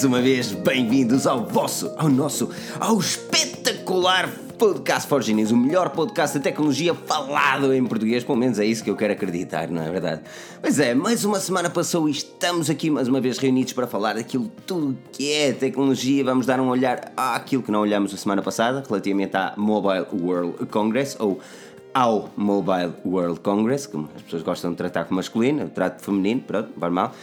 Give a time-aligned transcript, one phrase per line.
[0.00, 2.48] Mais uma vez bem-vindos ao vosso, ao nosso,
[2.80, 8.58] ao espetacular Podcast for Genius, o melhor podcast de tecnologia falado em português, pelo menos
[8.58, 10.22] é isso que eu quero acreditar, não é verdade?
[10.62, 14.14] Pois é, mais uma semana passou e estamos aqui mais uma vez reunidos para falar
[14.14, 16.24] daquilo tudo que é tecnologia.
[16.24, 20.64] Vamos dar um olhar àquilo que não olhamos a semana passada, relativamente à Mobile World
[20.70, 21.40] Congress, ou
[21.92, 26.40] ao Mobile World Congress, que as pessoas gostam de tratar como masculino, eu trato feminino,
[26.40, 27.14] pronto, vai mal.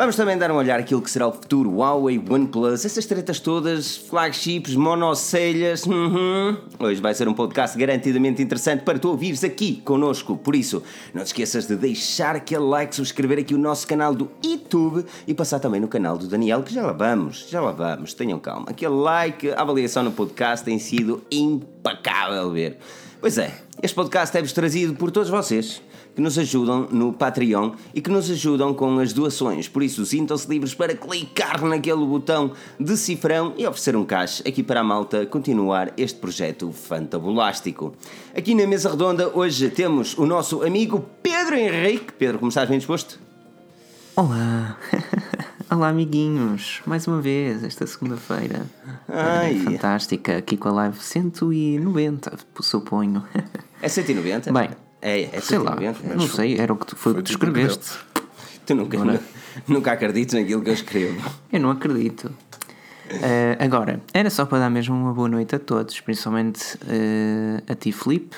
[0.00, 3.98] Vamos também dar um olhar àquilo que será o futuro Huawei, OnePlus, essas tretas todas,
[3.98, 5.84] flagships, monocelhas.
[5.84, 6.56] Uhum.
[6.78, 10.38] Hoje vai ser um podcast garantidamente interessante para tu ouvires aqui connosco.
[10.38, 14.30] Por isso, não te esqueças de deixar aquele like, subscrever aqui o nosso canal do
[14.42, 18.14] YouTube e passar também no canal do Daniel, que já lá vamos, já lá vamos,
[18.14, 18.70] tenham calma.
[18.70, 22.78] Aquele like, a avaliação no podcast tem sido impecável ver.
[23.20, 25.82] Pois é, este podcast é-vos trazido por todos vocês
[26.14, 29.68] que nos ajudam no Patreon e que nos ajudam com as doações.
[29.68, 34.62] Por isso, sintam-se livres para clicar naquele botão de cifrão e oferecer um cash aqui
[34.62, 37.94] para a malta continuar este projeto fantabulástico.
[38.36, 42.12] Aqui na mesa redonda hoje temos o nosso amigo Pedro Henrique.
[42.12, 43.18] Pedro, como estás bem disposto?
[44.16, 44.76] Olá!
[45.70, 46.82] Olá, amiguinhos!
[46.84, 48.66] Mais uma vez, esta segunda-feira.
[49.08, 49.54] Ai.
[49.60, 53.24] Fantástica, aqui com a live 190, suponho.
[53.80, 54.52] É 190?
[54.52, 54.70] Bem,
[55.02, 56.14] é, é sei lá, 190.
[56.14, 57.98] não sei, era o que tu, foi o que tu tipo escreveste.
[58.66, 58.98] Tu nunca,
[59.66, 61.30] nunca acreditas naquilo que eu escrevo.
[61.52, 62.30] Eu não acredito.
[63.10, 67.74] Eh, agora, era só para dar mesmo uma boa noite a todos, principalmente eh, a
[67.74, 68.36] ti, Filipe,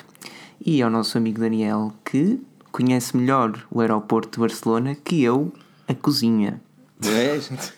[0.65, 2.41] e ao nosso amigo Daniel, que
[2.71, 5.53] conhece melhor o aeroporto de Barcelona que eu,
[5.87, 6.59] a cozinha.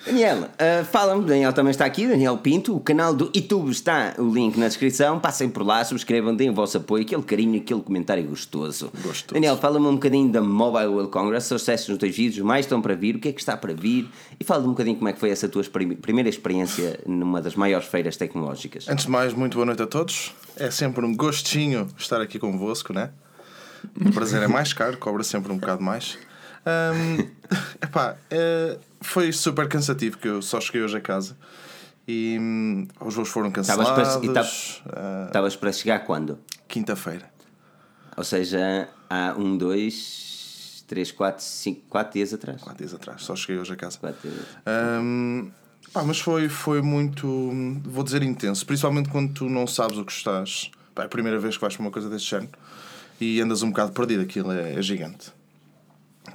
[0.06, 4.30] Daniel, ah, fala-me, Daniel também está aqui, Daniel Pinto, o canal do YouTube está o
[4.30, 8.24] link na descrição, passem por lá, subscrevam, deem o vosso apoio, aquele carinho, aquele comentário
[8.24, 8.92] gostoso.
[9.02, 9.34] Gostoso.
[9.34, 12.82] Daniel, fala-me um bocadinho da Mobile World Congress, os sucessos nos teus vídeos, mais estão
[12.82, 14.10] para vir, o que é que está para vir,
[14.40, 17.88] e fala-me um bocadinho como é que foi essa tua primeira experiência numa das maiores
[17.88, 18.88] feiras tecnológicas.
[18.88, 20.34] Antes de mais, muito boa noite a todos.
[20.56, 23.10] É sempre um gostinho estar aqui convosco, né?
[24.00, 26.18] O prazer é mais caro, cobra sempre um bocado mais.
[26.66, 27.28] Ahm,
[27.82, 31.38] epá, é, foi super cansativo que eu só cheguei hoje a casa
[32.08, 34.16] e hum, os voos foram Estavas cancelados.
[34.18, 36.40] para- e ta- ah, Estavas para chegar quando?
[36.68, 37.30] Quinta-feira.
[38.18, 42.62] Ou seja, há um, dois, três, quatro, cinco, quatro dias atrás.
[42.62, 43.98] Quatro dias atrás, só cheguei hoje a casa.
[44.00, 44.46] Quatro dias
[45.94, 47.26] pá, mas foi, foi muito,
[47.84, 48.66] vou dizer, intenso.
[48.66, 50.70] Principalmente quando tu não sabes o que estás.
[50.94, 52.52] Pá, é a primeira vez que vais para uma coisa deste género
[53.20, 54.22] e andas um bocado perdido.
[54.24, 55.32] Aquilo é, é gigante.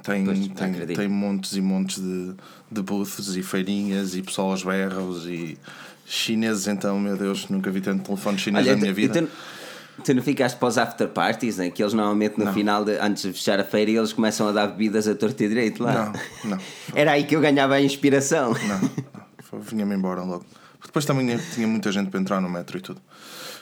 [0.03, 2.33] Tem, Pois, tem, tem montes e montes de,
[2.71, 5.57] de booths e feirinhas e pessoal aos berros e
[6.05, 6.67] chineses.
[6.67, 9.21] Então, meu Deus, nunca vi tanto telefone chinês Olha, na minha vida.
[9.21, 11.69] Tu, tu não ficaste para os after parties, né?
[11.69, 14.67] que eles normalmente no final, de, antes de fechar a feira, eles começam a dar
[14.67, 16.11] bebidas a torto e direito lá.
[16.43, 16.57] Não, não.
[16.95, 18.53] Era aí que eu ganhava a inspiração.
[18.53, 18.81] Não,
[19.53, 19.61] não.
[19.61, 20.45] Vinha-me embora logo.
[20.83, 23.01] Depois também tinha- muita gente para entrar no metro e tudo.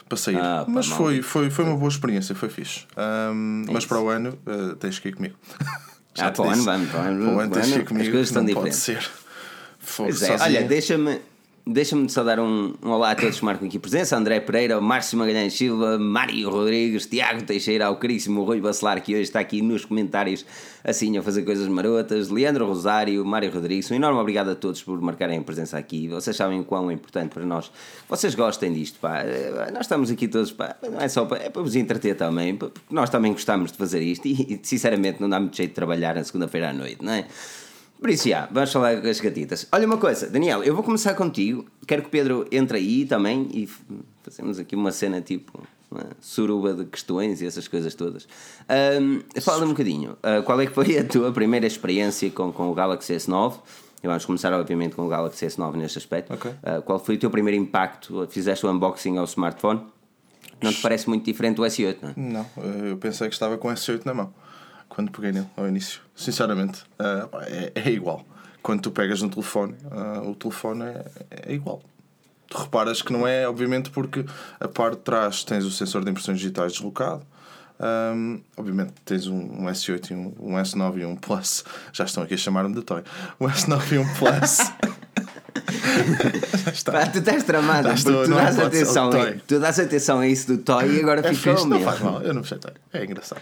[0.08, 0.38] Para sair.
[0.38, 2.86] Ah, mas foi, foi, foi uma boa experiência, foi fixe.
[2.96, 5.36] Ahm, mas para o ano eh, tens que ir comigo.
[6.28, 6.66] Ah, te para o ano disse.
[6.66, 8.06] vamos, o ano- ano comigo.
[8.06, 9.10] as coisas estão não pode ser.
[9.80, 11.20] Fogo, é, olha, deixa-me
[11.70, 15.18] deixa só dar um, um olá a todos que marcam aqui presença: André Pereira, Márcio
[15.18, 19.86] Magalhães Silva, Mário Rodrigues, Tiago Teixeira, ao caríssimo Rui Bacelar, que hoje está aqui nos
[19.86, 20.46] comentários
[20.84, 23.92] assim a fazer coisas marotas, Leandro Rosário, Mário Rodrigues.
[23.92, 26.08] Um enorme obrigado a todos por marcarem a presença aqui.
[26.08, 27.72] Vocês sabem o quão é importante para nós.
[28.08, 29.20] Vocês gostem disto, pá.
[29.20, 30.76] Eh, Nós estamos aqui todos, pá.
[30.82, 34.02] Não é só para, é para vos entreter também, porque nós também gostamos de fazer
[34.02, 37.26] isto e, sinceramente não dá muito jeito de trabalhar na segunda-feira à noite, não é?
[38.00, 39.68] Por isso, já, vamos falar com as gatitas.
[39.74, 41.66] Olha uma coisa, Daniel, eu vou começar contigo.
[41.86, 43.68] Quero que o Pedro entre aí também e
[44.24, 48.26] fazemos aqui uma cena tipo uma suruba de questões e essas coisas todas.
[48.70, 52.70] Ahm, Fala-me um bocadinho, ah, qual é que foi a tua primeira experiência com, com
[52.70, 53.56] o Galaxy S9?
[54.02, 56.34] E vamos começar, obviamente, com o Galaxy S9 neste aspecto.
[56.34, 56.52] Ok.
[56.64, 58.26] Ah, qual foi o teu primeiro impacto?
[58.30, 59.82] Fizeste o unboxing ao smartphone?
[60.62, 62.14] Não te parece muito diferente do S8, não é?
[62.16, 64.34] Não, eu pensei que estava com S8 na mão
[64.90, 66.02] quando peguei nele ao início.
[66.16, 68.26] Sinceramente, pá, é, é igual.
[68.62, 71.06] Quando tu pegas no telefone, ah, o telefone é,
[71.48, 71.82] é igual.
[72.50, 74.26] Tu reparas que não é, obviamente, porque
[74.60, 77.26] a parte de trás tens o sensor de impressões digitais deslocado.
[77.80, 81.64] Ahm, obviamente tens um, um S8 e um, um S9 e um Plus.
[81.94, 83.04] Já estão aqui a chamar-me de Toy.
[83.40, 84.60] Um S9 e um Plus.
[86.86, 89.42] Pá, tu estás tramada, Estás porque tu não dás, atenção, a- toy.
[89.48, 92.22] tu dás atenção a isso do toy e agora É ficou fixe, não faz mal,
[92.22, 92.74] eu não me chatei.
[92.94, 93.42] É engraçado.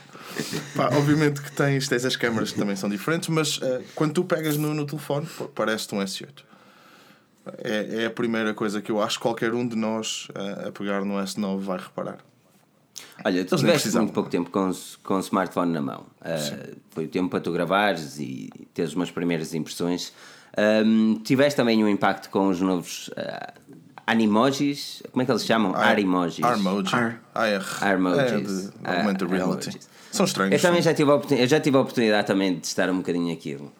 [0.75, 4.23] Pá, obviamente que tens, tens as câmaras que também são diferentes, mas eh, quando tu
[4.23, 6.27] pegas no, no telefone, parece-te um S8.
[7.63, 10.71] É, é a primeira coisa que eu acho que qualquer um de nós eh, a
[10.71, 12.17] pegar no S9 vai reparar.
[13.23, 16.05] Olha, tu tiveste muito pouco tempo com, o- com o smartphone na mão.
[16.21, 16.35] Ah,
[16.91, 20.11] foi o tempo para tu gravares e teres umas primeiras impressões.
[20.57, 23.53] Um, tiveste também um impacto com os novos uh,
[24.07, 25.75] animojis, como é que eles se chamam?
[25.75, 26.43] Arimojis.
[26.43, 26.95] Armoji.
[26.95, 27.21] Ar.
[27.35, 27.63] AR.
[27.81, 28.23] Armojis.
[28.29, 29.79] É, de Ah, augmented reality.
[30.17, 30.53] São estranhos.
[30.53, 33.71] Eu também já tive, eu já tive a oportunidade também de testar um bocadinho aquilo.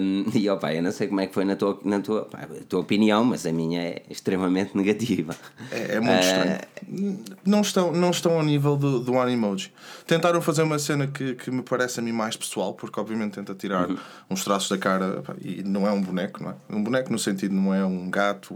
[0.00, 2.48] Um, e opa, eu não sei como é que foi na tua, na tua, pá,
[2.68, 5.36] tua opinião, mas a minha é extremamente negativa.
[5.70, 7.18] É, é muito estranho.
[7.44, 9.72] Não estão, não estão ao nível do, do Animoji.
[10.06, 13.54] Tentaram fazer uma cena que, que me parece a mim mais pessoal, porque obviamente tenta
[13.54, 13.96] tirar Uhum.
[14.30, 16.54] uns traços da cara pá, e não é um boneco, não é?
[16.70, 18.54] Um boneco no sentido não é um gato,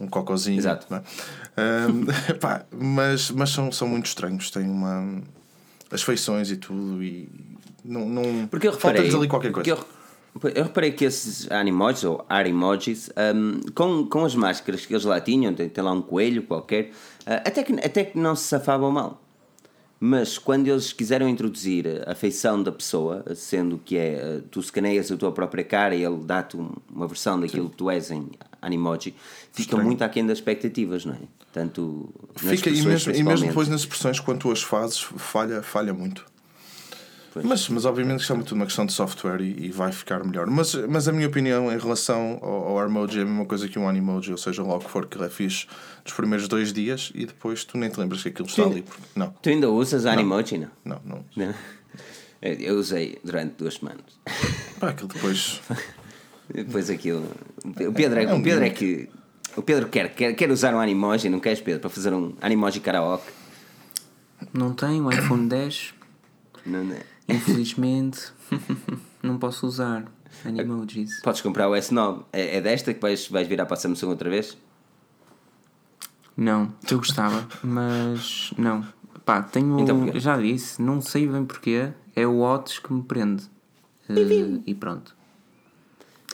[0.00, 0.58] um, um cocozinho.
[0.58, 0.86] Exato.
[0.94, 2.34] É?
[2.40, 4.50] Pá, mas mas são, são muito estranhos.
[4.50, 5.22] Têm uma.
[5.90, 7.28] As feições e tudo e.
[7.84, 9.08] Não, não, Porque eu reparei.
[9.14, 9.86] Ali qualquer porque coisa.
[10.42, 15.04] Eu, eu reparei que esses animojis, ou arimojis, um, com, com as máscaras que eles
[15.04, 16.90] lá tinham, tem, tem lá um coelho qualquer,
[17.26, 19.22] uh, até, que, até que não se safavam mal.
[20.00, 25.10] Mas quando eles quiseram introduzir a feição da pessoa, sendo que é uh, tu escaneias
[25.10, 28.28] a tua própria cara e ele dá-te um- uma versão daquilo que tu és em
[28.62, 29.12] Animoji,
[29.52, 29.84] fica Estranho.
[29.84, 31.18] muito aquém das expectativas, não é?
[31.52, 32.08] Tanto
[32.42, 35.92] nas Fica, e mesmo, e mesmo depois nas expressões, quando tu as fazes, falha, falha
[35.92, 36.24] muito.
[37.44, 40.46] Mas, mas obviamente isto é muito uma questão de software e, e vai ficar melhor.
[40.48, 43.78] Mas, mas a minha opinião em relação ao, ao Armoji é a mesma coisa que
[43.78, 45.66] um Animoji, ou seja, logo que for que ele é fixe
[46.04, 48.82] dos primeiros dois dias e depois tu nem te lembras que aquilo está ali.
[48.82, 50.68] porque- Não, Tu ainda usas Animoji, não?
[50.84, 51.24] não, não.
[51.36, 51.54] Não.
[52.40, 54.04] Eu usei durante duas semanas.
[54.78, 55.60] Pá, aquilo depois.
[56.54, 57.26] Depois aquilo.
[57.62, 59.06] O Pedro é, É um o Pedro é que.
[59.54, 62.80] O Pedro quer, quer, quer usar um Animoji, não queres, Pedro, para fazer um Animoji
[62.80, 63.26] karaoke?
[64.54, 65.92] Não tenho iPhone 10,
[66.64, 67.02] Não, é?
[67.28, 68.32] Infelizmente.
[69.22, 70.10] não posso usar
[70.44, 71.20] Animojis.
[71.22, 72.24] Podes comprar o S9.
[72.32, 74.56] É, é desta que vais, vais virar para a Samsung outra vez?
[76.36, 78.86] Não, eu gostava, mas não.
[79.24, 79.80] Pá, tenho.
[79.80, 80.20] Então porquê?
[80.20, 81.92] já disse, não sei bem porquê.
[82.14, 83.44] É o Otis que me prende.
[84.08, 85.16] Eh, e pronto.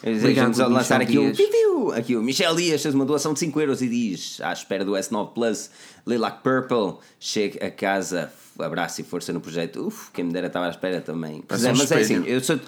[0.02, 3.58] Obrigado, Vamos lançar aqui o, piu, aqui o Michel Dias fez uma doação de 5
[3.58, 5.70] euros e diz: à espera do S9 Plus,
[6.06, 9.86] Lilac Purple, chega a casa, abraço e força no projeto.
[9.86, 11.42] Uf, quem me dera estava à espera também.
[11.42, 12.58] Parece é, um mas é assim, eu sou.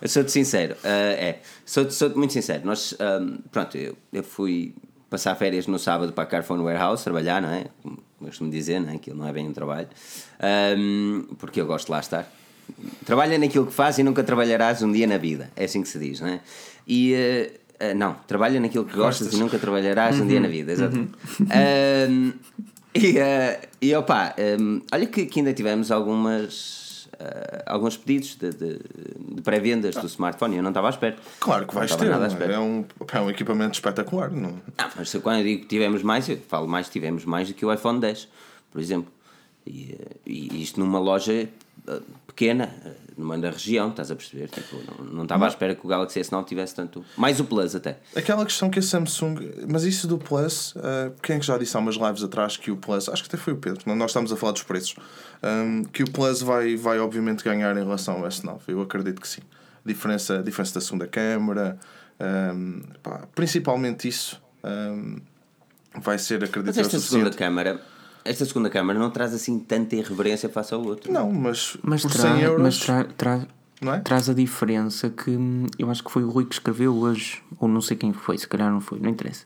[0.00, 2.64] Eu sou-te sincero, ah, é, sou-te sou muito sincero.
[2.64, 3.20] Nós, ah,
[3.50, 4.72] pronto, eu, eu fui
[5.10, 7.66] passar férias no sábado para a Carphone Warehouse trabalhar, não é?
[7.82, 8.94] Como costumo dizer, não é?
[8.96, 9.88] Aquilo não é bem um trabalho,
[10.40, 12.30] Ahm, porque eu gosto de lá estar.
[13.04, 15.98] Trabalha naquilo que faz e nunca trabalharás um dia na vida, é assim que se
[15.98, 16.40] diz, não é?
[16.86, 19.40] E eh, eh, não, trabalha naquilo que gostas, Gostas.
[19.40, 21.12] e nunca trabalharás um dia na vida, exatamente.
[21.50, 22.32] Ahm,
[22.94, 27.08] e, eh, e opa, ahm, olha que, que ainda tivemos algumas.
[27.18, 28.78] eh, alguns pedidos de, de,
[29.36, 31.16] de pré-vendas do smartphone e eu não estava à espera.
[31.40, 32.06] Claro que vais ter.
[32.54, 34.30] É, um, é um equipamento espetacular.
[34.30, 34.50] Não?
[34.52, 34.60] Não,
[34.96, 37.64] mas se- quando eu digo que tivemos mais, eu falo mais, tivemos mais do que
[37.66, 38.28] o iPhone 10,
[38.70, 39.12] por exemplo.
[39.66, 41.48] E, eh, e isto numa loja
[42.38, 44.48] pequena, eh, numa da região, estás a perceber?
[44.48, 47.04] Tipo, não, não estava à espera que o Galaxy S9 tivesse tanto.
[47.16, 47.98] Mais o Plus até.
[48.14, 49.34] Aquela questão que a Samsung.
[49.68, 52.70] Mas isso do Plus, uh, quem é que já disse há umas lives atrás que
[52.70, 53.08] o Plus.
[53.08, 54.94] Acho que até foi o Pedro, não- nós estamos a falar dos preços.
[55.42, 58.60] um, que o Plus vai, vai obviamente ganhar em relação ao S9.
[58.68, 59.42] Eu acredito que sim.
[59.84, 61.76] Diferença, diferença da segunda câmara,
[62.54, 64.40] um, pá, principalmente isso.
[64.64, 65.16] um,
[66.00, 67.80] vai ser, acredito, Mas eu, esta segunda câmara,
[68.28, 71.12] esta segunda câmara não traz assim tanta irreverência face ao outro.
[71.12, 72.62] Não, mas, Mas, por tra 100 euros.
[72.62, 73.46] mas tra tra
[73.80, 74.00] não é?
[74.00, 77.68] traz a diferença que hum, eu acho que foi o Rui que escreveu hoje, ou
[77.68, 79.44] não sei quem foi, se calhar não foi, não interessa.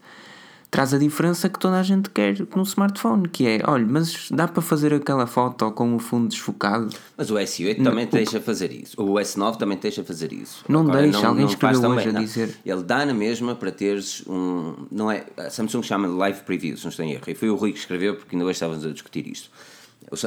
[0.73, 4.49] Traz a diferença que toda a gente quer no smartphone, que é, olha, mas dá
[4.49, 6.89] para fazer aquela foto com o fundo desfocado?
[7.15, 8.99] Mas o S8 também deixa fazer isso.
[8.99, 10.65] O S9 também deixa fazer isso.
[10.67, 12.57] Não deixa, alguém faz escreveu hoje a dizer.
[12.65, 14.87] Ele dá na mesma para teres um.
[14.91, 17.25] Não é, a Samsung chama de live preview, se não estou em erro.
[17.29, 19.51] E foi o Rui que escreveu, porque ainda hoje estávamos a discutir isto.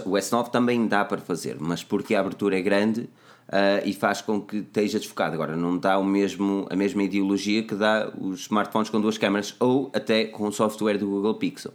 [0.05, 3.09] O S9 também dá para fazer, mas porque a abertura é grande
[3.49, 5.33] ah, e faz com que esteja desfocado.
[5.35, 9.55] Agora, não dá o mesmo, a mesma ideologia que dá os smartphones com duas câmaras
[9.59, 11.73] ou até com o software do Google Pixel,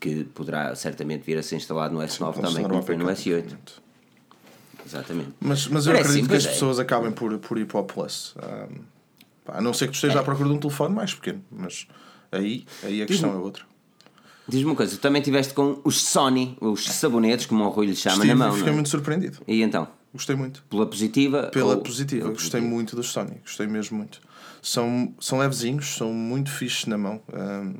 [0.00, 3.20] que poderá certamente vir a ser instalado no S9 também, Funcionar como foi no APK,
[3.30, 3.38] S8.
[3.38, 3.88] obviamente.
[4.86, 5.30] Exatamente.
[5.40, 6.48] Mas, mas eu Parece acredito sim, que as é.
[6.50, 8.34] pessoas acabem por, por ir para o Plus.
[8.36, 8.76] Um,
[9.44, 10.20] pá, a não ser que tu estejas É.
[10.20, 11.42] à procura de um telefone mais pequeno.
[11.50, 11.86] Mas
[12.32, 13.64] aí, aí a questão é outra.
[14.48, 17.94] Diz-me uma coisa, tu também tiveste com os Sony, os sabonetes, como o Rui lhe
[17.94, 18.74] chama, Estive, na mão, fiquei não é?
[18.76, 19.38] muito surpreendido.
[19.46, 19.86] E então?
[20.18, 20.62] Gostei muito.
[20.68, 21.44] Pela positiva?
[21.52, 22.74] Pela ou- positiva, pela gostei positiva?
[22.74, 23.36] muito dos Sony.
[23.44, 24.20] Gostei mesmo muito.
[24.60, 27.20] São, são levezinhos, são muito fixes na mão.
[27.32, 27.74] Um,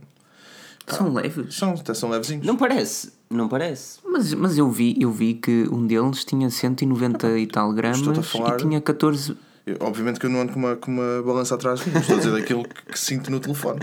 [0.87, 1.55] São leves.
[1.55, 2.47] são, até são levezinhos.
[2.47, 3.99] Não parece, não parece.
[4.07, 8.55] Mas, mas eu, vi, eu vi que um deles tinha 190 e tal gramas falar-
[8.55, 9.37] e tinha 14.
[9.67, 11.99] Eu- obviamente que eu não ando com uma, com uma balança atrás de mim.
[11.99, 13.81] Estou a dizer daquilo que, que sinto no telefone.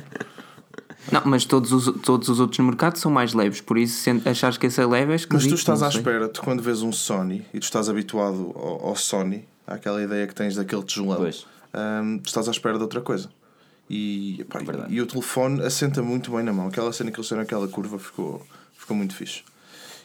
[1.12, 4.28] Não, mas todos os, todos os outros no mercado são mais leves, por isso se
[4.28, 6.82] achares que esse é leve é Mas esquisito, tu estás à espera, tu quando vês
[6.82, 11.18] um Sony e tu estás habituado ao, ao Sony, àquela ideia que tens daquele tijolão,
[11.18, 11.46] Pois.
[12.04, 13.30] hum, tu estás à espera de outra coisa.
[13.90, 14.60] E, pá,
[14.90, 16.68] e, e o telefone assenta muito bem na mão.
[16.68, 18.46] Aquela cena que eles fizeram naquela curva ficou,
[18.76, 19.44] ficou muito fixe.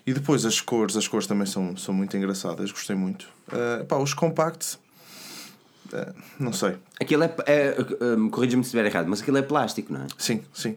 [0.07, 3.29] E depois as cores, as cores também são, são muito engraçadas, gostei muito.
[3.49, 4.79] Uh, pá, os compacts,
[5.93, 6.77] uh, não sei.
[7.01, 7.35] Aquilo é.
[7.47, 7.77] é
[8.17, 10.07] um, Corrija-me se estiver errado, mas aquilo é plástico, não é?
[10.19, 10.77] Sim, sim.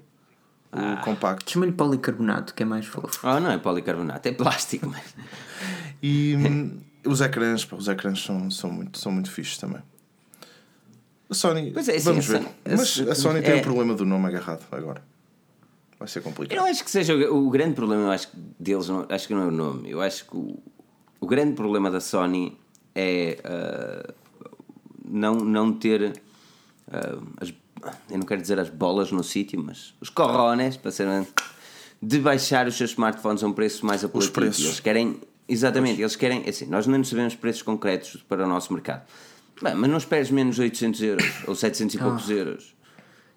[0.75, 1.51] O compacto.
[1.51, 3.19] Chama-lhe policarbonato, que é mais fofo.
[3.27, 4.87] Ah, não é policarbonato, é plástico.
[4.89, 5.15] Mas...
[6.01, 9.81] E hum, os ecrãs, pá, os ecrãs são, são, muito, são muito fixes também.
[11.29, 12.43] A Sony, Pois é, sim, vamos a ver.
[12.43, 15.01] Sony- Mas a- a Sony tem é- o problema do nome agarrado agora.
[15.97, 16.57] Vai ser Eu complicado.
[16.57, 19.33] não acho que seja o, o grande problema, eu acho que deles, não, acho que
[19.33, 19.89] não é o nome.
[19.89, 20.59] Eu acho que o,
[21.21, 22.57] o grande problema da Sony
[22.93, 24.13] é ah,
[25.05, 26.21] não, não ter
[26.91, 27.53] ah, as,
[28.09, 31.07] eu não quero dizer as bolas no sítio, mas os corrones, para ser
[32.01, 34.33] de baixar os seus smartphones a um preço mais apelativo.
[34.33, 34.63] preços.
[34.65, 39.03] Eles querem, exatamente, eles querem, assim, nós não sabemos preços concretos para o nosso mercado.
[39.61, 42.75] Bem, mas não esperes menos de 800 euros ou 700 e poucos euros.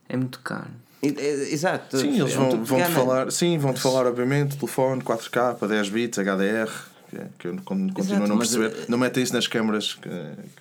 [0.08, 0.70] É muito caro.
[1.02, 1.08] É-
[1.52, 1.98] Exato.
[1.98, 5.88] Sim, eles É vão, vão te falar, sim, vão te falar, obviamente, telefone, 4K, 10
[5.90, 6.70] bits, HDR,
[7.10, 8.82] que, é- que eu con- continuo a não mas, perceber.
[8.82, 10.08] eh, Não metem isso nas câmaras que,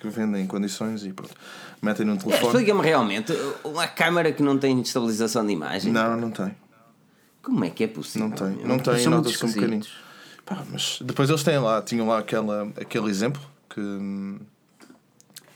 [0.00, 1.34] que vendem em condições e pronto.
[1.82, 2.46] Metem num É, telefone.
[2.46, 3.32] Explica-me realmente,
[3.64, 6.54] uma câmara que não tem estabilização de imagem, Não, não tem.
[7.42, 8.28] como é que é possível?
[8.28, 8.48] Não tem.
[8.56, 8.66] meu?
[8.68, 9.82] Não tem, São muito nota-se um bocadinho.
[10.44, 13.80] Pá, mas depois eles têm lá, tinham lá aquela, aquele exemplo que,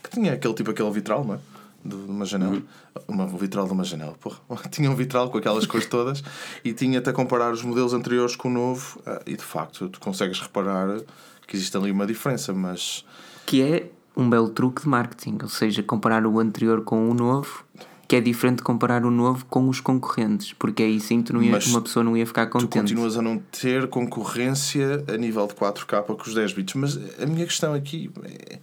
[0.03, 1.39] que tinha aquele tipo, aquele vitral, não é?
[1.83, 2.53] De uma janela.
[2.53, 2.63] Uhum.
[3.07, 4.39] Uma, um vitral de uma janela, porra.
[4.71, 6.23] Tinha um vitral com aquelas cores todas
[6.63, 9.99] e tinha-te a comparar os modelos anteriores com o novo ah, e de facto tu
[9.99, 10.99] consegues reparar
[11.47, 13.03] que existe ali uma diferença, mas
[13.45, 17.63] Que é um belo truque de marketing, ou seja, comparar o anterior com o novo,
[18.07, 21.41] que é diferente de comparar o novo com os concorrentes, porque aí sim tu não
[21.41, 22.73] ia- Mas uma pessoa não ia ficar tu contente.
[22.93, 26.75] continuas a não ter concorrência a nível de 4K com os 10 bits.
[26.75, 28.59] Mas a minha questão aqui é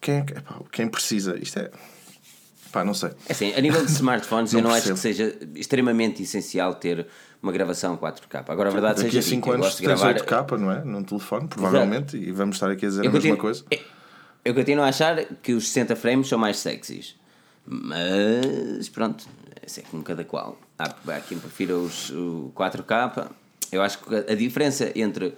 [0.00, 1.36] quem, é epá, quem precisa?
[1.36, 1.70] Isto é.
[2.72, 3.10] Pá, não sei.
[3.28, 4.94] É assim, a nível de smartphones, Não eu não acho percebo.
[4.96, 7.06] que seja extremamente essencial ter
[7.42, 8.44] uma gravação 4K.
[8.48, 10.14] Agora, a verdade Daqui seja a 5 dita, eu anos tens gravar.
[10.14, 10.84] 8K, não é?
[10.84, 13.64] Num telefone, provavelmente, e vamos estar aqui a dizer Eu a mesma continuo, coisa.
[13.70, 13.78] eu-
[14.44, 17.14] eu continuo a achar que os 60 frames são mais sexys.
[17.66, 19.24] Mas pronto,
[19.62, 20.58] é como cada qual.
[20.78, 23.28] Há, há quem prefira os, o 4K.
[23.70, 25.34] Eu acho que a, diferença entre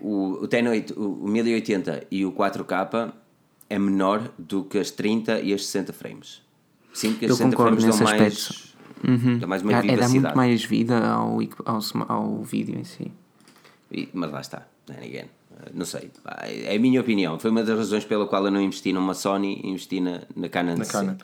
[0.00, 3.12] o, o 1080, o, o 1080 e o 4K
[3.70, 6.42] é menor do que as 30 e as 60 frames.
[6.92, 9.38] Sinto que as Eu 60 concordo frames dão nesse mais, aspecto.
[9.40, 10.20] dão mais uma É, é dar vivacidade.
[10.20, 13.12] muito mais vida ao, ao, ao vídeo em si.
[13.92, 15.26] E- Mas lá está, then again.
[15.50, 16.10] Uh, Não sei,
[16.64, 17.38] é a minha opinião.
[17.38, 20.76] Foi uma das razões pela qual eu não investi numa Sony, investi na, na Canon
[20.76, 21.04] Na 60.
[21.14, 21.16] Canon.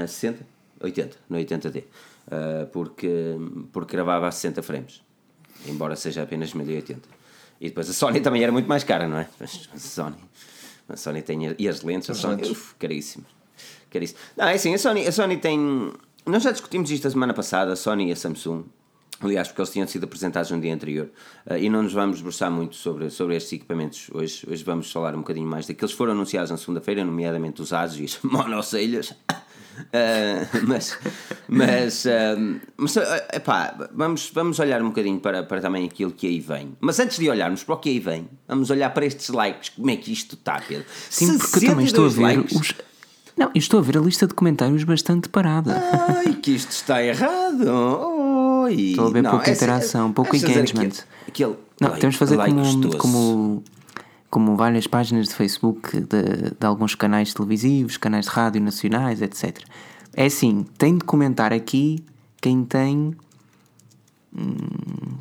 [0.00, 0.46] Na 60?
[0.80, 1.82] 80, no 80D.
[1.82, 3.08] Uh, porque,
[3.72, 5.02] porque gravava a 60 frames,
[5.66, 7.00] embora seja apenas 1080.
[7.60, 9.28] E depois a Sony também era muito mais cara, não é?
[9.40, 10.16] Mas a Sony,
[10.88, 11.54] a Sony tem.
[11.58, 12.50] E as lentes, a As Sony, lentes.
[12.50, 13.24] uf, caríssimo.
[13.90, 14.18] caríssimo.
[14.36, 15.92] Não, é assim, a Sony, a Sony tem.
[16.26, 18.64] Nós já discutimos isto a semana passada, a Sony e a Samsung.
[19.20, 21.10] Aliás, porque eles tinham sido apresentados no dia anterior.
[21.44, 24.08] Uh, e não nos vamos debruçar muito sobre, sobre estes equipamentos.
[24.12, 27.72] Hoje, hoje vamos falar um bocadinho mais daqueles que foram anunciados na segunda-feira, nomeadamente os
[27.72, 29.12] ASUS e os monocelhas.
[29.78, 30.98] Uh, mas,
[31.48, 33.00] mas, uh, mas uh,
[33.32, 36.76] epá, vamos, vamos olhar um bocadinho para, para também aquilo que aí vem.
[36.80, 39.70] Mas antes de olharmos para o que aí vem, vamos olhar para estes likes.
[39.70, 40.84] Como é que isto está, Pedro?
[41.10, 42.56] Sim, porque eu também estou a 62 ver likes.
[42.60, 42.74] os.
[43.36, 45.80] Não, estou a ver a lista de comentários bastante parada.
[46.08, 47.68] Ai, que isto está errado.
[48.64, 48.74] Oi.
[48.90, 50.88] Estou a ver Não, pouca assim, interação, pouco engagement.
[50.90, 50.94] Aquele,
[51.28, 52.98] aquele Não, like- temos de fazer like como, gostoso.
[52.98, 53.64] como,
[54.30, 59.58] como várias páginas de Facebook de, de alguns canais televisivos, canais de rádio nacionais, etc.
[60.14, 62.04] É assim, tem de comentar aqui
[62.40, 63.14] quem tem.
[64.36, 64.54] hum,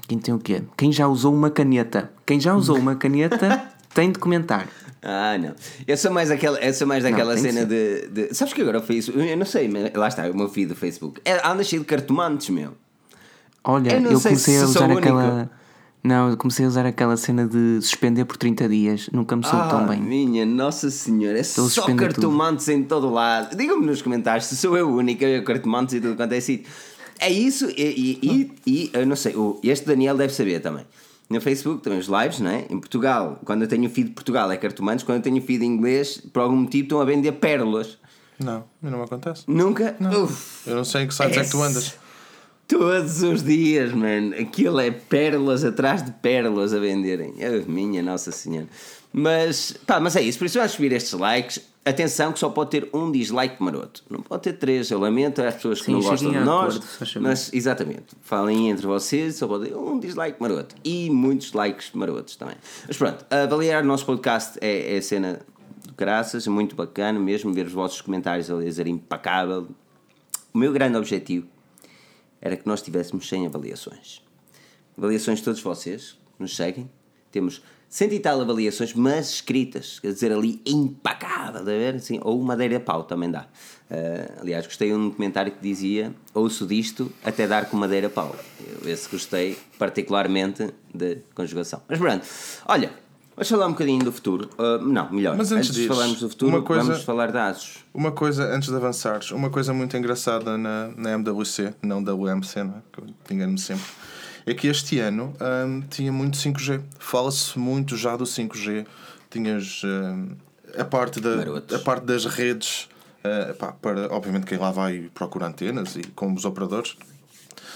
[0.08, 0.64] quem tem o quê?
[0.76, 2.12] Quem já usou uma caneta.
[2.26, 4.68] Quem já usou uma caneta tem de comentar.
[5.02, 5.54] Ah, não.
[5.88, 8.80] Eu sou mais, aquela, eu sou mais daquela que cena de, de- Sabes que agora
[8.80, 9.26] o Facebook.
[9.26, 11.22] Eu não sei, mas lá está, o meu feed do Facebook.
[11.24, 12.74] É, anda cheio de cartomantes, meu.
[13.64, 15.50] Olha, Eu eu, não comecei a usar aquela.
[16.08, 19.10] Não, eu comecei a usar aquela cena de suspender por 30 dias.
[19.12, 20.02] Nunca me soube tão Ah, bem.
[20.02, 22.22] minha Nossa Senhora, é só suspender tudo.
[22.28, 23.56] cartomantes em todo lado.
[23.58, 26.40] Digam-me nos comentários se sou eu o único a ver cartomantes e tudo quanto é
[26.40, 26.66] sítio.
[27.20, 30.86] É isso, e, e, e, e, eu não sei, o- este Daniel deve saber também.
[31.30, 32.66] No Facebook também os lives, não é?
[32.70, 35.68] Em Portugal, quando eu tenho feed de Portugal é cartomantes, quando eu tenho feed em
[35.68, 37.98] inglês, por algum motivo estão a vender pérolas.
[38.40, 39.44] Não, não me acontece.
[39.48, 39.96] Nunca?
[40.24, 40.70] Uf.
[40.70, 41.96] Eu não sei em que sites é, que tu andas.
[42.68, 44.36] Todos os dias, mano.
[44.36, 47.34] Aquilo é pérolas atrás de pérolas a venderem.
[47.38, 48.68] Oh, minha Nossa Senhora.
[49.14, 50.38] Mas, pá, mas é isso.
[50.38, 51.62] Por isso vamos subir estes likes.
[51.86, 54.04] Atenção que só pode ter um dislike maroto.
[54.10, 54.92] Não pode ter três.
[54.92, 56.76] Eu lamento às pessoas que Sim, não gostam de nós.
[56.76, 58.08] acordo, mas, exatamente.
[58.22, 59.36] Falem entre vocês.
[59.36, 60.76] Só pode ter um dislike maroto.
[60.84, 62.56] E muitos likes marotos também.
[62.86, 63.26] Mas pronto.
[63.30, 65.40] Avaliar o nosso podcast é, é a cena
[65.98, 69.70] graças, muito bacana mesmo ver os vossos comentários a laser impecável.
[70.54, 71.48] O meu grande objetivo
[72.42, 74.22] era que nós tivéssemos 100 avaliações.
[74.98, 76.90] Avaliações de todos vocês que nos seguem.
[77.32, 81.96] Temos cento e tal avaliações, mas escritas, quer dizer, ali impecável, a ver?
[81.96, 83.48] Assim, ou madeira pau também dá.
[83.90, 88.36] Uh, aliás, gostei de um comentário que dizia: ouço disto até dar com madeira pau.
[88.84, 91.82] Eu, esse gostei particularmente de conjugação.
[91.88, 92.26] Mas pronto,
[92.66, 92.92] olha,
[93.38, 94.50] vamos falar um bocadinho do futuro.
[94.58, 97.78] Uh, não, melhor, Mas antes de disso, falarmos do futuro, coisa- vamos falar de ASUS.
[97.94, 102.76] Uma coisa, antes de avançares, uma coisa muito engraçada na, na MWC, não WMC, não
[102.76, 103.34] é?
[103.34, 103.86] Engano-me sempre,
[104.46, 105.34] é que este ano
[105.68, 106.82] hum, tinha muito 5G.
[106.98, 108.86] Fala-se muito já do 5G.
[109.30, 110.30] Tinhas hum,
[110.78, 111.76] a, parte da, Marotos.
[111.76, 112.90] a parte das redes,
[113.24, 116.96] eh, pá, para, obviamente quem lá vai procura antenas e com os operadores.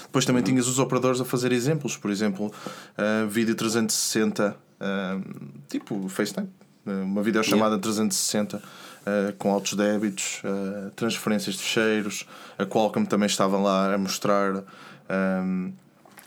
[0.04, 6.08] Depois também tinhas os operadores a fazer exemplos, por exemplo, uh, vídeo 360, uh, tipo
[6.08, 6.48] FaceTime,
[6.86, 12.26] uh, uma videochamada 360 uh, com altos débitos, uh, transferências de ficheiros.
[12.58, 14.64] A Qualcomm também estava lá a mostrar.
[15.08, 15.72] um,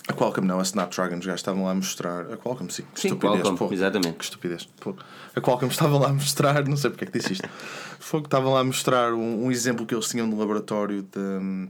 [0.07, 2.31] a Qualcomm não, a Snapdragon já estavam lá a mostrar.
[2.31, 3.41] A Qualcomm sim, que Sim, estupidez.
[3.41, 3.73] Qualcomm, pô.
[3.73, 4.17] exatamente.
[4.17, 4.69] Que estupidez.
[4.79, 4.95] Pô.
[5.35, 7.49] A Qualcomm estava lá a mostrar, não sei porque é que disse isto.
[7.99, 11.69] Foi que estavam lá a mostrar um, um exemplo que eles tinham no laboratório de,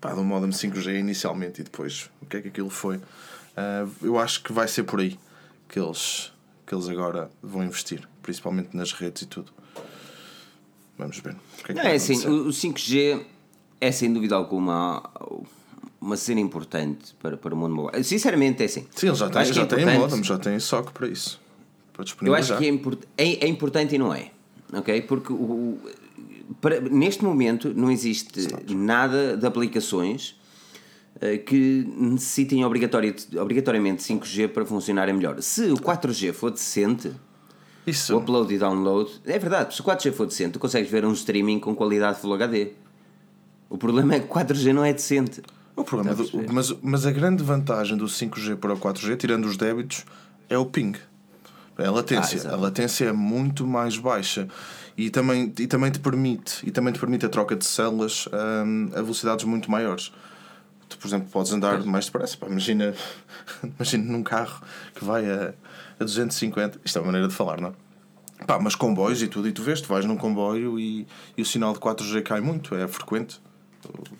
[0.00, 3.00] pá, do modem 5G inicialmente e depois o que é que aquilo foi.
[3.56, 5.16] Ah, eu acho que vai ser por aí
[5.70, 6.32] que eles,
[6.66, 9.52] que eles agora vão investir, principalmente nas redes e tudo.
[10.98, 11.32] Vamos ver.
[11.60, 13.24] O que é, que Não, é assim, o o 5G
[13.80, 15.02] é sem dúvida alguma
[16.00, 18.02] uma cena importante para, para o mundo mobile.
[18.02, 18.86] Sinceramente, é assim.
[18.94, 21.40] Sim, eles já têm, já é têm modem, já têm SOC para isso.
[21.92, 24.30] Para Eu acho que é, import- é- é importante e não é.
[24.72, 25.02] Ok?
[25.02, 25.78] Porque o-
[26.60, 30.39] para- neste momento não existe nada de aplicações
[31.44, 35.40] que necessitem obrigatori- obrigatoriamente 5G para funcionarem melhor.
[35.42, 37.12] Se o 4G for decente,
[37.86, 38.14] Isso.
[38.14, 39.10] o upload e download.
[39.26, 42.34] É verdade, se o 4G for decente, tu consegues ver um streaming com qualidade Full
[42.34, 42.72] HD.
[43.68, 45.42] O problema é que o 4G não é decente.
[45.76, 49.56] O problema do- mas, mas a grande vantagem do 5G para o 4G, tirando os
[49.56, 50.04] débitos,
[50.48, 50.94] é o ping.
[51.78, 52.36] É a Ah, latência.
[52.36, 52.54] exato.
[52.54, 54.46] a latência é muito mais baixa
[54.98, 58.28] e também, e também te permite e também te permite a troca de células
[58.66, 60.12] hum, a velocidades muito maiores.
[60.90, 62.36] Tu, por exemplo, podes andar mais depressa.
[62.36, 62.94] Pá, imagina,
[63.64, 64.60] imagina num carro
[64.94, 65.54] que vai a,
[65.98, 66.80] a 250.
[66.84, 68.44] Isto é uma maneira de falar, não é?
[68.44, 71.44] Pá, mas comboios e tudo, e tu vês, tu vais num comboio e, e o
[71.44, 73.40] sinal de 4G cai muito, é frequente.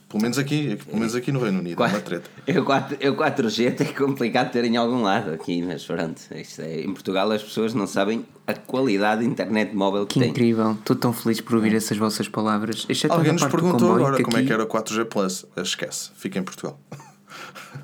[0.08, 2.28] Pelo menos aqui, pelo menos aqui no Reino Unido, é uma treta.
[2.46, 6.20] Eu 4, eu 4G até é complicado ter em algum lado aqui, mas pronto.
[6.34, 10.20] Isto é, em Portugal as pessoas não sabem a qualidade de internet móvel que, Que
[10.20, 10.30] têm.
[10.30, 12.86] incrível, estou tão feliz por ouvir essas vossas palavras.
[12.88, 15.46] Exceto Alguém nos perguntou agora como é aqui- que era o 4G Plus.
[15.56, 16.80] Esquece, fica em Portugal.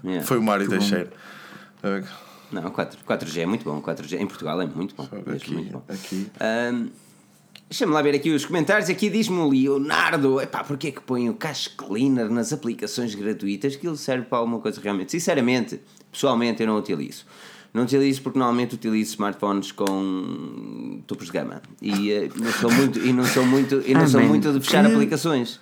[0.02, 0.24] Yeah.
[0.26, 1.10] Foi o Mário Teixeira.
[2.50, 3.80] Não, 4, 4G é muito bom.
[3.80, 5.08] 4G em Portugal é muito bom.
[5.34, 5.82] Aqui, muito bom.
[5.88, 6.28] aqui.
[6.40, 6.88] Ahm,
[7.68, 8.88] Deixa-me lá ver aqui os comentários.
[8.88, 13.74] Aqui diz-me o Leonardo: epá, porquê é que põe o Cache Cleaner nas aplicações gratuitas?
[13.74, 15.10] Que ele serve para alguma coisa realmente?
[15.10, 15.80] Sinceramente,
[16.12, 17.24] pessoalmente, eu não utilizo.
[17.76, 22.98] Não utilizo porque normalmente utilizo smartphones com topos de gama e eh, não sou muito
[22.98, 25.60] e não sou muito e não Ah, sou man, muito de fechar que- aplicações.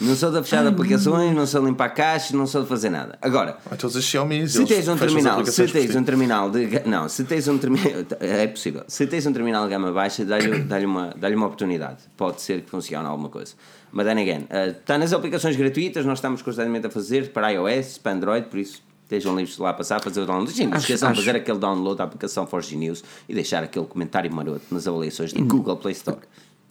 [0.00, 3.18] Não sou de fechar aplicações, não sou de limpar caixas, não sou de fazer nada.
[3.20, 4.48] Agora, Ah, Todos os Xiaomi.
[4.48, 8.46] se tens um terminal, se tens um terminal de não, se tens um terminal, é
[8.46, 8.84] possível.
[8.86, 11.98] Se tens um terminal de gama baixa, dá-lhe dá uma, dá uma oportunidade.
[12.16, 13.54] Pode ser que funcione alguma coisa.
[13.90, 14.46] Mas then again,
[14.78, 18.82] está nas aplicações gratuitas, nós estamos constantemente a fazer para iOS, para Android, por isso
[19.04, 20.50] estejam livres de lá passar, fazer o download.
[20.52, 23.86] Sim, não Acho- esqueçam de fazer aquele download da aplicação Forge News e deixar aquele
[23.86, 26.18] comentário maroto nas avaliações do Google Play Store.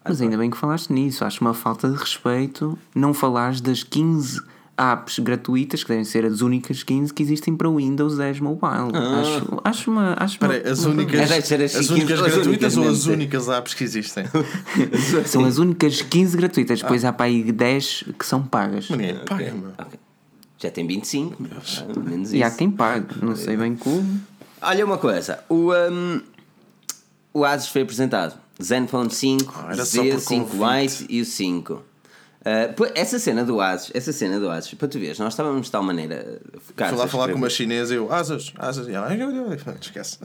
[0.06, 1.24] Mas ainda bem que falaste nisso.
[1.24, 4.42] Acho uma falta de respeito não falares das 15
[4.76, 8.92] apps gratuitas, que devem ser as únicas 15 que existem para o Windows 10 Mobile.
[8.94, 9.22] Ah.
[9.22, 10.16] Acho, acho uma.
[10.20, 13.06] Acho uma, Espera aí, as uma- únicas, as as 15 únicas as gratuitas ou as
[13.06, 14.26] únicas apps que existem?
[15.26, 16.82] São as únicas 15 gratuitas.
[16.82, 18.90] Depois há para aí 10 que são pagas.
[18.90, 19.70] Ninguém paga, meu.
[19.78, 20.00] Ok.
[20.64, 22.58] Já tem 25, ah, menos E há isso.
[22.58, 23.16] quem pague.
[23.22, 24.22] Não sei bem como.
[24.62, 26.22] Olha uma coisa, o, um,
[27.34, 28.40] o Asus foi apresentado.
[28.62, 31.00] Zenfone 5, Ah, era só Z, por 5 convite.
[31.04, 31.82] Lite e o 5.
[32.44, 35.72] Uh, essa cena do Asus, essa cena do Asus, para tu veres, nós estávamos de
[35.72, 36.92] tal maneira focados.
[36.92, 38.92] Fui lá a falar com uma chinesa e eu, asas, asas, e
[39.80, 40.18] esquece.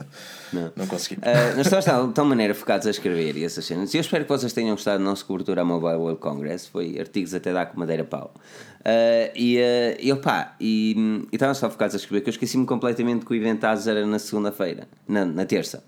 [0.51, 1.15] Não, consegui.
[1.15, 3.93] Uh, nós estávamos de tal maneira focados a escrever e essas cenas.
[3.93, 6.67] E eu espero que vocês tenham gostado da nossa cobertura à Mobile World Congress.
[6.67, 8.33] Foi artigos até dar com madeira pau.
[8.79, 13.25] Uh, e, uh, e opá, e, estávamos só focados a escrever que eu esqueci-me completamente
[13.25, 15.83] que o evento ASUS era na segunda-feira, na, na terça.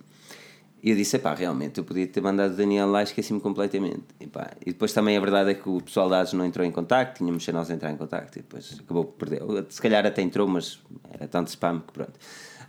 [0.84, 4.04] E eu disse, pá, realmente, eu podia ter mandado o Daniel lá e esqueci-me completamente.
[4.20, 6.66] E, pá, e depois também a verdade é que o pessoal da ASUS não entrou
[6.66, 9.66] em contacto, tínhamos ser nós entrar em contacto e depois acabou por perder.
[9.70, 10.80] Se calhar até entrou, mas
[11.14, 12.14] era tanto spam que pronto.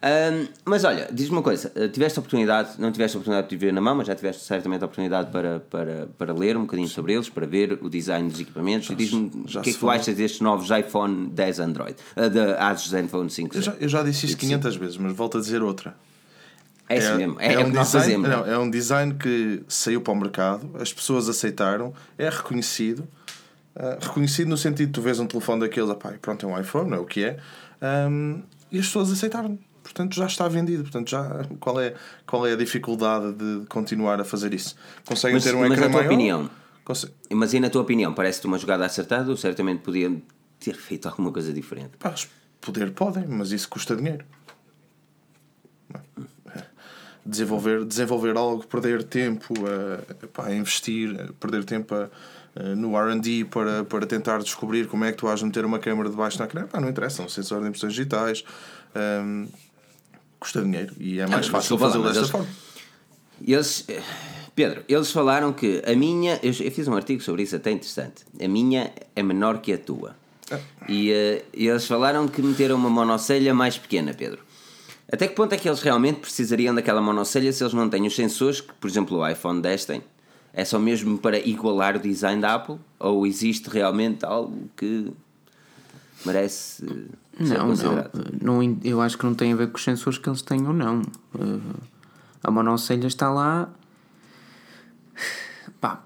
[0.03, 3.57] Ahm, mas olha, diz-me uma coisa: eh, tiveste a oportunidade, não tiveste a oportunidade de
[3.57, 6.89] ver na mão, mas já tiveste certamente a oportunidade para, para, para ler um bocadinho
[6.89, 9.79] sobre eles, para ver o design dos equipamentos e diz-me já o que é que
[9.79, 13.57] tu achas destes novos iPhone 10 Android, uh, da Asus Zenfone 5.
[13.57, 15.95] Eu já, eu já disse isto 500 vezes, mas volto a dizer outra.
[16.89, 18.29] É isso mesmo, é, é, o que nós design, fazemos.
[18.29, 23.07] não, é um design que saiu para o mercado, as pessoas aceitaram, é reconhecido.
[23.75, 25.91] ah, reconhecido no sentido de tu vês um telefone daqueles,
[26.21, 27.39] pronto, é um iPhone, não é o que é,
[27.81, 28.41] ahm,
[28.71, 29.59] e as pessoas aceitaram.
[29.83, 30.83] Portanto, já está vendido.
[30.85, 31.95] Portanto, já, qual, é,
[32.27, 34.77] qual é a dificuldade de continuar a fazer isso?
[35.05, 36.13] Conseguem Mas- ter um mas ecrã na tua maior?
[36.13, 36.51] opinião?
[36.85, 40.23] Conse- Mas e na tua opinião, parece-te uma jogada acertada ou certamente podiam
[40.61, 41.97] ter feito alguma coisa diferente?
[41.99, 42.15] Pá,
[42.61, 44.25] poder podem, mas isso custa dinheiro.
[47.25, 52.09] Desenvolver, desenvolver algo, perder tempo a, pá, a investir, perder tempo a-
[52.57, 56.11] a- no RD para, para tentar descobrir como é que tu vais meter uma câmera
[56.11, 56.67] debaixo da câmera.
[56.69, 58.45] Pá, não interessa, um sensor de impressões digitais.
[59.25, 59.47] hum,
[60.41, 62.49] custa dinheiro e é mais Ah, fácil fazê-lo desta eles- forma.
[63.47, 64.03] Eles, eh,
[64.55, 68.25] Pedro, eles falaram que a minha, eu, eu fiz um artigo sobre isso até interessante,
[68.39, 70.15] a minha é menor que a tua.
[70.89, 74.41] E eh, eles falaram que meteram uma monocelha mais pequena, Pedro.
[75.13, 78.17] Até que ponto é que eles realmente precisariam daquela monocelha se eles não têm os
[78.17, 80.03] sensores que, por exemplo, o iPhone 10 tem?
[80.55, 82.79] É só mesmo para igualar o design da Apple?
[82.99, 85.13] Ou existe realmente algo que
[86.25, 86.85] merece
[87.39, 88.11] eh, ser Não, considerado?
[88.41, 88.79] não, não.
[88.83, 91.03] Eu acho que não tem a ver com os sensores que eles têm ou não.
[91.35, 91.61] Uh,
[92.43, 93.69] a monocelha está lá.
[95.81, 96.03] Pá,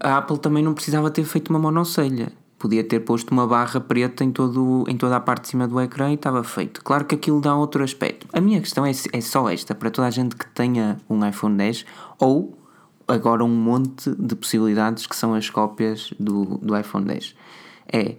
[0.00, 2.32] a Apple também não precisava ter feito uma monocelha.
[2.58, 5.80] Podia ter posto uma barra preta em, todo, em toda a parte de cima do
[5.80, 6.82] ecrã e estava feito.
[6.82, 8.17] Claro que aquilo dá outro aspecto.
[8.32, 11.56] A minha questão é, é só esta: para toda a gente que tenha um iPhone
[11.56, 11.84] 10
[12.18, 12.58] ou
[13.06, 17.34] agora um monte de possibilidades que são as cópias do, do iPhone 10.
[17.90, 18.16] É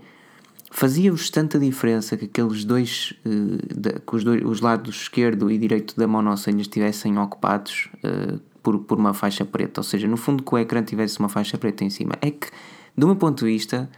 [0.71, 5.95] fazia-vos tanta diferença que aqueles dois, eh, que os, dois os lados esquerdo e direito
[5.97, 10.53] da monocelha estivessem ocupados eh, por, por uma faixa preta, ou seja, no fundo que
[10.53, 12.13] o ecrã tivesse uma faixa preta em cima.
[12.21, 12.47] É que,
[12.95, 13.89] do meu ponto de vista,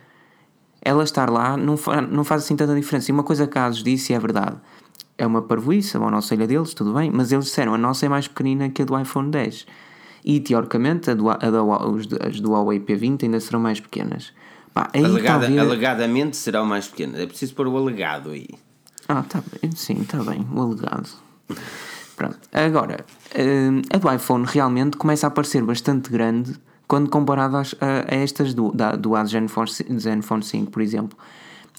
[0.81, 1.75] ela estar lá não,
[2.09, 3.11] não faz assim tanta diferença.
[3.11, 4.57] E uma coisa que a Asus disse é verdade.
[5.21, 8.27] É uma parvoíce, a monocelha deles, tudo bem, mas eles disseram a nossa é mais
[8.27, 9.67] pequenina que a do iPhone 10.
[10.25, 14.33] E teoricamente a do, a os- as do Huawei P20 ainda serão mais pequenas.
[14.73, 17.17] Pá, Alegada- talvez- Alegadamente será o mais pequeno.
[17.19, 18.47] É preciso pôr o alegado aí.
[19.07, 21.07] Ah, tá bem, sim, está bem, o alegado.
[22.15, 23.05] Pronto, agora,
[23.37, 26.55] hum, a do iPhone realmente começa a parecer bastante grande
[26.87, 31.15] quando comparado às- a, a estas do, da, do Zenfone, Zenfone 5, por exemplo.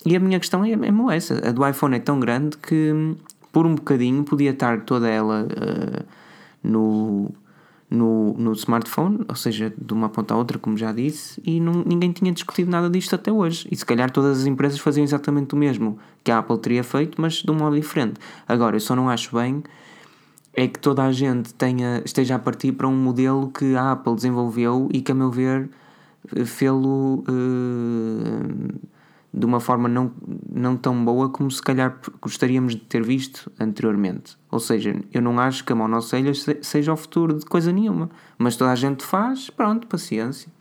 [0.06, 3.16] E a minha questão é mesmo essa: a do iPhone é tão grande que hum,
[3.52, 6.04] por um bocadinho podia estar toda ela uh,
[6.64, 7.30] no,
[7.90, 11.84] no, no smartphone, ou seja, de uma ponta à outra, como já disse, e não,
[11.86, 13.68] ninguém tinha discutido nada disto até hoje.
[13.70, 17.20] E se calhar todas as empresas faziam exatamente o mesmo que a Apple teria feito,
[17.20, 18.18] mas de um modo diferente.
[18.48, 19.62] Agora, eu só não acho bem
[20.54, 24.14] é que toda a gente tenha, esteja a partir para um modelo que a Apple
[24.14, 25.70] desenvolveu e que, a meu ver,
[26.44, 28.74] fê-lo eh,
[29.34, 30.12] de uma forma não,
[30.50, 34.36] não tão boa como se calhar gostaríamos de ter visto anteriormente.
[34.50, 38.10] Ou seja, eu não acho que a monocelha se- seja o futuro de coisa nenhuma,
[38.36, 40.52] mas toda a gente faz, pronto, paciência.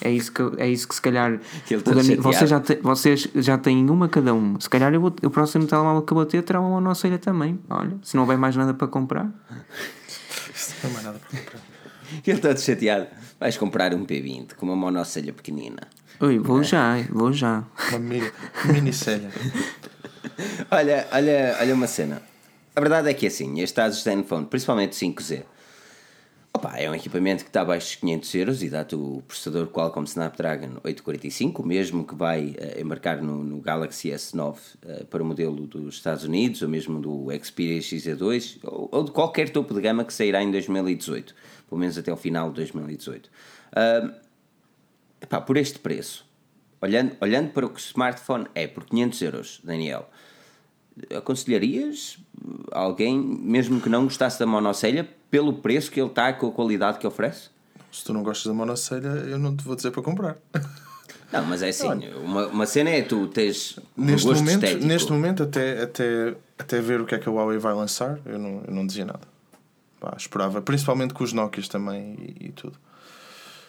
[0.00, 2.22] É isso que, é isso que se calhar Ele o todo Dani- chateado.
[2.22, 4.58] vocês, já te- vocês já têm uma cada um.
[4.60, 7.58] Se calhar eu vou- o próximo telemóvel que eu vou ter terá uma monocelha também.
[7.70, 9.24] Olha, se não houver mais nada para comprar.
[9.24, 11.60] Não há mais nada para comprar.
[12.26, 13.06] Ele está chateado.
[13.38, 15.86] Vais comprar um P20 com uma monocelha pequenina.
[16.20, 17.64] Ui, vou já, vou já.
[17.90, 18.32] Uma mini,
[18.72, 19.30] minicelha.
[20.70, 22.22] Olha, olha, olha uma cena.
[22.76, 25.42] A verdade é que assim, este Asus Zenfone, principalmente o 5Z,
[26.52, 30.04] opa, é um equipamento que está abaixo dos 500 euros e dá-te o processador Qualcomm
[30.04, 35.26] Snapdragon 845, o mesmo que vai eh, embarcar no, no Galaxy S9 eh, para o
[35.26, 39.80] modelo dos Estados Unidos, ou mesmo do Xperia XZ2, ou, ou de qualquer topo de
[39.80, 41.34] gama que sairá em 2018,
[41.68, 43.30] pelo menos até o final de 2018.
[43.72, 44.12] Ah,
[45.20, 46.24] Epá, por este preço,
[46.80, 50.08] olhando, olhando para o que o smartphone é, por 500 euros, Daniel,
[51.16, 52.18] aconselharias
[52.72, 56.98] alguém, mesmo que não gostasse da monocelha, pelo preço que ele está, com a qualidade
[56.98, 57.50] que oferece?
[57.92, 60.36] Se tu não gostas da monocelha, eu não te vou dizer para comprar.
[61.30, 61.86] Não, mas é assim,
[62.24, 64.86] uma, uma cena é tu tens um Neste gosto momento, estético.
[64.86, 68.38] neste momento até, até, até ver o que é que a Huawei vai lançar, eu
[68.38, 69.20] não, eu não dizia nada.
[70.00, 72.78] Pá, esperava, principalmente com os Nokias também e, e tudo.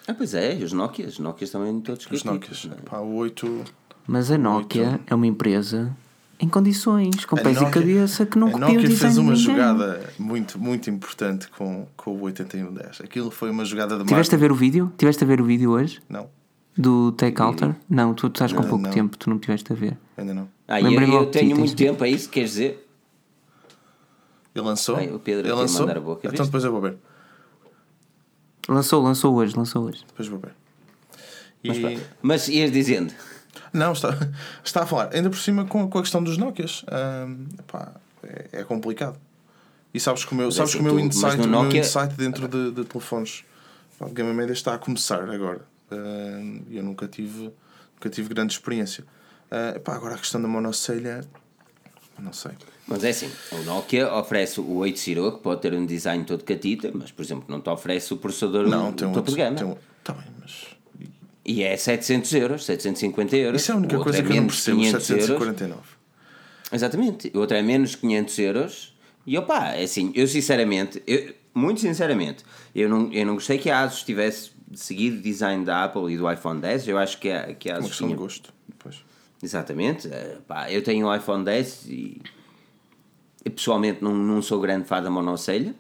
[0.10, 2.66] Ah, pois é, os Nokias, os Nokias também todos Os Nokias.
[2.66, 2.78] não?
[2.78, 3.64] Pá, o 8.
[4.08, 5.96] Mas a Nokia é uma empresa
[6.40, 9.18] em condições, com a pés e cabeça, que não a copia o Nokia design fez
[9.20, 13.02] uma de jogada muito, muito importante com, com o 8110.
[13.02, 14.92] Aquilo foi uma jogada de Tiveste a ver o vídeo?
[14.98, 16.02] Tiveste a ver o vídeo hoje?
[16.10, 16.28] Não,
[16.76, 17.76] Do Take Alter?
[17.88, 18.90] Não, tu estás com Não, pouco não.
[18.92, 19.96] tempo, tu não tiveste a ver.
[20.18, 20.50] ainda não.
[20.68, 22.88] Ah, eu, eu tenho muito tempo, é isso que queres dizer?
[24.56, 24.96] Ele lançou?
[24.96, 25.82] Ai, o Pedro Ele lançou?
[25.82, 26.98] mandar a boca, então depois eu vou ver.
[28.70, 30.04] Lançou, lançou hoje, lançou hoje.
[30.08, 30.54] Depois vou ver.
[31.64, 31.68] E...
[31.70, 33.14] Mas, mas ias dizendo.
[33.74, 34.10] Não, está,
[34.64, 35.10] está a falar.
[35.14, 36.86] Ainda por cima com, com a questão dos Nokias.
[37.68, 37.92] Pá,
[38.24, 39.18] é, é complicado.
[39.94, 41.64] E sabes que o meu, Mas é sabes que o meu tu- insight, no o
[41.64, 43.44] meu insight dentro de, de telefones
[43.98, 45.62] pá, de Gama Média está a começar agora.
[46.70, 47.52] E eu nunca tive,
[47.96, 49.04] nunca tive grande experiência.
[49.84, 51.22] Pá, agora a questão da monocelha,
[52.22, 52.52] não sei.
[52.88, 56.44] Mas é assim, o Nokia oferece o 8 Zero, que pode ter um design todo
[56.44, 59.56] catita, mas por exemplo não te oferece o processador Não, tem um topo de gama.
[59.56, 60.66] Tem um, tá bem, mas.
[61.46, 63.62] E é 700 euros, 750 euros.
[63.62, 64.78] Isso é a única coisa é que eu não percebo.
[64.78, 65.26] 500 euros.
[65.26, 65.82] 749.
[66.72, 67.32] Exatamente.
[67.34, 68.98] O outro é menos 500 euros.
[69.26, 73.70] E opá, é assim, eu sinceramente, eu, muito sinceramente, eu não, eu não gostei que
[73.70, 76.88] a ASUS tivesse seguido o design da Apple e do iPhone 10.
[76.88, 78.54] Eu acho que a, que a É uma ASUS questão tinha de gosto.
[78.68, 79.09] Depois.
[79.42, 80.08] Exatamente.
[80.08, 82.22] Eh, pá, eu tenho um iPhone 10 e,
[83.46, 85.74] e pessoalmente não, não sou grande fã da monocelha.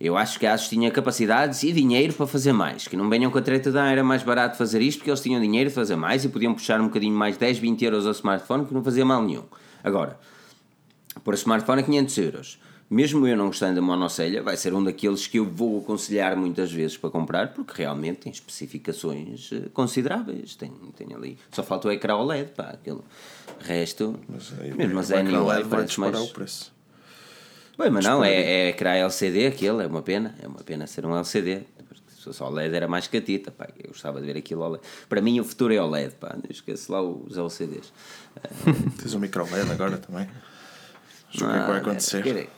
[0.00, 2.88] Eu acho que a Asus tinha capacidades e dinheiro para fazer mais.
[2.88, 5.20] Que não venham com a treta de ah, era mais barato fazer isto porque eles
[5.20, 8.12] tinham dinheiro de fazer mais e podiam puxar um bocadinho mais 10, 20 euros ao
[8.12, 9.44] smartphone que não fazia mal nenhum.
[9.84, 10.18] Agora,
[11.22, 12.58] por smartphone a 500 euros.
[12.94, 16.70] Mesmo eu não gostando da monocelha, vai ser um daqueles que eu vou aconselhar muitas
[16.70, 20.54] vezes para comprar, porque realmente tem especificações eh, consideráveis.
[20.54, 21.36] Tem, tem ali.
[21.50, 22.70] Só falta o ecrã OLED, pá.
[22.70, 23.00] Aquele
[23.58, 24.16] resto.
[24.28, 26.30] Mas aí, mesmo vai Zen é, vai disparar mais.
[26.30, 26.72] o preço.
[27.76, 30.32] Bem, mas não, é, é ecrã LCD aquele, é uma pena.
[30.40, 31.62] É uma pena ser um LCD.
[32.16, 33.66] Se fosse OLED era mais catita, pá.
[33.76, 34.84] Eu gostava de ver aquilo OLED.
[35.08, 36.36] Para mim o futuro é OLED, pá.
[36.36, 37.92] Não esqueço lá os LCDs.
[39.02, 40.28] Tens um micro LED agora também.
[41.28, 42.48] Acho o que é vai acontecer?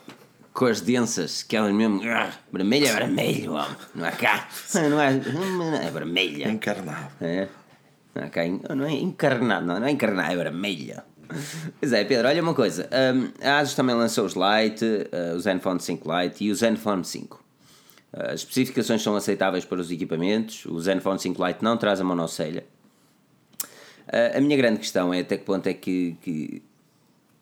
[0.57, 2.01] Cores densas, aquelas mesmo.
[2.09, 3.77] ah, vermelho é vermelho, homem.
[3.95, 4.49] Não há cá.
[4.89, 6.49] Não é, é vermelha.
[6.49, 7.13] Encarnado.
[7.21, 7.47] É.
[8.15, 11.05] Não, há cá en- não é encarnado, não, não é encarnado, é vermelha.
[11.79, 12.89] Pois é, Pedro, olha uma coisa.
[13.15, 17.05] hum, a Asus também lançou os Lite, uh, o Zenfone 5 Lite e o Zenfone
[17.05, 17.37] 5.
[18.15, 20.65] Uh, as especificações são aceitáveis para os equipamentos.
[20.65, 22.65] O Zenfone 5 Lite não traz a monocelha.
[24.09, 26.63] Uh, a minha grande questão é até que ponto é que, que,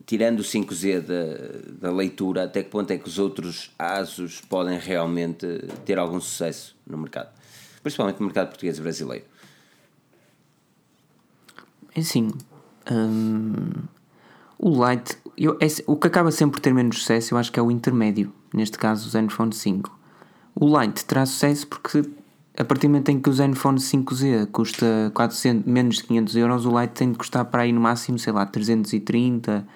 [0.07, 4.79] tirando o 5Z da, da leitura, até que ponto é que os outros ASUS podem
[4.79, 5.47] realmente
[5.85, 7.29] ter algum sucesso no mercado?
[7.83, 9.25] Principalmente no mercado português e brasileiro.
[11.95, 12.31] É assim,
[12.91, 13.85] hum,
[14.59, 17.59] o Lite, eu, é- o que acaba sempre por ter menos sucesso, eu acho que
[17.59, 19.97] é o intermédio, neste caso o Zenfone 5.
[20.55, 22.03] O Lite terá sucesso porque
[22.57, 26.67] a partir do momento em que o Zenfone 5Z custa 400, menos de 500 euros,
[26.67, 29.67] o Lite tem de custar para aí no máximo, sei lá, 330,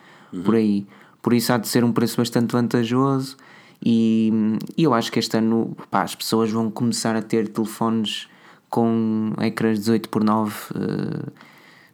[0.44, 0.86] por aí.
[1.20, 3.36] Por isso há de ser um preço bastante vantajoso
[3.84, 4.32] e,
[4.76, 8.28] e eu acho que este ano pá, as pessoas vão começar a ter telefones
[8.70, 11.30] com ecrãs 18 por 9 eh,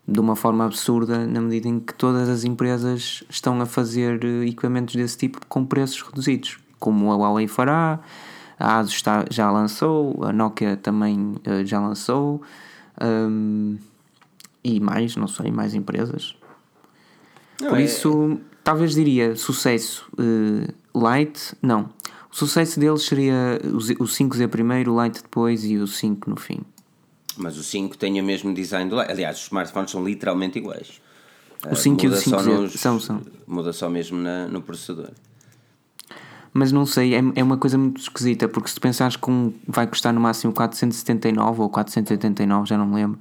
[0.07, 4.47] de uma forma absurda na medida em que todas as empresas estão a fazer eh,
[4.47, 8.01] equipamentos desse tipo com preços reduzidos, como a Huawei fará,
[8.59, 12.43] a Asus está, já lançou, a Nokia também eh, já lançou,
[13.01, 13.77] hum,
[14.63, 16.37] e mais, não sei, mais empresas.
[17.59, 21.89] Por é- isso, talvez diria sucesso eh, Lite, não.
[22.33, 26.29] O sucesso deles seria o Z- o 5Z primeiro, o Lite depois e o 5
[26.29, 26.61] no fim.
[27.37, 29.11] Mas o 5 tem o mesmo design do Lite.
[29.13, 31.01] Aliás, os smartphones são literalmente iguais.
[31.71, 33.21] O 5 e o Muda só 5Z nos- são, são.
[33.47, 35.11] Muda só mesmo na- no processador.
[36.53, 39.53] Mas não sei, é, é uma coisa muito esquisita, porque se tu pensares que um
[39.67, 43.19] vai custar no máximo 479 ou 489, já não me lembro,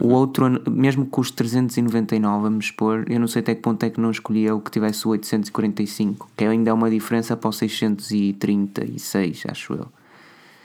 [0.00, 3.90] o outro, mesmo que custe 399, vamos expor, eu não sei até que ponto é
[3.90, 7.52] que não escolhia o que tivesse o 845, que ainda é uma diferença para o
[7.52, 9.88] 636, acho eu.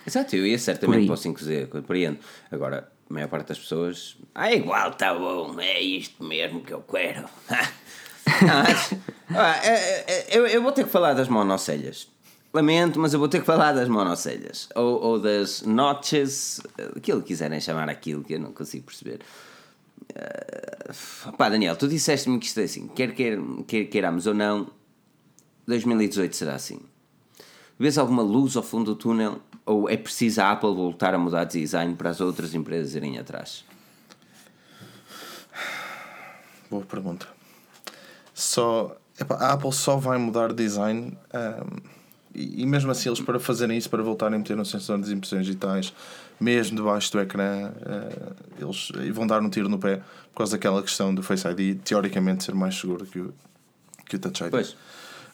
[0.05, 2.17] Exato, eu ia certamente para o 5Z, compreendo.
[2.51, 4.17] Agora, a maior parte das pessoas.
[4.33, 7.25] Ah, igual, está bom, é isto mesmo que eu quero.
[7.49, 8.93] Não, mas-
[9.35, 12.07] ah, é- é- é- eu, eu vou ter que falar das monocelhas.
[12.51, 14.67] Lamento, mas eu vou ter que falar das monocelhas.
[14.75, 16.59] Ou, ou das notches,
[16.95, 19.19] aquilo que quiserem chamar aquilo, que eu não consigo perceber.
[20.15, 24.67] Ah, pá, Daniel, tu disseste-me que isto é assim, quer, quer, quer queiramos ou não,
[25.67, 26.79] 2018 será assim.
[27.77, 29.39] Vês alguma luz ao fundo do túnel?
[29.65, 33.19] Ou é preciso a Apple voltar a mudar de design para as outras empresas irem
[33.19, 33.63] atrás?
[36.69, 37.27] Boa pergunta.
[38.33, 41.77] Só, epá, a Apple só vai mudar design ahm,
[42.33, 45.13] e, e mesmo assim eles para fazerem isso, para voltarem a meter um sensor de
[45.13, 45.93] impressões digitais
[46.39, 49.97] mesmo debaixo do ecrã, ah, eles vão dar um tiro no pé
[50.31, 53.33] por causa daquela questão do Face ID teoricamente ser mais seguro que o,
[54.05, 54.51] que o Touch ID.
[54.51, 54.75] Pois.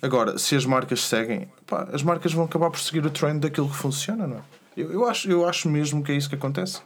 [0.01, 3.69] Agora, se as marcas seguem, pá, as marcas vão acabar por seguir o trend daquilo
[3.69, 4.41] que funciona, não é?
[4.75, 6.81] Eu, eu, acho, eu acho mesmo que é isso que acontece.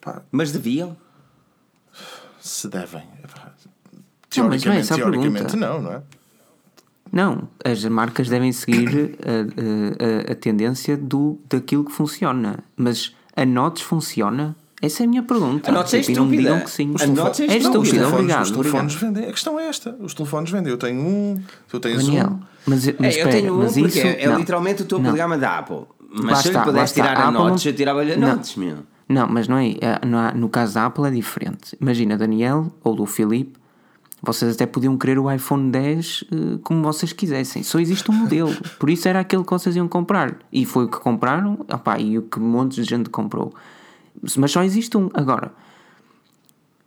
[0.00, 0.96] Pá, Mas deviam?
[2.40, 3.02] se devem.
[4.36, 6.02] Não, não é Teoricamente, a teoricamente não, não é?
[7.12, 12.60] Não, as marcas devem seguir a, a, a tendência do, daquilo que funciona.
[12.76, 14.56] Mas a Notes funciona?
[14.80, 15.70] Essa é a minha pergunta.
[15.70, 16.52] A Notes é Tipo, não me estúpida.
[16.54, 16.94] digam que sim.
[17.00, 17.78] A Notes é é estúpida.
[17.80, 18.42] Os telefones, obrigado.
[18.44, 19.14] os telefones obrigado.
[19.14, 19.28] vendem.
[19.30, 20.72] A questão é esta: os telefones vendem.
[20.72, 22.40] Eu tenho um, tu tens Daniel, um.
[22.66, 24.38] mas, mas É, espera, eu tenho um mas porque isso, é, é não.
[24.38, 25.12] literalmente o topo Não.
[25.12, 25.82] de gama da Apple.
[26.14, 28.16] Mas Lá se eu está, pudesse tirar A a Apple Notes, não- eu tirava-lhe a
[28.16, 28.28] Não.
[28.28, 28.76] Notes, meu.
[29.08, 29.70] Não, mas não é.
[29.80, 31.76] é, não há- no caso da Apple é diferente.
[31.80, 33.58] Imagina, Daniel ou do Filipe,
[34.22, 37.64] vocês até podiam querer o iPhone 10 eh, como vocês quisessem.
[37.64, 38.54] Só existe um modelo.
[38.78, 40.36] Por isso era aquele que vocês iam comprar.
[40.52, 43.52] E foi o que compraram, opá, e o que montes de gente comprou.
[44.36, 45.10] Mas só existe um.
[45.12, 45.52] Agora,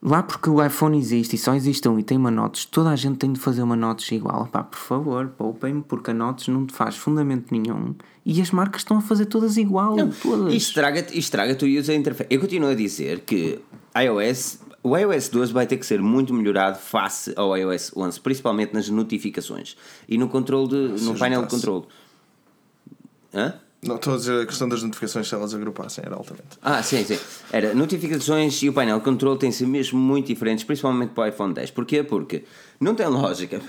[0.01, 2.95] lá porque o iPhone existe e só existe um e tem uma Notes, toda a
[2.95, 4.43] gente tem de fazer uma Notes igual.
[4.43, 7.95] Opá, por favor, poupem-me, porque a Notes não te faz fundamento nenhum.
[8.25, 9.95] E as marcas estão a fazer todas igual.
[10.21, 10.53] todas.
[10.53, 12.29] Isto estraga-te isto estraga-te o user interface.
[12.29, 13.59] Eu continuo a dizer que
[13.93, 18.71] iOS, o iOS 12 vai ter que ser muito melhorado face ao iOS 11, principalmente
[18.71, 19.75] nas notificações
[20.07, 21.85] e no controle de, no painel de controle.
[23.33, 23.55] Hã?
[23.81, 26.59] Não, estou a dizer a questão das notificações, se elas agrupassem, era altamente.
[26.61, 27.17] Ah, sim, sim.
[27.51, 31.27] Era, notificações e o painel de controle têm sido mesmo muito diferentes, principalmente para o
[31.27, 31.71] iPhone 10.
[31.71, 32.03] Porquê?
[32.03, 32.43] Porque
[32.79, 33.59] não tem lógica,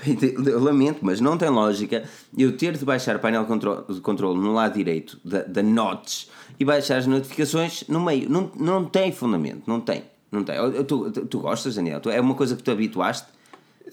[0.45, 2.03] eu lamento, mas não tem lógica
[2.37, 5.63] eu ter de baixar o painel de controle, de controle no lado direito da, da
[5.63, 6.27] Notch
[6.59, 8.29] e baixar as notificações no meio.
[8.29, 10.03] Não, não tem fundamento, não tem.
[10.31, 10.55] Não tem.
[10.55, 11.99] Eu- eu- Tu, tu, tu gostas, Daniel?
[11.99, 13.27] Tu- É uma coisa que tu habituaste?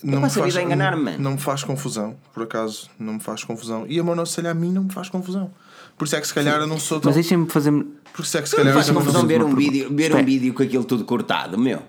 [0.03, 1.19] Não vida a enganar-me, mano.
[1.21, 3.87] não me faz confusão, por acaso, não me faz confusão.
[3.89, 5.53] E a monocelha a mim não me faz confusão.
[5.97, 7.09] Por isso é que se calhar eu não sou tão.
[7.11, 7.71] Mas deixem-me fazer.
[8.13, 9.95] Por isso é que se Não calhar faz eu também confusão não ver um, vídeo,
[9.95, 11.81] ver um vídeo com aquilo tudo cortado, meu.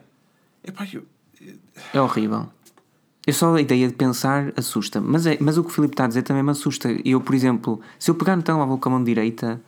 [0.64, 1.04] Epá, eu-
[1.94, 2.48] É horrível.
[3.26, 5.08] Eu só a ideia de pensar assusta-me.
[5.08, 6.90] Mas, é, mas o que o Filipe está a dizer também me assusta.
[7.04, 9.60] Eu, por exemplo, se eu pegar no telemóvel com a mão direita,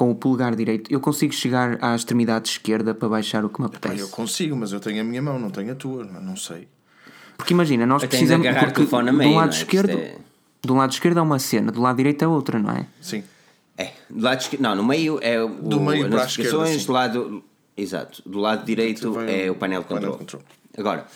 [0.00, 3.66] com o polegar direito, eu consigo chegar à extremidade esquerda para baixar o que me
[3.66, 4.00] apetece.
[4.00, 6.66] eu consigo, mas eu tenho a minha mão, não tenho a tua, não- não sei.
[7.36, 8.46] Porque imagina, nós Eu precisamos.
[8.46, 9.56] Porque do meio, lado é?
[9.58, 9.90] esquerdo.
[9.98, 10.16] É-
[10.62, 12.86] Do lado esquerdo é uma cena, do lado direito é outra, não é?
[12.98, 13.22] Sim.
[13.76, 16.86] É, do lado esquerdo, não, no meio é o, Do meio para a esquerda, sim.
[16.86, 17.44] do lado,
[17.76, 20.16] exato, do lado direito é o painel de controle.
[20.78, 21.06] Agora,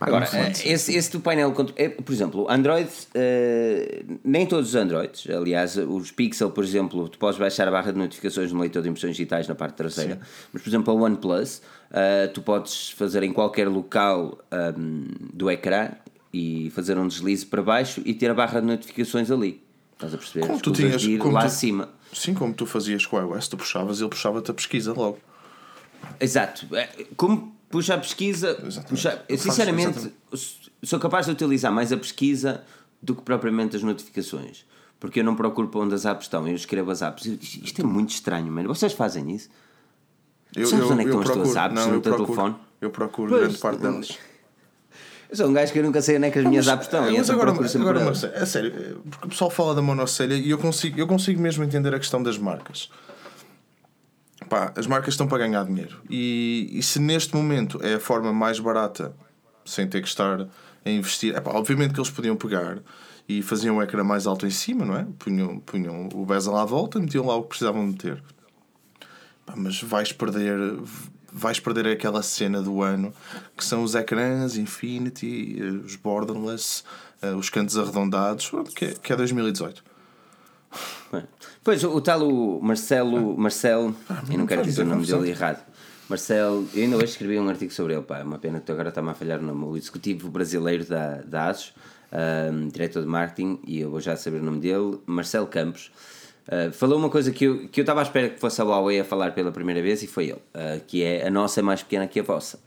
[0.00, 5.26] agora eh, esse, esse do painel é, por exemplo, Android, eh, nem todos os Androids,
[5.30, 8.88] aliás, os Pixel, por exemplo, tu podes baixar a barra de notificações no leitor de
[8.88, 10.20] impressões digitais na parte traseira,
[10.52, 15.90] mas por exemplo, a OnePlus, eh, tu podes fazer em qualquer local ahm, do ecrã
[16.32, 19.62] e fazer um deslize para baixo e ter a barra de notificações ali.
[19.92, 20.46] Estás a perceber?
[20.48, 21.00] Como tu tinhas.
[21.00, 21.88] de ir como lá tu- acima.
[22.12, 25.18] Sim, como tu fazias com o iOS, tu puxavas, ele puxava-te a pesquisa logo.
[26.20, 26.66] Exato.
[27.16, 28.54] Como puxa a pesquisa,
[28.88, 30.12] puxa- eu sinceramente
[30.84, 32.62] sou capaz de utilizar mais a pesquisa
[33.02, 34.64] do que propriamente as notificações.
[35.00, 37.26] Porque eu não procuro para onde as apps estão, eu escrevo as apps.
[37.26, 38.68] Eu- Isto é muito estranho, mano.
[38.68, 39.48] Vocês fazem isso?
[40.54, 42.56] Eu, Sabes onde é que estão as tuas apps não, no eu teu procuro, telefone?
[42.80, 44.18] Eu procuro Pois, grande parte delas.
[45.30, 47.04] Eu sou um gajo que eu nunca sei onde é que as minhas apps estão.
[47.06, 49.82] É, e mas agora, procuro agora coisa, é sério, é, porque o pessoal fala da
[49.82, 52.88] monocelha e eu consigo, eu consigo mesmo entender a questão das marcas.
[54.48, 56.00] Pá, as marcas estão para ganhar dinheiro.
[56.08, 59.14] E, e se neste momento é a forma mais barata,
[59.64, 60.46] sem ter que estar
[60.84, 62.78] a investir, epá, obviamente que eles podiam pegar
[63.28, 65.06] e faziam o ecrã mais alto em cima, não é?
[65.18, 68.22] Punham, punham o bezel à volta e metiam lá o que precisavam meter.
[69.46, 70.58] Pá, mas vais perder
[71.36, 73.12] vais perder aquela cena do ano
[73.56, 76.84] que são os ecrãs Infinity, eh, os borderless,
[77.20, 79.82] eh, os cantos arredondados, que é, que é 2018.
[81.62, 83.94] Pois, o, o tal o Marcelo, Marcelo,
[84.30, 85.64] eu não quero dizer o nome dele errado.
[86.08, 88.90] Marcelo, eu ainda hoje escrevi um artigo sobre ele, pá, é uma pena que agora
[88.90, 89.64] está-me a falhar o nome.
[89.64, 91.72] O executivo brasileiro da, da ASUS,
[92.12, 95.90] ahm, diretor de marketing, e eu vou já saber o nome dele, Marcelo Campos,
[96.46, 99.00] ah, falou uma coisa que eu, que eu estava à espera que fosse a Huawei
[99.00, 101.82] a falar pela primeira vez, e foi ele, ah, que é a nossa é mais
[101.82, 102.58] pequena que a vossa.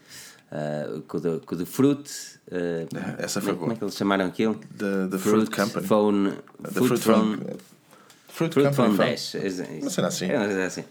[0.51, 2.09] Ah, com o de, com o de Fruit,
[2.51, 3.75] ah, essa como, é- foi como é boa.
[3.77, 4.59] que eles chamaram aquilo?
[4.71, 5.85] Da- da Fruit Company.
[5.85, 7.57] Phone, Da Fruit, Fruit Phone, Phone.
[8.37, 8.97] Fruit Fruit Company.
[8.97, 9.35] 10.
[9.35, 10.25] é- Uma cena assim.
[10.27, 10.83] É uma coisa assim.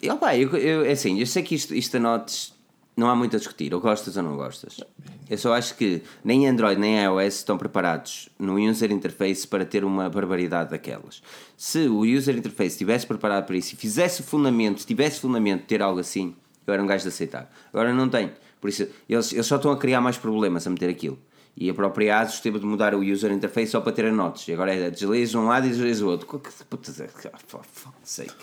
[0.00, 2.54] E, opa, eu, eu, é assim, eu sei que isto, isto a notes
[2.96, 4.80] não há muito a discutir, ou gostas ou não gostas.
[5.28, 9.84] Eu só acho que nem Android nem iOS estão preparados no user interface para ter
[9.84, 11.22] uma barbaridade daquelas.
[11.58, 15.66] Se o user interface estivesse preparado para isso e fizesse fundamento, se tivesse fundamento de
[15.66, 16.34] ter algo assim,
[16.66, 17.52] eu era um gajo de aceitar.
[17.70, 18.32] Agora não tem.
[18.60, 21.18] Por isso, eles, eles só estão a criar mais problemas a meter aquilo.
[21.56, 24.46] E a ASUS teve de mudar o user interface só para ter a notes.
[24.46, 26.26] E agora é desliza um lado e desliza o outro.
[26.26, 28.34] Que puta, fuck's sake.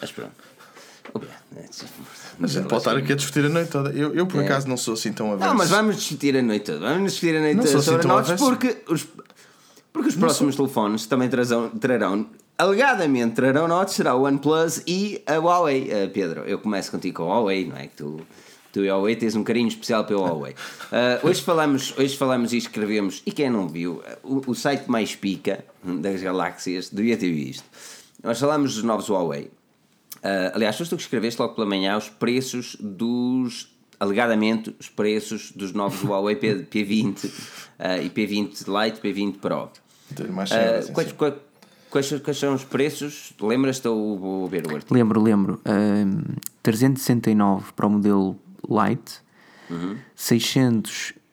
[0.00, 0.32] Mas pronto.
[1.12, 1.42] Obrigado.
[2.38, 3.90] Mas é, pode estar aqui a discutir a noite toda.
[3.90, 4.44] Eu, eu por É.
[4.44, 5.48] acaso, não sou assim tão averso.
[5.48, 6.80] Não, mas vamos discutir a noite toda.
[6.80, 9.06] Vamos discutir a noite Não toda sou assim sobre tão notes porque os,
[9.92, 12.26] porque os próximos telefones também trazão, trarão,
[12.58, 15.84] alegadamente trarão notes, será o OnePlus e a Huawei.
[15.84, 17.86] Uh, Pedro, eu começo contigo com a Huawei, não é?
[17.86, 18.20] Que tu,
[18.76, 20.52] do Huawei, tens um carinho especial pelo Huawei.
[20.52, 25.14] Uh, hoje, falamos, hoje falamos e escrevemos, e quem não viu, o, o site mais
[25.16, 27.64] pica das galáxias devia ter visto.
[28.22, 29.44] Nós falamos dos novos Huawei.
[30.16, 33.68] Uh, aliás, foste tu que escreveste logo pela manhã os preços dos.
[33.98, 39.70] alegadamente, os preços dos novos Huawei P, P20 uh, e P20 Lite, P20 Pro.
[40.30, 40.92] Mais Uh, quais, assim.
[40.92, 41.34] quais,
[41.90, 43.32] quais, quais são os preços?
[43.40, 44.94] Lembras-te ou vou ver o artigo?
[44.94, 45.60] Lembro, lembro.
[45.64, 48.36] ahm, 369 para o modelo
[48.68, 49.20] Lite,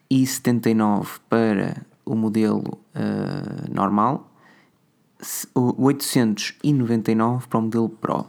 [0.10, 4.30] 679 para o modelo ah, normal,
[5.20, 8.26] se- o 899 para o modelo Pro.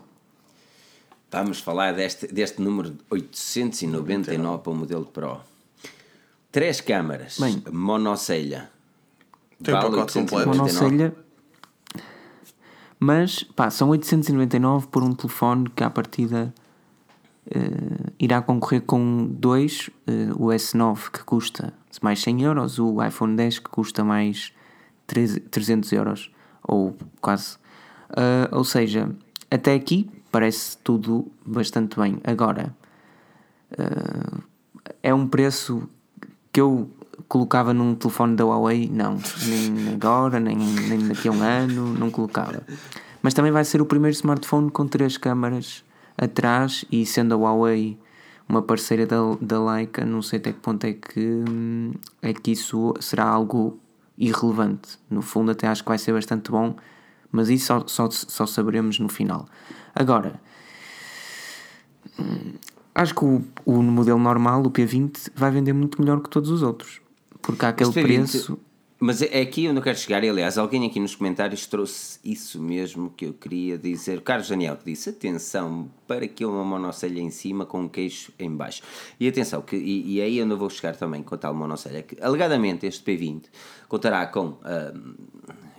[1.31, 5.41] Vamos falar deste, deste número de 899 para o modelo Pro.
[6.53, 7.63] Três câmaras, Bem.
[7.73, 8.71] monocelha.
[9.63, 10.51] Tem o Vale pacote completo.
[10.51, 10.57] 899.
[10.93, 11.17] Monocelha.
[13.01, 16.55] Mas, pá, são 899 por um telefone que à partida
[17.51, 21.73] eh, irá concorrer com dois, eh, o S9 que custa
[22.03, 24.53] mais 100 euros, o iPhone 10 que custa mais
[25.07, 26.31] 13 300 euros,
[26.63, 27.57] ou quase.
[28.11, 29.11] Ah, ou seja,
[29.51, 32.19] até aqui parece tudo bastante bem.
[32.25, 32.75] Agora,
[33.79, 34.39] ah,
[35.03, 35.89] é um preço
[36.53, 36.91] que eu
[37.29, 42.11] colocava num telefone da Huawei, não, nem agora, nem, nem daqui a um ano, não
[42.11, 42.63] colocava.
[43.23, 45.85] Mas também vai ser o primeiro smartphone com três câmaras
[46.17, 47.99] atrás e sendo a Huawei
[48.49, 51.45] uma parceira da, da Leica, não sei até que ponto é que,
[52.21, 53.79] é que isso será algo
[54.19, 54.99] irrelevante.
[55.09, 56.77] No fundo, até acho que vai ser bastante bom,
[57.33, 59.47] mas isso só, só, só saberemos no final.
[59.95, 60.41] Agora,
[62.95, 66.63] Acho que o, o modelo normal, o P20, vai vender muito melhor que todos os
[66.63, 67.01] outros.
[67.43, 68.59] Porque há aquele Este P20 preço.
[68.99, 72.61] Mas é aqui onde eu quero chegar, e aliás, alguém aqui nos comentários trouxe isso
[72.61, 74.19] mesmo que eu queria dizer.
[74.19, 78.33] O Carlos Daniel que disse: atenção, para que uma monocelha em cima com um queixo
[78.39, 78.83] em baixo.
[79.19, 82.03] E atenção, que, e, e aí onde eu vou chegar também com a tal monocelha,
[82.03, 83.45] que alegadamente este P20
[83.89, 84.95] contará com ah,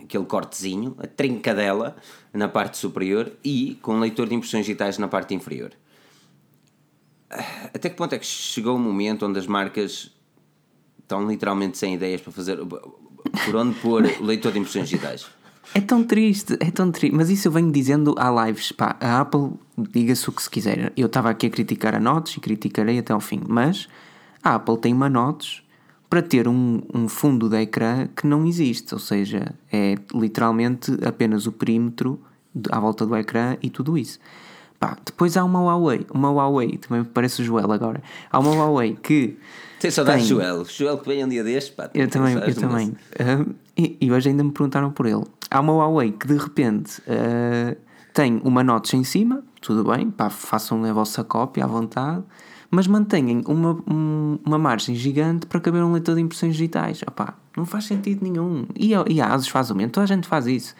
[0.04, 1.96] aquele cortezinho, a trincadela
[2.34, 5.72] na parte superior e com leitor de impressões digitais na parte inferior.
[7.74, 10.12] Até que ponto é que chegou o momento onde as marcas
[11.00, 12.60] estão literalmente sem ideias para fazer
[13.46, 15.28] por onde pôr o leitor de impressões digitais?
[15.74, 17.16] É tão triste, é tão triste.
[17.16, 18.72] Mas isso eu venho dizendo há lives.
[18.72, 20.94] Pá, a Apple, diga-se o que se quiser.
[20.96, 23.42] Eu estava aqui a criticar a Notes e criticarei até ao fim.
[23.48, 23.88] Mas
[24.44, 25.64] a Apple tem uma Notes
[26.10, 28.94] para ter um, um fundo de ecrã que não existe.
[28.94, 32.20] Ou seja, é literalmente apenas o perímetro
[32.72, 34.20] à volta do ecrã e tudo isso.
[34.80, 36.06] Pá, depois há uma Huawei.
[36.14, 38.02] Uma Huawei, também me parece o Joel agora.
[38.32, 39.38] Há uma Huawei que.
[39.86, 40.66] Tem saudades, tem- Joel.
[40.66, 41.90] Joel que vem um dia deste, pá.
[41.94, 42.94] eu também, eu também.
[43.20, 43.46] Ah,
[43.78, 45.24] e, e hoje ainda me perguntaram por ele.
[45.50, 47.76] Há uma Huawei que de repente ah,
[48.14, 52.24] tem uma notch em cima, tudo bem, pá, façam a vossa cópia à vontade,
[52.72, 57.02] mas mantenham uma, um- uma margem gigante para caber um leitor de impressões digitais.
[57.08, 58.66] Opá, não faz sentido nenhum.
[58.76, 60.76] E, e a Asus faz o mesmo, toda a gente faz isso.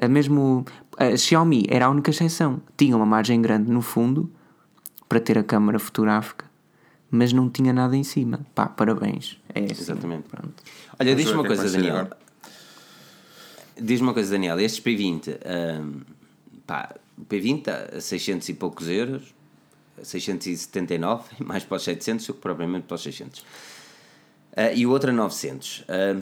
[0.00, 0.64] Ah, mesmo
[0.98, 2.60] a Xiaomi era a única exceção.
[2.76, 4.30] Tinha uma margem grande no fundo
[5.08, 6.44] para ter a câmara fotográfica,
[7.14, 8.40] mas não tinha nada em cima.
[8.54, 9.38] Pá, parabéns.
[9.54, 10.28] É assim, Exatamente.
[10.28, 10.62] Pronto.
[10.98, 12.10] Olha, Vamos diz-me uma é coisa, Daniel.
[13.80, 14.60] Diz-me uma coisa, Daniel.
[14.60, 16.00] Estes P20, ahm,
[16.66, 19.34] pá, o P20 a 600 e poucos euros,
[20.00, 23.44] a 679, mais para os 700 do que propriamente para os 600.
[24.56, 25.84] Ah, e o outro a 900.
[25.88, 26.20] Ah,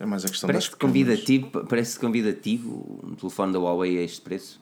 [0.00, 0.92] É mais a questão das Parece pequenas.
[0.92, 4.60] convidativo, parece convidativo um telefone da Huawei a este preço.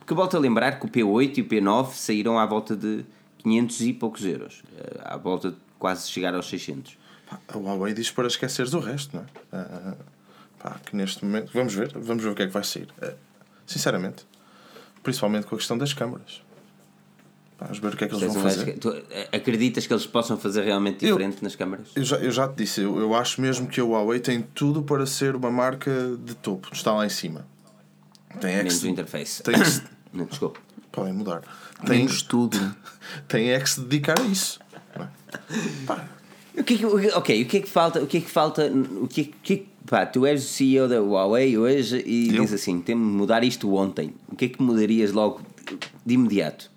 [0.00, 3.04] Porque volto a lembrar que o P8 e o P9 saíram à volta de
[3.44, 6.96] 500 e poucos euros, eh, à volta de quase chegar aos 600.
[7.30, 9.26] Pá, A Huawei diz para esqueceres o resto, não é?
[9.52, 9.94] Ah,
[10.58, 11.50] pá, que neste momento.
[11.54, 12.88] Vamos ver, vamos ver o que é que vai sair.
[13.66, 14.26] Sinceramente.
[15.02, 16.42] Principalmente com a questão das câmaras.
[17.58, 18.78] Vamos ver o que é que eles vão fazer.
[18.78, 18.90] tu
[19.32, 21.88] acreditas que eles possam fazer realmente Eu- diferente nas câmaras?
[21.94, 24.82] Eu já, eu já te disse, eu, eu acho mesmo que a Huawei tem tudo
[24.82, 26.68] para ser uma marca de topo.
[26.72, 27.46] Está lá em cima.
[28.40, 29.42] Tem Menos o se, interface.
[29.42, 29.54] tem
[30.12, 30.60] Não, desculpa.
[30.90, 31.42] podem mudar.
[31.86, 32.74] Tem, Menos tudo.
[33.28, 34.58] tem é que se dedicar a isso.
[35.86, 36.04] Pá,
[36.56, 38.00] O que é que, ok, o que é que falta?
[38.02, 38.66] O que é que falta?
[39.00, 41.58] O que é que- o que é que- pá, tu és o CEO da Huawei
[41.58, 42.42] hoje e Eu?
[42.44, 44.14] diz assim: temos de mudar isto ontem.
[44.28, 45.40] O que é que mudarias logo
[46.06, 46.70] de imediato?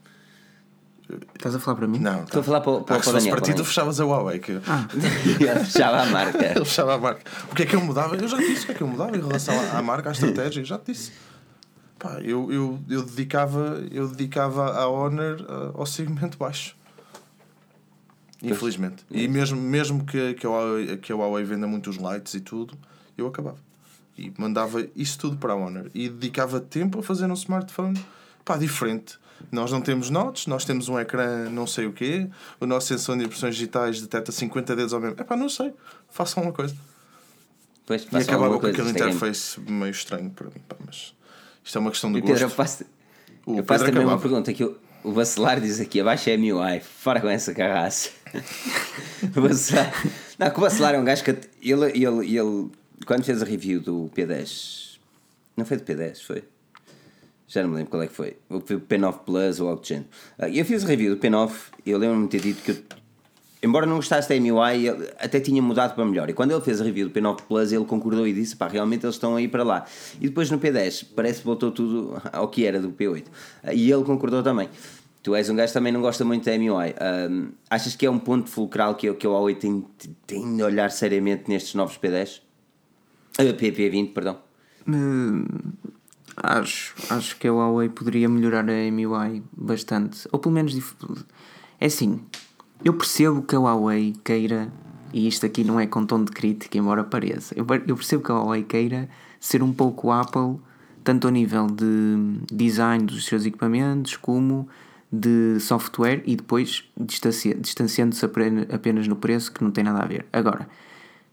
[1.36, 2.00] Estás a falar para mim?
[2.00, 3.36] não, Estou a falar para, o- para, Ah, para se o fosse Daniel.
[3.36, 3.66] para ti, tu também.
[3.66, 4.40] fechavas a Huawei.
[4.40, 4.52] Que...
[4.52, 4.62] Ele
[5.64, 6.44] fechava a marca.
[6.58, 7.22] Ele fechava a marca.
[7.50, 8.16] O que é que eu mudava?
[8.18, 10.12] Eu já disse o que é que eu mudava em relação à, à marca, à
[10.12, 10.60] estratégia.
[10.60, 11.12] Eu já te disse.
[12.00, 16.76] Pá, eu, eu, eu, dedicava, eu dedicava a Honor ah, ao segmento baixo.
[18.42, 19.04] Infelizmente.
[19.10, 22.40] E mesmo, mesmo que, que, a Huawei, que a Huawei venda muito os lights e
[22.40, 22.78] tudo,
[23.18, 23.58] eu acabava.
[24.18, 25.90] E mandava isso tudo para a Honor.
[25.94, 28.00] E dedicava tempo a fazer um smartphone
[28.46, 29.18] pá, diferente.
[29.52, 32.28] Nós não temos notes, nós temos um ecrã não sei o quê,
[32.60, 35.16] o nosso sensor de impressões digitais detecta 50 dedos ao mesmo.
[35.20, 35.74] É pá, não sei.
[36.10, 36.76] Façam uma coisa.
[37.86, 40.62] Pois, E acabava com aquele isto é interface meio estranho para mim.
[40.68, 41.14] Pá, mas
[41.68, 42.56] isto é uma questão de Pedro, eu gosto.
[42.56, 42.86] faço,
[43.46, 44.22] O eu faço também uma acabava.
[44.22, 48.10] pergunta que o, o Bacelar diz aqui, abaixo é MUI, fora com essa carraça.
[49.36, 49.94] o Bacelar,
[50.40, 52.70] não, que o Bacelar é um gajo que ele, ele, ele,
[53.06, 54.98] quando fez a review do P10,
[55.56, 56.44] não foi do P10, foi?
[57.50, 58.36] Já não me lembro qual é que foi.
[58.50, 60.08] O P9 Plus ou algo do género.
[60.38, 61.52] Ah, Eu fiz a review do P9
[61.86, 62.78] e eu lembro-me de ter dito que, eu,
[63.68, 64.90] embora não gostasse da MUI,
[65.20, 66.30] até tinha mudado para melhor.
[66.30, 69.06] E quando ele fez a review do P9 Plus, ele concordou e disse: pá, realmente
[69.06, 69.86] eles estão aí para lá.
[70.20, 73.26] E depois no P10, parece que voltou tudo ao que era do P8.
[73.64, 74.70] Ah, E ele concordou também.
[75.24, 76.96] Tu és um gajo que também não gosta muito da MUI.
[77.00, 79.84] Ah, achas que é um ponto fulcral que, eu- que o Huawei tem,
[80.26, 82.42] tem de olhar seriamente nestes novos P10?
[83.38, 84.38] Ah, P20, perdão.
[86.36, 90.28] Acho, acho que a Huawei poderia melhorar a MUI bastante.
[90.32, 90.78] Ou pelo menos.
[91.80, 92.22] É assim,
[92.84, 94.72] eu percebo que a Huawei queira,
[95.14, 98.24] e isto aqui não é com tom de crítica, embora pareça, eu, per- eu percebo
[98.24, 99.10] que a Huawei queira
[99.40, 100.58] ser um pouco Apple,
[101.04, 104.68] tanto a nível de design dos seus equipamentos, como
[105.12, 110.26] de software, e depois distanci- distanciando-se apenas no preço, que não tem nada a ver.
[110.34, 110.68] Agora,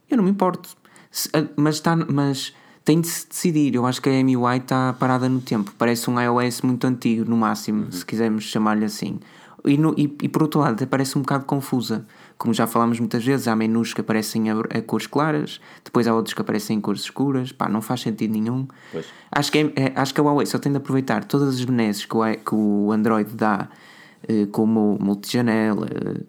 [0.08, 0.68] eu não me importo.
[1.10, 3.74] Se- a- mas, tá, mas tem de se decidir.
[3.74, 5.72] Eu acho que a MUI está parada no tempo.
[5.76, 9.18] Parece um iOS muito antigo, no máximo, se quisermos chamar-lhe assim.
[9.66, 12.06] E, no- e, e por outro lado, até parece um bocado confusa.
[12.36, 16.14] Como já falámos muitas vezes, há menus que aparecem a, a cores claras, depois há
[16.14, 17.50] outros que aparecem em cores escuras.
[17.52, 18.66] Pá, não faz sentido nenhum.
[18.92, 19.06] Pois.
[19.32, 22.04] Acho que, é, é- acho que a Huawei só tem de aproveitar todas as benesses
[22.04, 23.68] que o, que o Android dá,
[24.28, 26.24] eh, como multijanela, eh,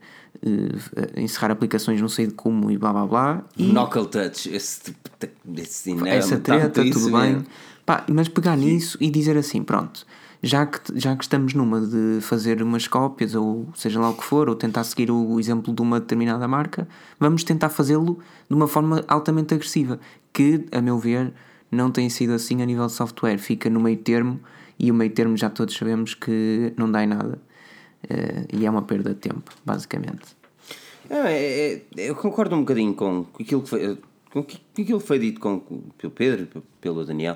[0.45, 3.43] eh, encerrar aplicações não sei de como e blá blá blá.
[3.57, 5.09] E Knuckle Touch, esse tipo
[5.57, 7.33] esse essa treta, tudo bem.
[7.33, 7.45] mesmo.
[7.86, 10.05] Pá, mas pegar nisso e dizer assim: pronto,
[10.47, 14.23] já que, já que estamos numa de fazer umas cópias, ou seja lá o que
[14.23, 16.87] for, ou tentar seguir o exemplo de uma determinada marca,
[17.19, 19.99] vamos tentar fazê-lo de uma forma altamente agressiva,
[20.31, 21.33] que, a meu ver,
[21.71, 23.39] não tem sido assim a nível de software.
[23.39, 24.39] Fica no meio termo
[24.77, 27.39] e o meio termo já todos sabemos que não dá em nada.
[28.07, 30.37] Eh, e é uma perda de tempo, basicamente.
[31.09, 35.17] É- é- eu concordo um bocadinho com, aquilo que foi, que- com aquilo que foi
[35.17, 35.59] dito com,
[35.97, 37.35] pelo Pedro pelo Daniel.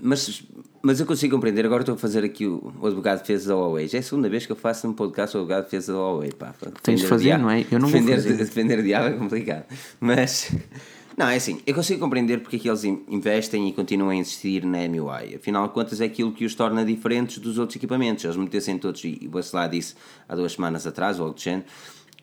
[0.00, 0.42] Mas,
[0.82, 1.66] mas eu consigo compreender.
[1.66, 3.88] Agora estou a fazer aqui o, o advogado de defesa da Huawei.
[3.88, 5.98] Já é a segunda vez que eu faço um podcast o advogado de defesa da
[5.98, 6.32] Huawei.
[6.32, 7.62] Pá, Tens de fazer, não é?
[7.70, 8.36] Eu não vou defender, fazer.
[8.36, 9.64] defender diabo é complicado.
[10.00, 10.52] Mas,
[11.18, 11.60] não, é assim.
[11.66, 15.34] Eu consigo compreender porque é que eles in- investem e continuam a insistir na MUI.
[15.34, 18.22] Afinal de contas, é aquilo que os torna diferentes dos outros equipamentos.
[18.24, 19.94] Eles metessem todos, e o Bacelar disse
[20.28, 21.64] há duas semanas atrás, ou algo do género,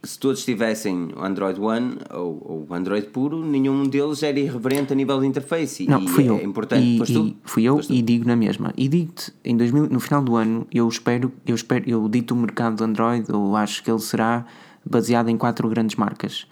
[0.05, 4.95] se todos tivessem o Android One ou o Android puro, nenhum deles era irreverente a
[4.95, 5.85] nível de interface.
[5.87, 6.41] Não, e fui é eu.
[6.43, 6.83] importante.
[6.85, 7.35] E, Foste e tu?
[7.43, 7.93] fui eu Foste tu.
[7.93, 8.71] e digo na mesma.
[8.77, 12.37] E digo-te, em 2000, no final do ano, eu espero, eu espero, eu dito o
[12.37, 14.45] mercado do Android, eu acho que ele será
[14.85, 16.47] baseado em quatro grandes marcas: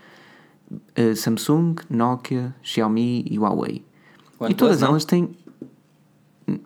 [0.95, 3.83] Eh, Samsung, Nokia, Xiaomi e Huawei.
[4.49, 5.29] e todas elas têm.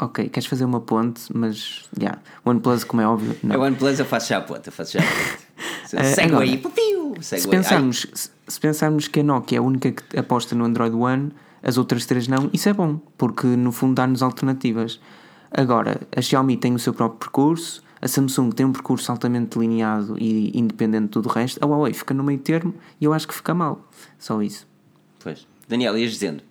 [0.00, 2.18] Ok, queres fazer uma ponte, mas já.
[2.44, 3.56] OnePlus, como é óbvio, não.
[3.56, 5.47] É o OnePlus, eu faço já a ponta, eu faço já a ponta.
[5.96, 9.62] Segue agora, aí, piu, segue Se pensarmos, se- se pensarmos que a Nokia é a
[9.62, 11.32] única que aposta no Android One,
[11.62, 15.00] as outras três não, isso é bom, porque no fundo dá-nos alternativas.
[15.50, 20.16] Agora, a Xiaomi tem o seu próprio percurso, a Samsung tem um percurso altamente delineado
[20.18, 23.26] e independente de tudo o resto, a Huawei fica no meio termo e eu acho
[23.26, 23.84] que fica mal.
[24.18, 24.66] Só isso.
[25.18, 25.46] Pois.
[25.66, 26.42] Daniel, ias dizendo,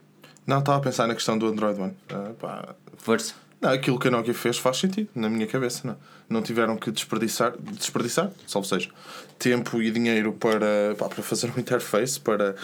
[0.45, 1.93] Não, estava a pensar na questão do Android One.
[2.09, 3.33] Ah, pá, força.
[3.61, 5.87] Não, aquilo que a Nokia fez faz sentido, na minha cabeça.
[5.87, 5.97] Não,
[6.29, 8.89] não tiveram que desperdiçar, desperdiçar, salvo seja,
[9.37, 12.55] tempo e dinheiro para, pá, para fazer um interface, para,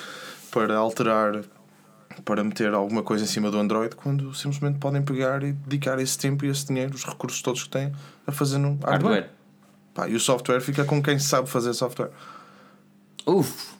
[0.52, 1.42] para alterar,
[2.26, 6.18] para meter alguma coisa em cima do Android, quando simplesmente podem pegar e dedicar esse
[6.18, 7.92] tempo e esse dinheiro, os recursos todos que têm,
[8.28, 8.92] a fazer no hardware.
[8.92, 9.30] Hardware.
[9.94, 12.10] Pá, e o software fica com quem sabe fazer software.
[13.26, 13.74] Uf.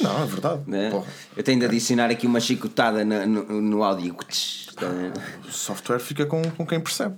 [0.00, 0.62] Não, é verdade.
[0.66, 0.90] Né?
[0.90, 1.06] Porra.
[1.36, 4.16] Eu tenho de adicionar aqui uma chicotada na- no, no áudio.
[5.48, 7.16] O software fica com, com quem percebe.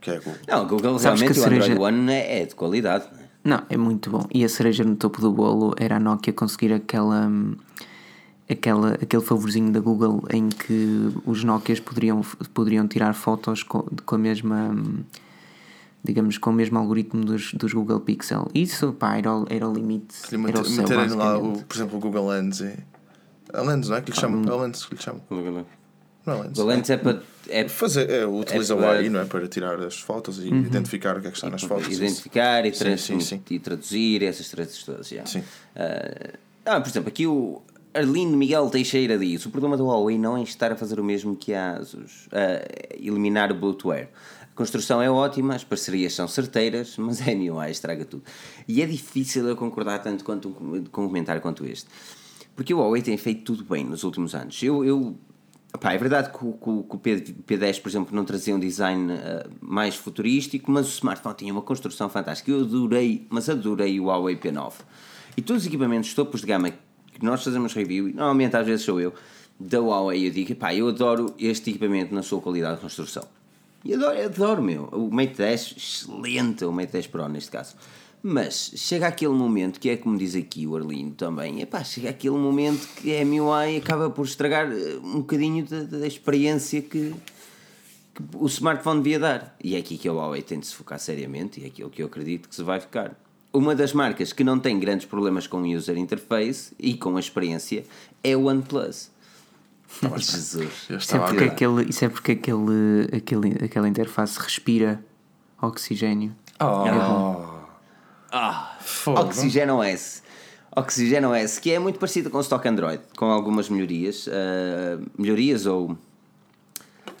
[0.00, 0.34] Que é Google.
[0.48, 3.04] Não, o Google Sabes realmente que o Android cereja- One é, é de qualidade.
[3.44, 3.62] Não é?
[3.70, 4.26] É muito bom.
[4.32, 7.54] E a cereja no topo do bolo era a Nokia conseguir aquela, hum,
[8.50, 12.20] aquela, aquele favorzinho da Google em que os Nokias poderiam,
[12.54, 14.70] poderiam tirar fotos com, com a mesma.
[14.74, 15.04] hum,
[16.02, 18.48] Digamos, com o mesmo algoritmo dos, dos Google Pixel.
[18.54, 20.14] Isso, pá, era o, era o limite.
[20.14, 22.60] Se lhe Era meter- o céu, meterem lá, o, por exemplo, o Google Lens.
[22.62, 22.74] E...
[23.52, 24.42] A Lens, não é que lhe chamam?
[24.50, 25.20] É a Lens que lhe chamam.
[26.26, 26.50] Não é.
[26.56, 27.22] O lens é para.
[27.48, 29.24] É Fazer, é, utiliza É o para- AI, não é?
[29.24, 31.88] Para tirar as fotos e identificar o que é que está nas fotos.
[31.96, 33.42] identificar e, Sim, trans- sim, sim.
[33.50, 35.08] e traduzir essas trades todas.
[35.08, 35.26] já.
[35.26, 35.42] Sim.
[35.74, 36.30] Ah,
[36.66, 37.60] ah, por exemplo, aqui o,
[37.92, 41.34] Arlindo Miguel Teixeira diz: o problema do Huawei não é estar a fazer o mesmo
[41.34, 44.08] que a Asus, a eliminar o bloatware.
[44.42, 48.22] A construção é ótima, as parcerias são certeiras, mas a MUI estraga tudo.
[48.68, 51.88] E é difícil eu concordar tanto quanto com um comentário quanto este.
[52.54, 54.62] Porque o Huawei tem feito tudo bem nos últimos anos.
[54.62, 55.16] Eu, eu
[55.78, 59.50] Pá, é verdade que o, que o P10, por exemplo, não trazia um design uh,
[59.60, 62.50] mais futurístico, mas o smartphone tinha uma construção fantástica.
[62.50, 64.72] Eu adorei, mas adorei o Huawei P9.
[65.36, 68.84] E todos os equipamentos topos de gama que nós fazemos review, e normalmente às vezes
[68.84, 69.14] sou eu,
[69.58, 73.22] da Huawei, eu digo, pá, eu adoro este equipamento na sua qualidade de construção.
[73.84, 74.84] E adoro, adoro, meu.
[74.92, 77.76] O Mate 10, excelente, o Mate 10 Pro neste caso.
[78.22, 82.36] Mas chega aquele momento, que é como diz aqui o Arlindo também, epá, chega aquele
[82.36, 87.14] momento que a MUI acaba por estragar eh, um bocadinho da, da experiência que,
[88.14, 89.56] que, o smartphone devia dar.
[89.64, 92.02] E é aqui que a Huawei tem de se focar seriamente e é aquilo que
[92.02, 93.18] eu acredito que se vai ficar.
[93.52, 97.20] Uma das marcas que não tem grandes problemas com o user interface e com a
[97.20, 97.84] experiência
[98.22, 99.10] é o OnePlus.
[100.04, 100.88] Oh, Jesus.
[100.90, 105.02] Isso é porque, aquele, isso é porque aquele, aquele, aquela interface respira
[105.60, 106.36] oxigênio.
[106.60, 106.86] Oh.
[106.86, 107.49] É
[108.32, 108.76] ah,
[109.06, 110.22] Oxygen OS.
[110.76, 115.66] Oxygen OS, que é muito parecido com o stock Android, com algumas melhorias, uh, melhorias
[115.66, 115.98] ou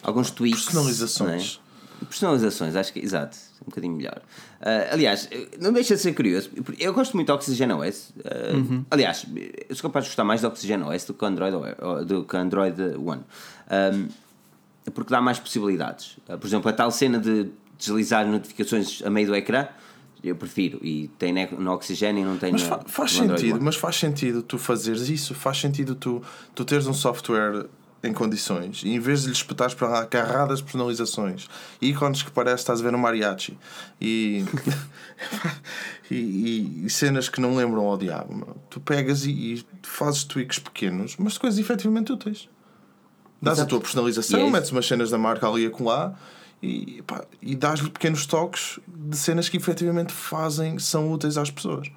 [0.02, 0.64] alguns tweaks.
[0.64, 1.60] Personalizações.
[2.00, 2.04] É?
[2.04, 4.22] Personalizações, acho que, exato, um bocadinho melhor.
[4.60, 5.28] Uh, aliás,
[5.60, 8.10] não deixa de ser curioso, eu gosto muito do Oxygen OS.
[8.10, 8.84] Uh, uhum.
[8.90, 9.26] Aliás,
[9.68, 11.56] eu sou capaz de gostar mais do Oxygen OS do que Android,
[12.06, 13.22] do que Android One.
[13.70, 14.08] Um,
[14.92, 16.16] porque dá mais possibilidades.
[16.26, 19.68] por exemplo, a tal cena de deslizar notificações a meio do ecrã
[20.22, 23.58] eu prefiro e tem no oxigênio e não tem mas no, fa faz no sentido
[23.60, 26.22] mas faz sentido tu fazeres isso faz sentido tu
[26.54, 27.66] tu teres um software
[28.02, 31.48] em condições e em vez de lhe espetares para lá carradas personalizações
[31.80, 33.58] ícones que parece estás a ver no mariachi
[34.00, 34.44] e,
[36.10, 41.16] e, e, cenas que não lembram ao diabo tu pegas e, e fazes tweaks pequenos
[41.18, 42.48] mas coisas efetivamente úteis.
[43.42, 43.66] Dás Exato.
[43.66, 46.18] a tua personalização é metes umas cenas da marca ali a colar
[46.62, 51.90] e, pá, e dás-lhe pequenos toques de cenas que efetivamente fazem, são úteis às pessoas.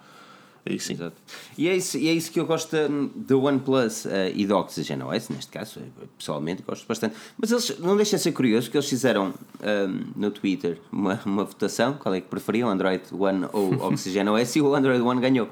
[0.65, 0.93] É isso.
[0.93, 1.15] Exato.
[1.57, 2.75] E é isso, e é isso que eu gosto
[3.15, 5.81] do OnePlus uh, e do Oxygen OS, neste caso,
[6.17, 7.15] pessoalmente gosto bastante.
[7.37, 11.43] Mas eles não deixam de ser curioso que eles fizeram um, no Twitter uma, uma
[11.43, 15.49] votação, qual é que preferiam, Android One ou Oxygen OS, e o Android One ganhou.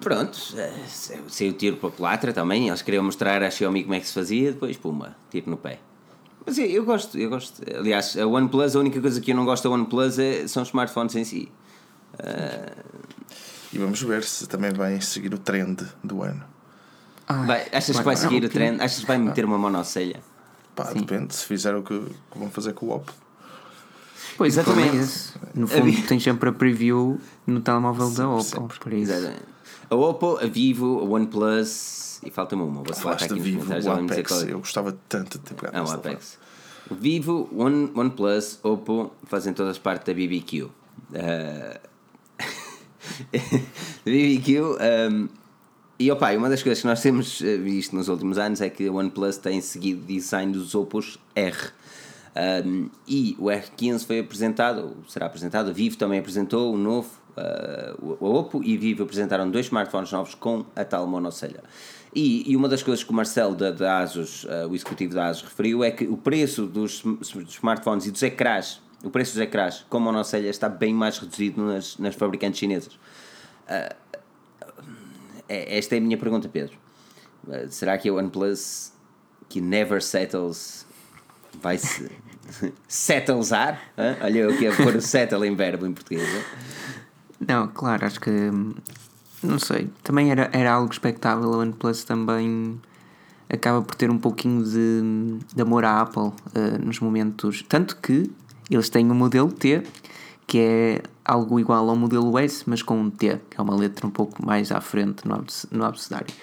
[0.00, 0.72] Pronto, eh,
[1.26, 4.14] saiu tiro para a culatra também, eles queriam mostrar à Xiaomi como é que se
[4.14, 5.80] fazia, depois puma, tiro no pé.
[6.48, 7.62] Mas é, eu gosto, eu gosto.
[7.76, 10.70] Aliás, a OnePlus, a única coisa que eu não gosto da OnePlus é, são os
[10.70, 11.52] smartphones em si.
[12.14, 12.98] Uh...
[13.70, 16.42] E vamos ver se também vai seguir o trend do ano.
[17.28, 18.80] Ah, vai, achas que vai seguir o trend?
[18.80, 20.22] Achas que vai meter uma monocelha?
[20.74, 21.00] Pá, Sim.
[21.00, 23.12] depende, se fizer o que, que vão fazer com o Oppo.
[24.38, 25.34] Pois, exatamente.
[25.54, 28.42] No fundo, tens sempre a preview no telemóvel da Oppo.
[28.42, 28.78] Sempre.
[28.78, 29.12] Por isso.
[29.12, 29.42] Exatamente.
[29.90, 32.82] A Oppo, a Vivo, a OnePlus e falta-me uma.
[32.82, 34.42] Vou falar aqui Vivo, o Apex.
[34.42, 36.38] Eu gostava tanto de ter pegado ah, o Apex.
[36.90, 40.62] O Vivo, One, OnePlus, Oppo fazem todas parte da BBQ.
[40.62, 40.70] Uh...
[44.04, 44.60] BBQ.
[44.60, 45.28] Um...
[45.98, 48.86] E opa, uma das coisas que nós temos eh, visto nos últimos anos é que
[48.86, 51.72] a OnePlus tem seguido design dos Oppos R.
[52.64, 58.16] Um, e o R15 foi apresentado, será apresentado, a Vivo também apresentou um novo, uh,
[58.20, 61.64] o Oppo e Vivo apresentaram dois smartphones novos com a tal monocelha.
[62.14, 65.26] E, e, uma das coisas que o Marcelo da, da ASUS, uh, o executivo da
[65.26, 69.40] ASUS, referiu é que o preço dos, dos smartphones e dos ecrãs, o preço dos
[69.40, 72.94] ecrãs com monocelha está bem mais reduzido nas, nas fabricantes chinesas.
[72.94, 73.94] Uh,
[75.48, 76.76] esta é a minha pergunta, Pedro.
[77.46, 78.92] Uh, será que a OnePlus,
[79.48, 80.86] que never settles,
[81.60, 82.10] vai se
[82.88, 83.80] settlesar?
[84.22, 86.26] Olha eu que ia pôr o settle em verbo em português.
[87.46, 88.74] Não, claro, acho que hum,
[89.42, 89.88] não sei.
[90.02, 91.52] Também era, era algo expectável.
[91.54, 92.80] A OnePlus também
[93.48, 96.32] acaba por ter um pouquinho de, de amor à Apple uh,
[96.84, 97.62] nos momentos.
[97.68, 98.30] Tanto que
[98.70, 99.82] eles têm o um modelo T,
[100.46, 104.06] que é algo igual ao modelo S, mas com um T, que é uma letra
[104.06, 106.34] um pouco mais à frente no abecedário.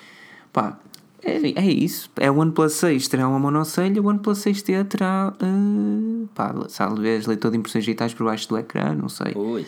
[0.51, 0.77] Pá,
[1.21, 2.09] é, é isso.
[2.17, 5.33] É o OnePlus 6 terá uma monocelha, o OnePlus 6T terá.
[5.41, 9.33] Uh, pá, talvez leitor de impressões digitais por baixo do ecrã, não sei.
[9.35, 9.65] Ui.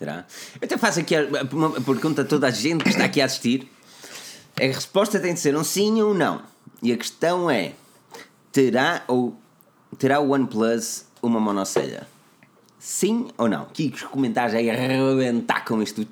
[0.00, 0.24] Será?
[0.58, 1.14] Eu até faço aqui
[1.52, 3.70] uma pergunta a toda a gente que está aqui a assistir.
[4.58, 6.40] A resposta tem de ser um sim ou um não.
[6.82, 7.74] E a questão é:
[8.50, 9.36] terá ou
[9.98, 12.06] terá o OnePlus uma monocelha?
[12.78, 13.64] Sim ou não?
[13.64, 16.00] Aqui os comentários aí arrebentar com isto.
[16.00, 16.06] Uh,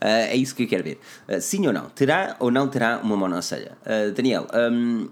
[0.00, 0.98] é isso que eu quero ver.
[1.28, 1.88] Uh, sim ou não?
[1.90, 3.78] Terá ou não terá uma monocelha?
[3.86, 5.08] Uh, Daniel, um,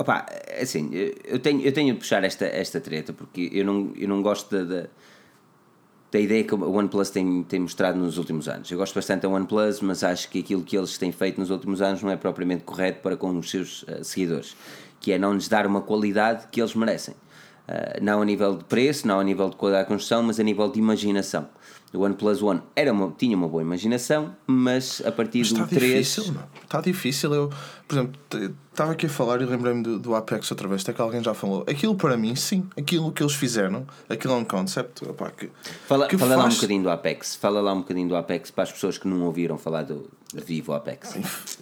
[0.00, 0.24] Opa,
[0.58, 0.88] assim,
[1.26, 4.64] eu tenho, eu tenho de puxar esta, esta treta porque eu não, eu não gosto
[4.64, 4.86] da.
[6.10, 8.70] da ideia que o OnePlus tem, tem mostrado nos últimos anos.
[8.70, 11.82] Eu gosto bastante da OnePlus, mas acho que aquilo que eles têm feito nos últimos
[11.82, 14.56] anos não é propriamente correto para com os seus uh, seguidores,
[15.00, 17.12] que é não lhes dar uma qualidade que eles merecem.
[17.68, 20.42] Uh, não a nível de preço, não a nível de qualidade de construção, mas a
[20.42, 21.46] nível de imaginação.
[21.92, 25.66] O OnePlus One era uma, tinha uma boa imaginação, mas a partir Mas do está
[25.66, 25.82] 3.
[26.06, 26.42] difícil, meu.
[26.62, 27.34] Está difícil.
[27.34, 27.50] Eu,
[27.88, 28.20] por exemplo,
[28.70, 31.34] estava aqui a falar e lembrei-me do, do Apex outra vez, até que alguém já
[31.34, 31.64] falou.
[31.68, 35.50] Aquilo para mim, sim, aquilo que eles fizeram, aquilo é um concept opá, que,
[35.88, 37.34] Fala, que fala lá um faz- bocadinho do Apex.
[37.34, 40.72] Fala lá um bocadinho do Apex para as pessoas que não ouviram falar do Vivo
[40.72, 41.16] Apex.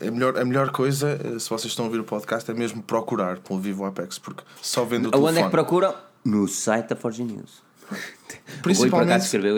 [0.07, 2.83] A melhor, a melhor coisa, eh, se vocês estão a ouvir o podcast, é mesmo
[2.83, 5.51] procurar pelo Vivo Apex, porque só vendo o Onde é que telefone.
[5.51, 5.95] procuram?
[6.23, 7.67] No site da Forge News.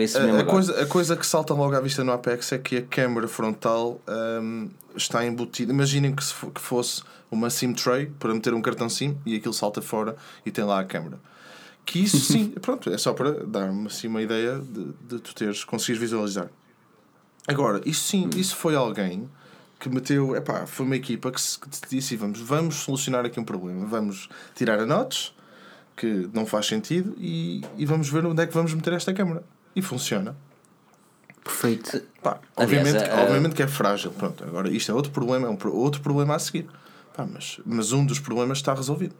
[0.00, 2.78] Esse a, a coisa, a coisa que salta logo à vista no Apex é que
[2.78, 4.00] a câmera frontal
[4.42, 5.72] hum, está embutida.
[5.72, 6.24] Imaginem que,
[6.54, 10.50] que fosse uma SIM tray para meter um cartão SIM e aquilo salta fora e
[10.50, 11.18] tem lá a câmera.
[11.84, 15.64] Que isso sim, pronto, é só para dar-me assim uma ideia de, de tu teres,
[15.64, 16.48] conseguires visualizar.
[17.48, 19.28] Agora, isto sim, isso foi alguém
[19.78, 23.40] que meteu, epá, foi uma equipa que, se, que te disse vamos, vamos solucionar aqui
[23.40, 25.32] um problema, vamos tirar a notes
[26.00, 29.42] que não faz sentido e, e vamos ver onde é que vamos meter esta câmera.
[29.76, 30.34] E funciona.
[31.44, 32.02] Perfeito.
[32.22, 34.10] Pá, Aliás, obviamente, a- a- obviamente que é frágil.
[34.12, 36.66] Pronto, agora isto é outro problema, é um outro problema a seguir.
[37.14, 39.14] Pá, mas, mas um dos problemas está resolvido.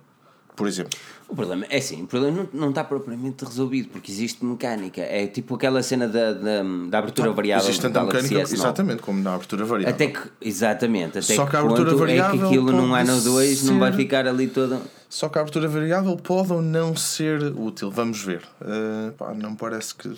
[0.61, 0.91] Por exemplo,
[1.27, 5.01] O problema é assim, o problema não, não está propriamente resolvido, porque existe mecânica.
[5.01, 8.53] É tipo aquela cena da, da, da abertura variável existe tanta mecânica, S9.
[8.53, 9.95] exatamente, como na abertura variável.
[9.95, 13.15] Até que, exatamente, até Só que, que a abertura variável é que aquilo num ano
[13.15, 14.83] ou dois não vai ser- ficar ali todo.
[15.09, 17.91] Só que a abertura variável pode ou não ser útil.
[17.91, 18.43] Vamos ver.
[18.61, 20.13] Uh, pá, não parece que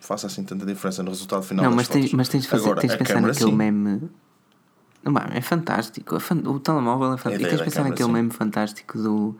[0.00, 2.80] faça assim tanta diferença no resultado final Não, mas tens, mas tens de, fazer, Agora,
[2.80, 3.56] tens de pensar naquele sim.
[3.56, 4.02] meme.
[5.04, 6.16] Não, é fantástico.
[6.16, 7.34] é O telemóvel é fantástico.
[7.34, 8.12] ideia E tens de pensar naquele sim.
[8.12, 9.36] meme fantástico do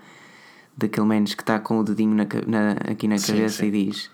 [0.77, 3.66] daquele menos que está com o dedinho na, na- aqui na Sim, cabeça sim.
[3.68, 4.11] e diz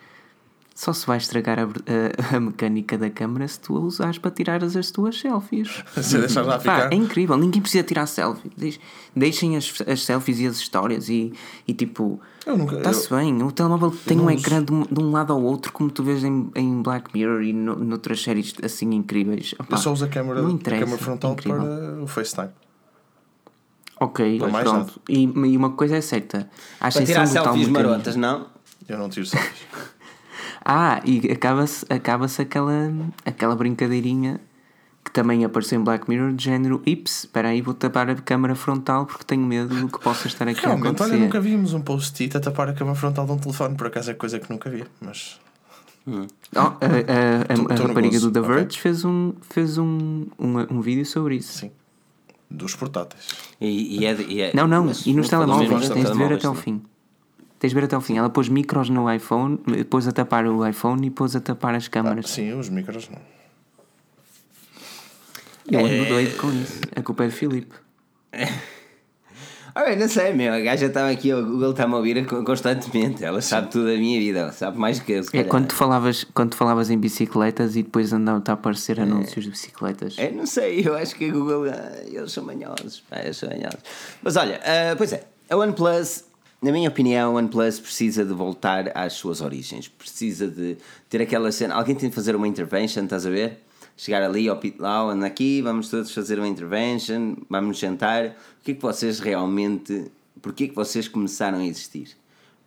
[0.72, 4.30] só se vai estragar a, a- a mecânica da câmera se tu a usares para
[4.30, 5.84] tirar as, as tuas selfies.
[6.00, 6.92] Se lá Pá, ficar.
[6.92, 8.50] é incrível, ninguém precisa tirar selfie.
[8.56, 8.80] Deix-
[9.14, 11.34] Deixem as, as selfies e as histórias e,
[11.68, 12.18] e tipo.
[12.78, 14.38] Está-se eu- bem, o telemóvel tem um uso.
[14.38, 17.42] ecrã de um, de um lado ao outro, como tu vês em, em Black Mirror
[17.42, 19.54] e no, noutras séries assim incríveis.
[19.60, 21.60] Opá, Eu só uso a câmera, a câmera frontal incrível.
[21.60, 22.48] para o FaceTime.
[24.00, 25.00] Ok, mais pronto.
[25.08, 26.48] E, e uma coisa é certa:
[26.80, 28.46] a Para tirar selfies marotas, não?
[28.88, 29.60] Eu não tiro selfies.
[30.62, 32.92] Ah, e acaba-se acaba aquela,
[33.24, 34.40] aquela brincadeirinha
[35.02, 38.54] que também apareceu em Black Mirror de género Ips, espera aí, vou tapar a câmara
[38.54, 41.12] frontal porque tenho medo do que possa estar aqui a Realmente, acontecer.
[41.14, 43.74] olha, nunca vimos um post-it a tapar a câmera frontal de um telefone.
[43.74, 44.84] Por acaso é coisa que nunca vi.
[45.00, 45.40] Mas
[46.06, 48.40] Oh, a, a, a, a, rapariga do The.
[48.40, 51.58] Verge fez, um, fez um, um, um vídeo sobre isso.
[51.58, 51.70] sim.
[52.50, 53.28] Dos portáteis.
[53.60, 56.46] E, e é, e é- Não, não, mas e nos telemóveis, tens de ver até
[56.46, 56.80] ao também.
[56.80, 56.82] fim.
[57.60, 58.16] Tens de ver até ao fim.
[58.18, 61.86] Ela pôs micros no iPhone, pôs a tapar o iPhone e pôs a tapar as
[61.86, 62.28] Ah, câmaras.
[62.30, 63.18] sim, os micros não.
[65.70, 65.92] Eu É.
[66.00, 66.80] ando doido com isso.
[66.96, 67.74] A culpa é de Filipe.
[69.74, 70.52] Ah, bem, não sei, meu.
[70.52, 73.24] A gaja estava aqui, o Google está-me a ouvir constantemente.
[73.24, 75.24] Ela sabe tudo da minha vida, ela sabe mais que eu.
[75.32, 79.44] É quando tu falavas, quando tu falavas em bicicletas e depois andam-te a aparecer anúncios
[79.44, 80.14] de bicicletas.
[80.18, 83.48] É, não sei, eu acho que a Google, ah, eles são manhosos, pá, eles são
[83.48, 83.80] manhosos.
[84.22, 86.24] Mas olha, ah, pois é, a OnePlus,
[86.60, 90.76] na minha opinião, a OnePlus precisa de voltar às suas origens, precisa de
[91.08, 93.58] ter aquela cena, alguém tem de fazer uma intervention, estás a ver?
[93.96, 98.34] Chegar ali ao pit lá, aqui, vamos todos fazer uma intervention, vamos nos sentar.
[98.60, 100.10] O que é que vocês realmente,
[100.42, 102.08] porquê é que vocês começaram a existir?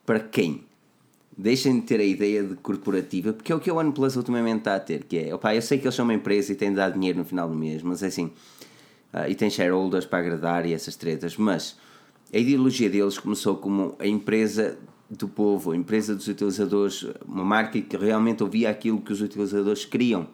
[0.03, 0.63] Para quem?
[1.37, 4.75] Deixem de ter a ideia de corporativa, porque é o que a OnePlus ultimamente está
[4.75, 6.77] a ter, que é, opá, eu sei que eles são uma empresa e têm de
[6.77, 8.31] dar dinheiro no final do mês, mas é assim,
[9.11, 11.77] ah, e tem shareholders para agradar e essas tretas, mas
[12.33, 17.79] a ideologia deles começou como a empresa do povo, a empresa dos utilizadores, uma marca
[17.79, 20.27] que realmente ouvia aquilo que os utilizadores queriam.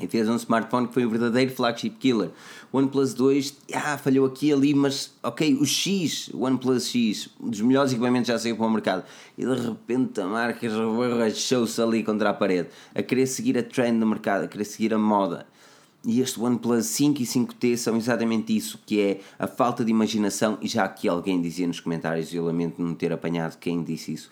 [0.00, 2.30] E fez um smartphone que foi o verdadeiro flagship killer.
[2.72, 7.28] O OnePlus 2, ah, falhou aqui e ali, mas ok, o X, o OnePlus X,
[7.40, 9.04] um dos melhores equipamentos já saiu para o mercado.
[9.36, 10.68] E de repente a marca
[11.18, 14.94] rachou-se ali contra a parede, a querer seguir a trend do mercado, a querer seguir
[14.94, 15.46] a moda.
[16.04, 20.56] E este OnePlus 5 e 5T são exatamente isso, que é a falta de imaginação,
[20.62, 24.30] e já aqui alguém dizia nos comentários, eu lamento não ter apanhado quem disse isso,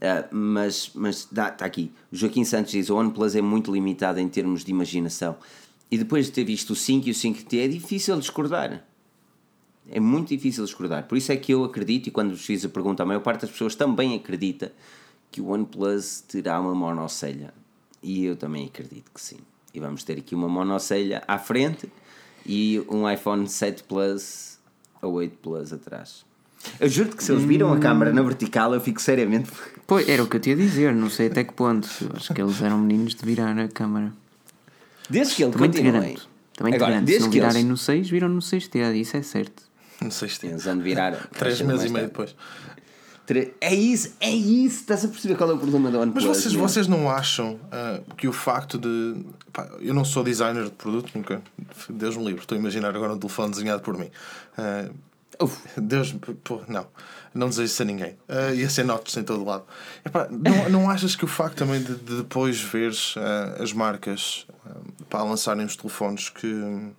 [0.00, 1.92] ah, mas mas está aqui.
[2.12, 5.36] O Joaquim Santos diz: o OnePlus é muito limitado em termos de imaginação.
[5.90, 8.84] E depois de ter visto o 5 e o 5T, é difícil discordar.
[9.90, 11.04] É muito difícil discordar.
[11.04, 13.42] Por isso é que eu acredito, e quando vos fiz a pergunta, a maior parte
[13.42, 14.70] das pessoas também acredita
[15.30, 17.54] que o OnePlus terá uma monocelha.
[18.02, 19.38] E eu também acredito que sim.
[19.72, 21.90] E vamos ter aqui uma monocelha à frente
[22.44, 24.58] e um iPhone 7 Plus
[25.00, 26.24] ou 8 Plus atrás.
[26.78, 29.50] Eu juro que se eles viram a câmara na vertical, eu fico seriamente.
[29.88, 31.88] Pois, era o que eu te ia dizer, não sei até que ponto.
[32.14, 34.12] Acho que eles eram meninos de virar a câmara.
[35.08, 36.28] Desde que ele Também te garanto.
[36.54, 37.06] Também te Agora, garanto.
[37.06, 37.70] Se desde não que virarem eles.
[37.70, 39.62] no 6, viram no 6T, isso é certo.
[40.10, 40.50] Se tem.
[40.50, 41.16] Eles andam de virar.
[41.32, 42.36] Três meses e meio depois.
[43.62, 44.80] É isso, é isso.
[44.80, 46.24] Estás a perceber qual é o problema do OnePlus?
[46.26, 46.68] Mas vocês, meu?
[46.68, 49.24] vocês não acham ah, que o facto de.
[49.50, 51.40] pá, eu não sou designer de produto, nunca.
[51.88, 54.10] Deus me livre, estou a imaginar agora um telefone desenhado por mim.
[55.40, 55.58] Uf.
[55.80, 56.14] Deus,
[56.44, 56.86] pô, não.
[57.34, 58.16] Não desejo isso a ninguém.
[58.56, 59.64] Ia ser notas em todo lado.
[60.04, 64.46] Epá, não, não achas que o facto também de, de depois veres ah, as marcas
[64.66, 64.70] ah,
[65.08, 66.90] para lançarem os telefones que,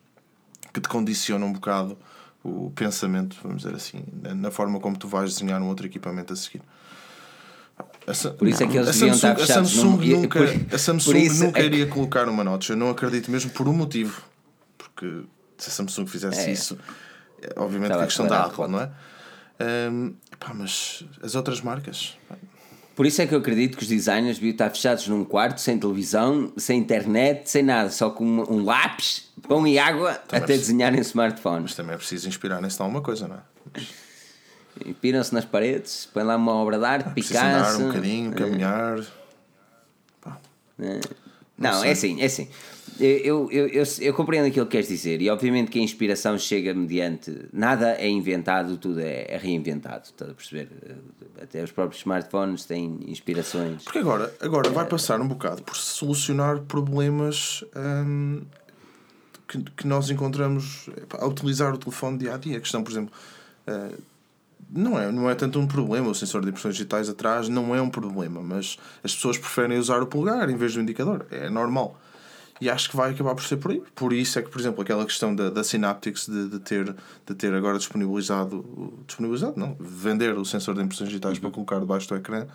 [0.74, 1.98] que te condicionam um bocado
[2.44, 6.32] o pensamento, vamos dizer assim, na, na forma como tu vais desenhar um outro equipamento
[6.32, 6.62] a seguir?
[8.08, 10.76] A Por isso é que eles a deviam Samsung, estar a Samsung num- nunca, por-
[10.76, 12.70] a Samsung isso nunca é que- iria colocar uma notch.
[12.70, 14.22] Eu não acredito mesmo por um motivo.
[14.78, 15.24] Porque
[15.58, 16.52] se a Samsung fizesse É.
[16.52, 16.78] isso,
[17.42, 18.90] é, obviamente Estava que a questão da declarado Apple, não é?
[19.60, 22.18] Ahm, pá, mas as outras marcas.
[22.96, 25.78] Por isso é que eu acredito que os designers deviam estar fechados num quarto, sem
[25.80, 30.48] televisão, sem internet, sem nada, só com um, um lápis, pão e água até mas-
[30.50, 31.62] desenharem smartphones.
[31.64, 33.82] Mas também é preciso inspirar-se em alguma coisa, não é?
[34.86, 37.82] Inspiram-se nas paredes, põem lá uma obra de arte, Preciso andar Picasso.
[37.84, 39.00] um bocadinho, caminhar.
[41.58, 41.90] Não, sei.
[41.90, 42.48] é assim, é assim.
[43.00, 46.74] Eu, eu, eu, eu compreendo aquilo que queres dizer e obviamente que a inspiração chega
[46.74, 47.48] mediante.
[47.54, 50.06] Nada é inventado, tudo é, é reinventado.
[50.06, 50.70] Estás a perceber?
[51.42, 53.84] Até os próprios smartphones têm inspirações.
[53.84, 58.42] Porque agora, agora vai passar um bocado por solucionar problemas hum,
[59.48, 62.58] que, que nós encontramos a utilizar o telefone dia a dia.
[62.58, 63.14] A questão, por exemplo,
[63.66, 63.92] eh,
[64.70, 66.10] não, é, não é tanto um problema.
[66.10, 70.02] O sensor de impressões digitais atrás não é um problema, mas as pessoas preferem usar
[70.02, 71.26] o polegar em vez do indicador.
[71.32, 72.00] É normal.
[72.62, 73.82] E acho que vai acabar por ser por aí.
[73.96, 76.94] Por isso é que, por exemplo, aquela questão da, da Synaptics de, de, ter,
[77.26, 82.08] de ter agora disponibilizado, disponibilizado, não, vender o sensor de impressões digitais para colocar debaixo
[82.10, 82.46] do ecrã,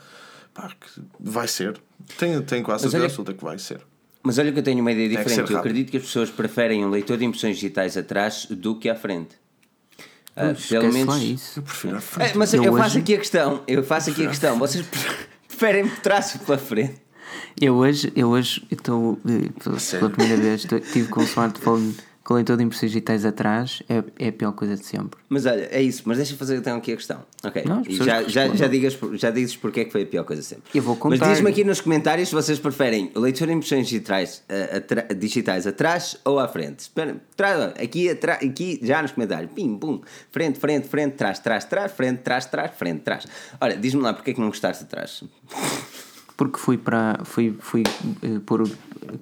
[0.53, 1.81] pá, que vai ser.
[2.19, 3.81] Tenho, tenho quase certeza olha- absoluta que vai ser.
[4.23, 5.53] Mas olha que eu tenho uma ideia diferente.
[5.53, 8.95] Eu acredito que as pessoas preferem um leitor de impressões digitais atrás do que à
[8.95, 9.37] frente.
[10.37, 11.23] Ah, Pois, pelo menos.
[11.23, 11.59] isso.
[11.61, 12.37] Eu prefiro a É, frente.
[12.39, 13.63] mas Eu eu, hoje- faço aqui a questão.
[13.69, 14.59] Eu faço aqui a questão.
[14.59, 14.85] Vocês
[15.47, 17.04] preferem por trás ou pela frente?
[17.61, 19.51] Eu hoje, eu hoje estou eh,
[19.99, 21.95] pela primeira vez, tive com o smartphone
[22.25, 25.21] com leitor de impressões digitais atrás, é, é a pior coisa de sempre.
[25.29, 26.05] Mas olha, é isso.
[26.07, 27.23] Mas deixa-me fazer então aqui a questão.
[27.45, 27.63] Ok.
[27.67, 30.41] Não, e já, já, já, digas, já dizes porque é que foi a pior coisa
[30.41, 30.65] sempre.
[30.75, 31.31] Eu vou Mas contar.
[31.35, 35.67] diz-me aqui nos comentários se vocês preferem o leitor de impressões digitais, eh, atra- digitais
[35.67, 36.79] atrás ou à frente.
[36.81, 37.21] Espera,
[37.79, 39.53] aqui, atra- aqui já nos comentários.
[39.53, 40.01] Pim, pum.
[40.33, 43.27] Frente, frente, frente, trás, trás, trás, frente, trás, trás, frente, trás.
[43.61, 45.23] Olha, diz-me lá porque é que não gostaste de trás.
[46.37, 47.21] Porque fui para.
[47.25, 47.85] Fui, fui
[48.23, 48.63] eh, pôr.
[48.63, 48.71] o-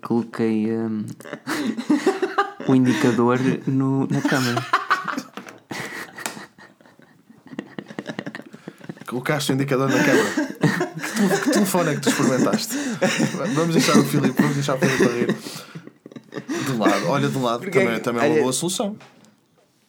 [0.01, 1.05] Coloquei hum,
[2.69, 4.65] o indicador no, na câmera.
[9.07, 10.31] Colocaste o indicador na câmera.
[10.31, 10.47] que,
[11.43, 12.75] que telefone é que tu experimentaste?
[13.55, 15.37] Vamos deixar o Filipe, vamos deixar o Filipe a rir.
[16.65, 18.97] De lado, olha de lado, Porque é também, que- também é uma olha- boa solução.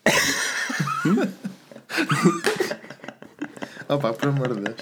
[3.88, 4.76] Opa, por amor de Deus.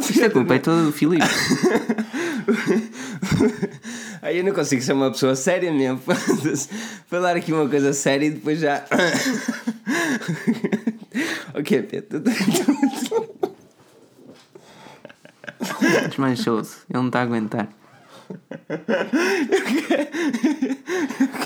[0.00, 1.24] Isto é culpa é toda do Filipe.
[4.22, 6.00] Aí eu não consigo ser uma pessoa séria mesmo.
[7.08, 8.84] Falar aqui uma coisa séria e depois já.
[11.54, 12.22] ok, Pedro.
[16.08, 16.78] Desmanchou-se.
[16.90, 17.68] Ele não está a aguentar.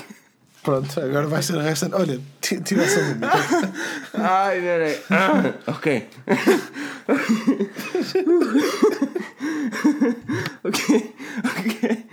[0.63, 1.89] Pronto, agora vai ser a resta.
[1.93, 3.73] Olha, ti- tira essa música.
[4.13, 4.99] Ai, peraí.
[5.09, 6.07] Ah, ok.
[10.63, 11.13] ok,
[11.45, 12.05] ok.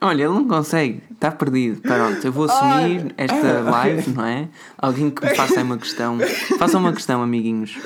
[0.00, 1.80] Olha, ele não consegue, está perdido.
[1.80, 4.48] Pronto, eu vou assumir esta live, não é?
[4.76, 6.18] Alguém que me faça aí uma questão.
[6.58, 7.76] Façam uma questão, amiguinhos.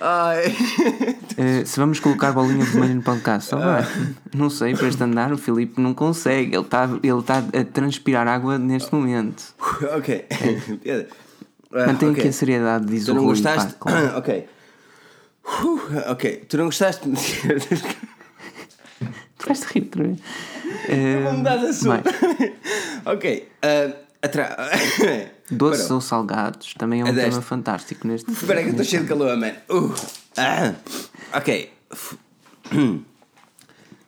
[1.38, 3.84] Eh, se vamos colocar bolinha vermelha no podcast, só vai.
[4.34, 6.54] Não sei, para este andar, o Filipe não consegue.
[6.56, 9.54] Ele está ele tá a transpirar água neste momento.
[9.94, 10.24] ok.
[11.74, 12.20] Ah, Mantém ok.
[12.20, 13.32] aqui a seriedade, diz Tu o não Rui.
[13.34, 13.74] gostaste?
[13.74, 14.16] pá, claro.
[14.18, 14.46] ok.
[15.62, 16.36] Uh, ok.
[16.48, 17.06] Tu não gostaste
[19.38, 20.18] Tu vais-te rir outra vez.
[20.88, 21.86] Eh, Vou mudar de assunto.
[21.88, 23.14] vai.
[23.14, 23.48] ok.
[23.62, 24.56] ah, atra...
[25.50, 25.94] Doces Parou.
[25.96, 27.30] ou salgados também é um É deste.
[27.30, 28.30] tema fantástico neste.
[28.32, 29.52] Espera que eu estou cheio de calor, man.
[29.70, 29.94] Uh.
[30.36, 30.74] Ah.
[31.34, 31.72] Ok.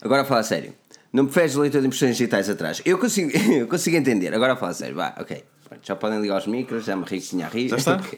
[0.02, 0.74] Agora a falar a sério.
[1.12, 2.82] Não preferes o leitor de impressões digitais atrás?
[2.84, 4.34] Eu consigo, eu consigo entender.
[4.34, 4.94] Agora a falar a sério.
[4.96, 5.44] Vá, ok.
[5.68, 7.68] Pronto, Já podem ligar os micros, já me ri tinha a rir.
[7.68, 7.96] Já está?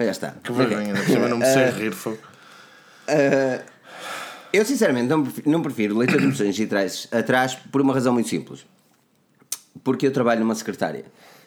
[0.00, 0.06] Ok.
[0.06, 0.30] Já está.
[0.42, 1.92] Que vergonha, ainda cima não me sei rir.
[1.92, 2.16] fogo.
[4.52, 8.28] Eu sinceramente não prefiro, não prefiro leitor de impressões digitais atrás por uma razão muito
[8.28, 8.64] simples.
[9.82, 11.04] Porque eu trabalho numa secretária.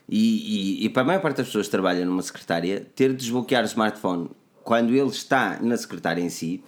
[0.08, 3.18] E, e, e para a maior parte das pessoas que trabalham numa secretária, ter de
[3.18, 4.30] desbloquear o smartphone
[4.64, 6.64] quando ele está na secretária em si,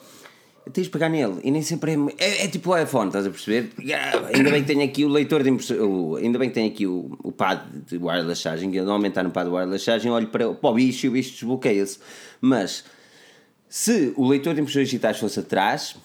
[0.72, 1.40] tens de pegar nele.
[1.44, 3.72] E nem sempre é, é, é tipo o iPhone, estás a perceber?
[3.94, 6.88] Ah, Ainda bem que tenho aqui o leitor de impressão, ainda bem que tenho aqui
[6.88, 8.74] o, o pad de wireless charging.
[8.74, 11.12] Eu normalmente está no pad de wireless charging, olho para, para o bicho e o
[11.12, 12.00] bicho desbloqueia-se.
[12.42, 12.84] Mas
[13.70, 15.96] se o leitor de impressões digitais fosse atrás,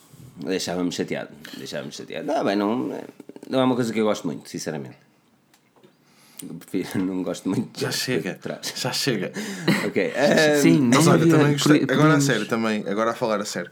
[0.44, 1.30] deixava-me chateado.
[1.56, 2.26] Deixava-me chateado.
[2.26, 3.00] Não, bem, não,
[3.48, 5.09] não é uma coisa que eu gosto muito, sinceramente.
[6.42, 8.32] Eu prefiro, não gosto muito de Já chega.
[8.32, 8.72] atrás.
[8.76, 9.32] Já chega.
[9.86, 10.12] Ok.
[10.16, 13.40] ah, Sim, não Mas olha, havia- também gostei, agora a sério, também, agora a falar
[13.40, 13.70] a sério.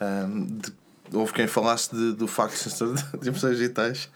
[0.00, 0.72] Ahm, de-
[1.12, 4.08] houve quem falasse de- do facto de de impressões digitais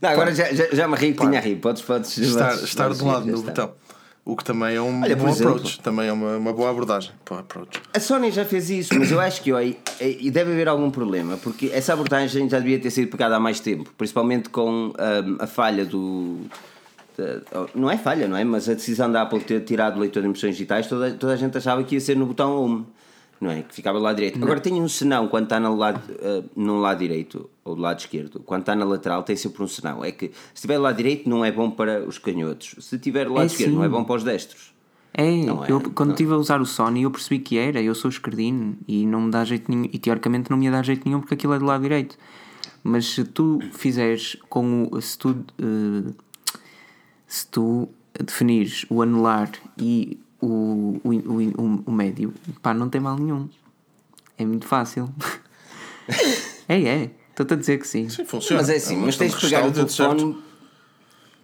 [0.00, 1.56] Não, agora já, já, já me ri que tinha a rir.
[1.56, 3.72] Podes, podes, estar, podes- estar podes do lado do botão.
[4.24, 5.80] O que também é um Olha, bom exemplo- approach.
[5.80, 7.80] Também é uma, uma boa abordagem para approach.
[7.92, 11.36] A Sony já fez isso, mas eu acho que oi, e deve haver algum problema,
[11.38, 15.46] porque essa abordagem já devia ter sido pegada há mais tempo, principalmente com hum, a
[15.46, 16.38] falha do.
[17.74, 18.44] Não é falha, não é?
[18.44, 21.36] Mas a decisão da Apple ter tirado o leitor de impressões digitais, toda, toda a
[21.36, 22.86] gente achava que ia ser no botão Home,
[23.40, 23.62] não é?
[23.62, 24.42] Que ficava do lado direito.
[24.42, 27.98] Agora tem um senão quando está no lado, uh, no lado direito ou do lado
[28.00, 30.04] esquerdo, quando está na lateral, tem sempre um senão.
[30.04, 33.26] É que se estiver do lado direito, não é bom para os canhotos, se estiver
[33.26, 33.92] do lado É esquerdo, não é sim.
[33.92, 34.72] bom para os destros.
[35.12, 36.14] É, Não é, eu, quando não.
[36.14, 39.30] estive a usar o Sony eu percebi que era, eu sou esquerdino e não me
[39.32, 41.64] dá jeito nenhum, e teoricamente não me ia dar jeito nenhum porque aquilo é do
[41.64, 42.16] lado direito.
[42.82, 45.00] Mas se tu fizeres com o.
[45.00, 46.12] Se tu, eh,
[47.30, 53.00] se tu definires o anular e o, o, o, o, o médio, pá, não tem
[53.00, 53.48] mal nenhum.
[54.36, 55.08] É muito fácil.
[56.68, 57.10] é, é.
[57.30, 58.08] Estou-te a dizer que sim.
[58.08, 58.60] Sim, funciona.
[58.60, 60.42] Mas é assim, uma mas tens de pegar o telefone.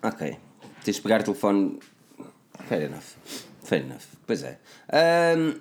[0.03, 0.37] Ok.
[0.83, 1.79] Tens de pegar o telefone.
[2.67, 3.15] Fair enough.
[3.63, 4.03] Fair enough.
[4.27, 4.59] Pois é.
[4.93, 5.55] Ahm,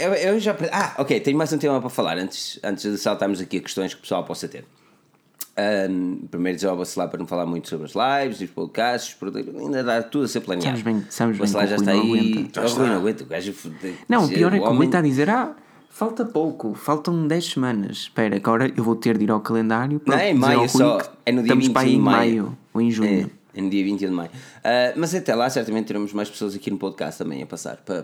[0.00, 0.56] eu, eu já.
[0.72, 1.20] Ah, ok.
[1.20, 4.02] Tenho mais um tema para falar antes, antes de saltarmos aqui a questões que o
[4.02, 4.64] pessoal possa ter.
[5.56, 9.14] Ahm, primeiro dizer ao Bacelar para não falar muito sobre as lives, os podcasts, os
[9.14, 10.76] produtos, ainda dá tudo a ser planeado.
[11.10, 11.98] Sabes bem- que já o está aí.
[12.00, 12.60] aguenta.
[12.60, 13.22] O Rui não aguenta.
[13.24, 13.54] O gajo.
[14.08, 15.54] Não, o pior é que o homem- está a dizer: ah,
[15.88, 17.98] falta pouco, faltam 10 semanas.
[17.98, 20.98] Espera, agora eu vou ter de ir ao calendário para Não, é em maio só.
[21.24, 22.16] É no dia estamos 21 para aí de em maio.
[22.42, 23.30] maio ou em junho.
[23.54, 24.30] É, é no dia 21 de maio.
[24.64, 28.02] Ah, mas até lá, certamente teremos mais pessoas aqui no podcast também a passar para,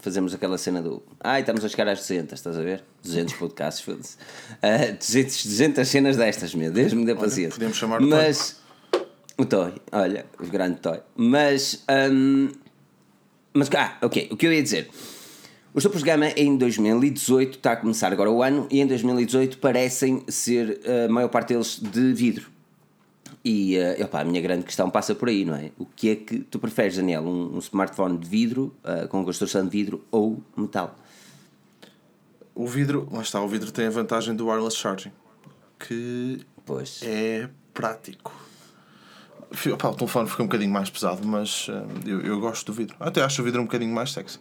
[0.00, 1.02] fazermos aquela cena do.
[1.20, 2.84] Ai, estamos a chegar às 200, estás a ver?
[3.02, 4.16] 200 podcasts, foda-se.
[4.62, 7.50] Ah, 200, 200 cenas destas, meu Deus, me dê paciência.
[7.50, 8.60] podíamos chamar o Mas.
[9.38, 11.00] O Toy, olha, o grande Toy.
[11.14, 11.84] Mas.
[12.10, 12.48] hum,
[13.52, 14.90] mas, ah, ok, o que eu ia dizer.
[15.72, 19.58] Os topos de gama em 2018 está a começar agora o ano e em 2018
[19.58, 22.55] parecem ser a maior parte deles de vidro.
[23.48, 25.70] E eh, opá, a minha grande questão passa por aí, não é?
[25.78, 27.22] O que é que tu preferes, Daniel?
[27.22, 30.98] Um, um smartphone de vidro, eh, com construção de vidro ou metal?
[32.56, 35.12] O vidro, lá está, o vidro tem a vantagem do wireless charging,
[35.78, 37.00] que Pois.
[37.04, 38.34] é prático.
[39.72, 42.96] Opá, o telefone fica um bocadinho mais pesado, mas hum, eu, eu gosto do vidro.
[42.98, 44.40] Até acho o vidro um bocadinho mais sexy.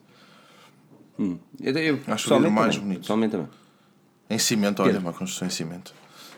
[1.19, 1.37] Hum.
[1.61, 3.01] Eu, eu, Acho o vidro mais também, bonito.
[3.01, 3.49] Pessoalmente também.
[4.31, 5.93] Em cimento, olha, uma construção em cimento.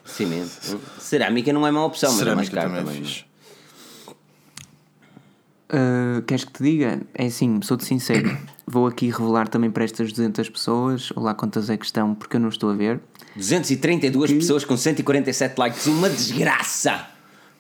[0.08, 0.80] Cimento.
[1.00, 3.04] Cerâmica não é má opção, mas é mais Cerâmica caro também é também.
[3.04, 3.26] fixe.
[5.70, 7.02] Uh, queres que te diga?
[7.14, 8.38] É assim, sou-te sincero.
[8.66, 12.36] Vou aqui revelar também para estas 200 pessoas, ou lá quantas é que estão, porque
[12.38, 13.00] eu não estou a ver.
[13.36, 17.06] 232 pessoas com 147 likes, uma desgraça!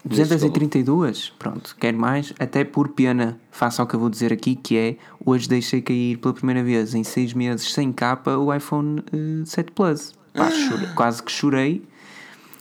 [0.06, 1.34] 232?
[1.38, 3.38] Pronto, quero mais, até por pena.
[3.52, 4.96] Faça o que eu vou dizer aqui, que é
[5.26, 9.72] hoje deixei cair pela primeira vez em 6 meses sem capa o iPhone eh, 7
[9.74, 10.14] Plus.
[10.34, 11.84] Pá, chorei- quase que chorei,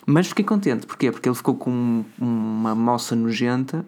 [0.07, 0.87] mas fiquei contente.
[0.87, 1.11] Porquê?
[1.11, 3.85] Porque ele ficou com um- uma moça nojenta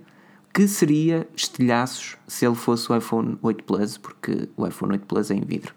[0.52, 5.30] que seria estilhaços se ele fosse o iPhone 8 Plus, porque o iPhone 8 Plus
[5.30, 5.72] é em vidro.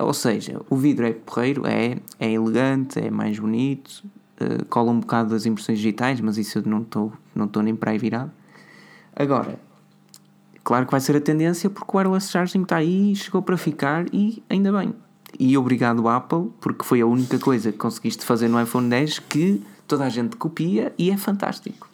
[0.00, 4.02] Ou seja, o vidro é porreiro, é, é elegante, é mais bonito,
[4.40, 7.92] eh, cola um bocado das impressões digitais, mas isso eu não estou não nem para
[7.92, 8.30] aí virado.
[9.14, 9.60] Agora,
[10.64, 14.06] claro que vai ser a tendência porque o wireless charging está aí, chegou para ficar
[14.12, 14.94] e ainda bem.
[15.38, 19.62] E obrigado Apple, porque foi a única coisa que conseguiste fazer no iPhone 10 que
[19.88, 21.88] toda a gente copia e é fantástico.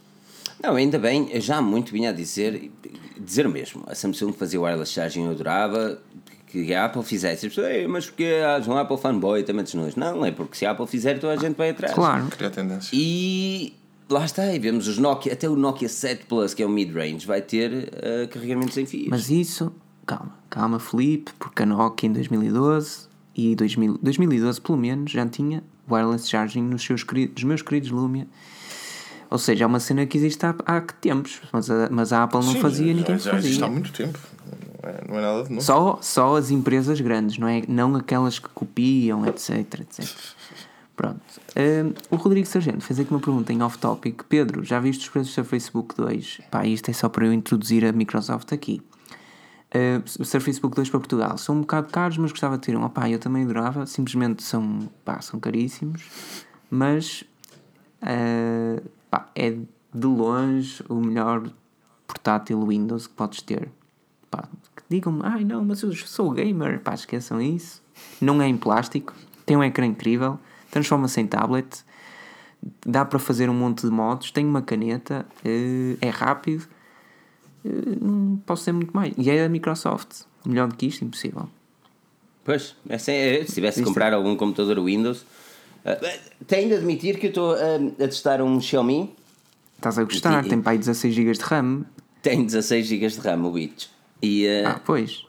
[0.62, 2.70] Não, ainda bem, eu já muito vinha a dizer,
[3.18, 3.84] dizer o mesmo.
[3.86, 6.00] A Samsung fazia wireless charging, eu adorava
[6.48, 7.46] que a Apple fizesse.
[7.46, 9.94] As pessoas, "Ei, mas porque és um Apple fanboy também dos nós?
[9.94, 11.94] Não, é porque se a Apple fizer, toda a gente vai atrás.
[11.94, 12.26] Claro.
[12.26, 12.90] Cria tendência.
[12.92, 13.74] E
[14.08, 17.26] lá está, e vemos os Nokia, até o Nokia 7 Plus, que é o mid-range,
[17.26, 19.08] vai ter eh, carregamentos sem fios.
[19.08, 19.72] Mas isso,
[20.06, 23.07] calma, calma Felipe, porque a Nokia em 2012
[23.38, 27.90] e 2000, 2012 pelo menos já tinha wireless charging nos, seus, queridos- nos meus queridos
[27.90, 28.26] Lumia.
[29.30, 32.24] Ou seja, é uma cena que existe há, há que tempos, mas a, mas a
[32.24, 33.68] Apple não Sim, fazia, já, ninguém já existe há fazia.
[33.68, 34.18] muito tempo.
[34.82, 35.60] Não é, não é nada de novo.
[35.62, 37.62] Só, só as empresas grandes, não é?
[37.68, 40.08] Não aquelas que copiam, etc, etc.
[40.96, 41.20] Pronto.
[41.56, 44.22] Hum, o Rodrigo Sargento fez aqui uma pergunta em off-topic.
[44.28, 46.40] Pedro, já viste os preços da Facebook 2?
[46.50, 48.80] Pá, isto é só para eu introduzir a Microsoft aqui.
[49.74, 51.36] Uh, o Surface Book 2 para Portugal.
[51.36, 52.84] São um bocado caros, mas gostava de ter um.
[52.84, 56.02] Opá, eu também adorava, simplesmente são, pá, são caríssimos,
[56.70, 57.22] mas
[58.02, 61.50] uh, pá, é de longe o melhor
[62.06, 63.70] portátil Windows que podes ter.
[64.88, 67.82] Digam-me, ai não, mas eu sou gamer, pá, esqueçam isso.
[68.20, 69.12] Não é em plástico,
[69.44, 70.38] tem um ecrã incrível,
[70.70, 71.84] transforma-se em tablet,
[72.86, 76.66] dá para fazer um monte de modos, tem uma caneta, uh, é rápido
[78.00, 79.12] não posso ser muito mais.
[79.16, 80.22] E é a Microsoft.
[80.44, 81.48] Melhor do que isto, impossível.
[82.44, 85.20] Pois, é, se tivesse de comprar algum computador Windows.
[85.84, 89.14] Uh, tenho de admitir que eu estou a, a testar um Xiaomi.
[89.76, 91.84] Estás a gostar, e, tem para aí 16 GB de RAM.
[92.22, 93.88] Tem 16 GB de RAM, o Bitch.
[94.22, 95.24] E, uh, ah, pois.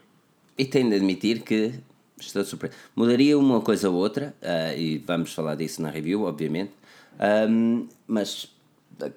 [0.57, 1.73] E tenho de admitir que
[2.19, 2.75] estou surpreso.
[2.95, 6.71] Mudaria uma coisa ou outra, uh, e vamos falar disso na review, obviamente.
[7.49, 8.49] Um, mas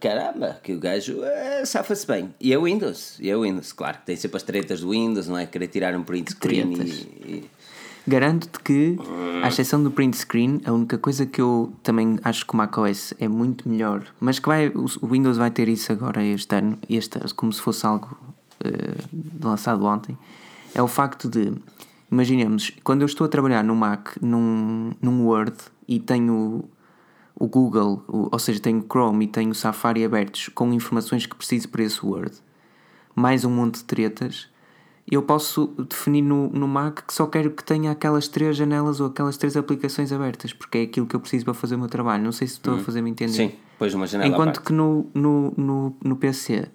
[0.01, 2.35] caramba, que o gajo é, safa-se bem.
[2.41, 5.29] E é o Windows, e é o Windows, claro, tem sempre as tretas do Windows,
[5.29, 5.47] não é?
[5.47, 6.91] Querer tirar um print screen e,
[7.27, 7.51] e...
[8.07, 8.97] Garanto-te que,
[9.45, 13.15] à exceção do print screen, a única coisa que eu também acho que o macOS
[13.21, 17.21] é muito melhor, mas que vai, o Windows vai ter isso agora este ano, este,
[17.35, 18.19] como se fosse algo
[18.65, 20.19] uh, lançado ontem,
[20.75, 21.53] é o facto de,
[22.11, 25.57] imaginemos, quando eu estou a trabalhar no Mac, num, num Word,
[25.87, 26.65] e tenho
[27.43, 31.69] o Google, o, ou seja, tenho Chrome e tenho Safari abertos com informações que preciso
[31.71, 32.37] para esse Word,
[33.17, 34.49] mais um monte de tretas,
[35.11, 39.09] eu posso definir no, no Mac que só quero que tenha aquelas três janelas ou
[39.09, 42.23] aquelas três aplicações abertas, porque é aquilo que eu preciso para fazer o meu trabalho.
[42.23, 42.77] Não sei se estou hum.
[42.77, 43.33] a fazer-me entender.
[43.33, 46.69] Sim, pois uma janela Enquanto que no, no, no, no PC,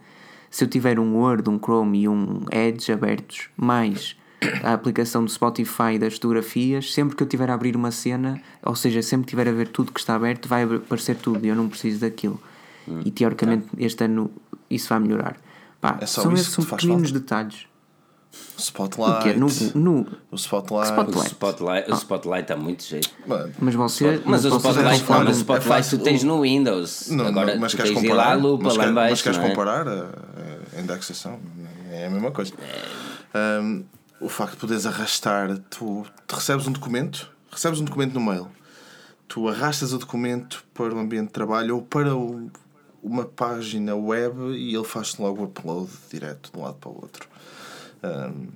[0.49, 4.16] se eu tiver um Word, um Chrome e um Edge abertos, mais
[4.63, 8.75] a aplicação do Spotify das fotografias, sempre que eu tiver a abrir uma cena, ou
[8.75, 11.55] seja, sempre que tiver a ver tudo que está aberto, vai aparecer tudo e eu
[11.55, 12.39] não preciso daquilo.
[12.87, 13.71] Hum, e teoricamente tá.
[13.79, 14.31] este ano
[14.69, 15.37] isso vai melhorar.
[15.81, 17.19] Pá, é são esses são pequeninos falta.
[17.19, 17.67] detalhes.
[18.57, 19.19] Spotlight.
[19.19, 19.33] O quê?
[19.33, 20.89] No, no, o Spotlight.
[20.91, 21.17] Spotlight.
[21.17, 23.09] O Spotlight, o spotlight está muito jeito.
[23.59, 24.21] Mas você.
[24.25, 27.09] Mas, o Spotlight, não, mas o Spotlight tu tens no Windows.
[27.09, 29.11] Não, Agora mas tu queres tens comparar, lá a lupa mas, lá embaixo.
[29.11, 29.49] Mas queres não é?
[29.49, 30.09] comparar a,
[30.75, 31.39] a indexação?
[31.91, 32.53] É a mesma coisa.
[33.33, 33.59] É.
[33.59, 33.85] Um,
[34.19, 38.47] o facto de poderes arrastar, tu, tu recebes um documento, recebes um documento no mail,
[39.27, 42.49] tu arrastas o documento para o ambiente de trabalho ou para o,
[43.03, 46.95] uma página web e ele faz-te logo o upload direto de um lado para o
[46.95, 47.27] outro.
[48.03, 48.47] Um,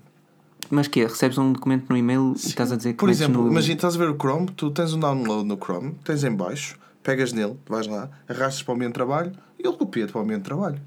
[0.70, 1.08] mas que é?
[1.08, 2.48] Recebes um documento no e-mail sim.
[2.48, 3.52] e estás a dizer que Por exemplo, no...
[3.52, 6.80] imagina, estás a ver o Chrome, tu tens um download no Chrome, tens em baixo,
[7.04, 10.24] pegas nele, vais lá, arrastas para o ambiente de trabalho e ele copia-te para o
[10.24, 10.82] ambiente de trabalho.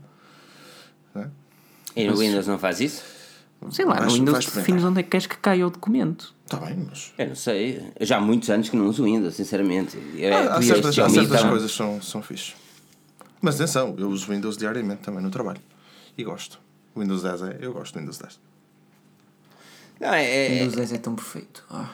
[1.17, 1.27] É?
[1.97, 2.21] E no mas...
[2.21, 3.14] Windows não faz isso?
[3.71, 6.35] Sei lá, no Windows defines onde é que queres que caia o documento.
[6.45, 7.13] Está bem, mas.
[7.17, 7.93] Eu não sei.
[8.01, 9.99] Já há muitos anos que não uso Windows, sinceramente.
[10.33, 12.55] Ah, há certas, há certas coisas que são, são fixe.
[13.41, 15.61] Mas atenção, eu uso Windows diariamente também no trabalho.
[16.17, 16.61] E gosto.
[16.95, 17.59] O Windows 10 é.
[17.61, 18.41] Eu gosto do Windows 10.
[20.01, 21.65] Não, é, é, Windows 10 é tão perfeito.
[21.71, 21.91] Ah.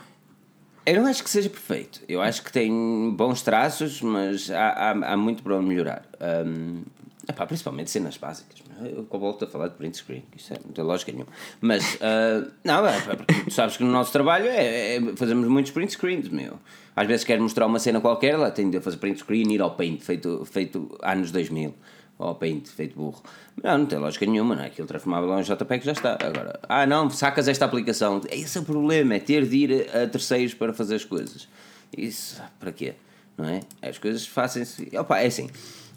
[0.86, 2.00] Eu não acho que seja perfeito.
[2.08, 6.04] Eu acho que tem bons traços, mas há, há, há muito para melhorar.
[6.46, 6.82] Um,
[7.28, 8.62] epá, principalmente cenas básicas.
[8.84, 11.30] Eu volto a falar de print screen, isso é, não tem lógica nenhuma.
[11.60, 15.72] Mas, uh, não, é, porque tu sabes que no nosso trabalho é, é, fazemos muitos
[15.72, 16.58] print screens, meu.
[16.94, 19.60] Às vezes quero mostrar uma cena qualquer, lá tenho de fazer print screen e ir
[19.60, 21.74] ao Paint, feito, feito anos 2000.
[22.18, 23.22] Ou Paint, feito burro.
[23.62, 24.66] Não, não tem lógica nenhuma, não é?
[24.66, 26.18] Aquilo transformava lá um JPEG já está.
[26.20, 28.20] Agora, ah não, sacas esta aplicação.
[28.30, 31.48] Esse é o problema, é ter de ir a terceiros para fazer as coisas.
[31.96, 32.92] Isso, para quê?
[33.38, 33.60] Não é?
[33.80, 34.90] As coisas fazem-se.
[34.98, 35.48] Opa, é assim.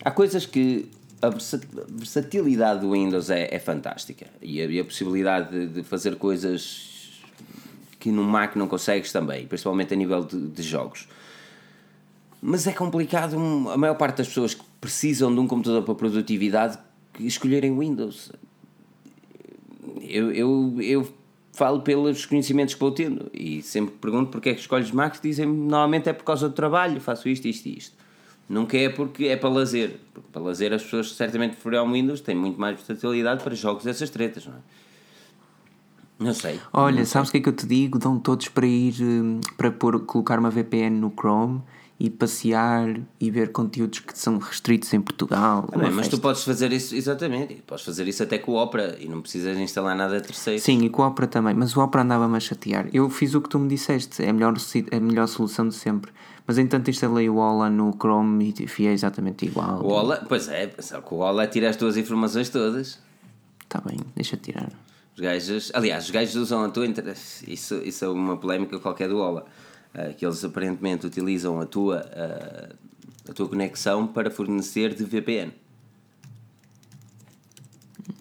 [0.03, 0.89] Há coisas que
[1.23, 6.17] a versatilidade do Windows é, é fantástica e a, e a possibilidade de, de, fazer
[6.17, 7.21] coisas
[7.97, 11.07] que no Mac não consegues também, principalmente a nível de, de jogos.
[12.41, 13.37] Mas é complicado,
[13.69, 16.77] a maior parte das pessoas que precisam de um computador para produtividade
[17.17, 18.29] escolherem Windows.
[20.01, 21.13] Eu, eu, eu
[21.53, 25.45] falo pelos conhecimentos que vou tendo e sempre pergunto porque é que escolhes Mac, dizem
[25.45, 28.02] normalmente é por causa do trabalho, faço isto, isto e isto.
[28.47, 29.99] Nunca é porque é para lazer.
[30.13, 34.09] Porque para lazer as pessoas certamente preferirão Windows, têm muito mais versatilidade para jogos dessas
[34.09, 34.57] tretas, não é?
[36.19, 36.59] Não sei.
[36.71, 37.99] Olha, não sabes o que é que eu te digo?
[37.99, 41.61] Dão todos para ir hum, para pôr, colocar uma VPN no Chrome
[41.99, 45.69] e passear e ver conteúdos que são restritos em Portugal.
[45.71, 48.97] Ah, bem, mas tu podes fazer isso, exatamente, podes fazer isso até com o Opera
[48.99, 50.61] e não precisas instalar nada terceiro.
[50.61, 52.87] Sim, e com o Opera também, mas o Opera andava-me a chatear.
[52.93, 54.53] Eu fiz o que tu me disseste, é a melhor,
[54.91, 56.11] é a melhor solução de sempre.
[56.45, 59.81] Mas entanto instalei o Ola no Chrome e é exatamente igual.
[59.81, 62.99] O Ola, pois é, só que o Ola tira as tuas informações todas.
[63.63, 64.69] Está bem, deixa tirar.
[65.15, 66.85] Os gajos, aliás, os gajos usam a tua.
[67.47, 69.45] Isso, isso é uma polémica qualquer do Ola.
[69.93, 72.75] uh, que eles aparentemente utilizam a tua, uh,
[73.29, 75.53] a tua conexão para fornecer de VPN.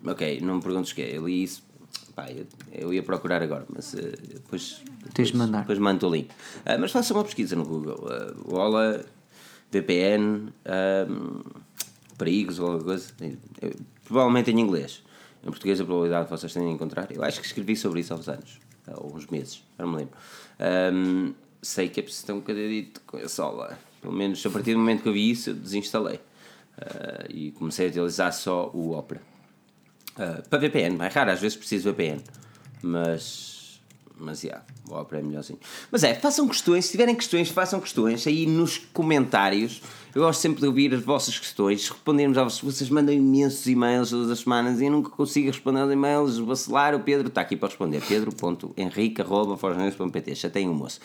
[0.04, 1.62] Ok, não me perguntes o que é, eu li isso.
[2.14, 3.98] Pá, eu, eu ia procurar agora, mas uh,
[4.34, 4.82] depois,
[5.14, 5.60] Tens de mandar.
[5.60, 6.28] depois mando o link.
[6.30, 8.04] Uh, mas faça uma pesquisa no Google.
[8.04, 9.04] Uh, Ola,
[9.70, 10.52] VPN,
[11.08, 11.40] um,
[12.18, 13.12] perigos ou alguma coisa.
[13.62, 13.72] Eu-
[14.04, 15.02] provavelmente em inglês.
[15.42, 17.10] Em português a probabilidade de vocês terem de encontrar.
[17.10, 18.58] Eu acho que escrevi sobre isso há uns anos.
[18.86, 20.14] Há uns meses, não me lembro.
[20.94, 21.32] Um,
[21.62, 23.78] sei que é preciso ter um bocadinho com esse Ola.
[24.00, 26.20] Pelo menos a partir do momento que eu vi isso, eu desinstalei.
[27.28, 29.20] E comecei a utilizar só o Opera.
[30.16, 32.20] Uh, para VPN, é raro, às vezes preciso VPN.
[32.82, 33.80] Mas.
[34.18, 35.58] Mas, yeah, Opera é melhorzinho.
[35.90, 39.82] Mas é, façam questões, se tiverem questões, façam questões aí nos comentários.
[40.14, 42.62] Eu gosto sempre de ouvir as vossas questões, respondermos a vocês.
[42.62, 46.38] Vocês mandam imensos e-mails todas as semanas e eu nunca consigo responder aos e-mails.
[46.38, 48.02] Vacilar, o Pedro está aqui para responder.
[48.06, 50.34] Pedro.henrique.forjanews.pt.
[50.34, 51.00] Já tem o moço.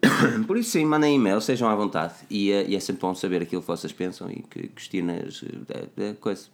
[0.46, 2.14] Por isso, sim, mandem e-mail, sejam à vontade.
[2.30, 5.44] E, eh, e é sempre bom saber aquilo que vocês pensam e que questionem as
[5.98, 6.48] eh, coisas.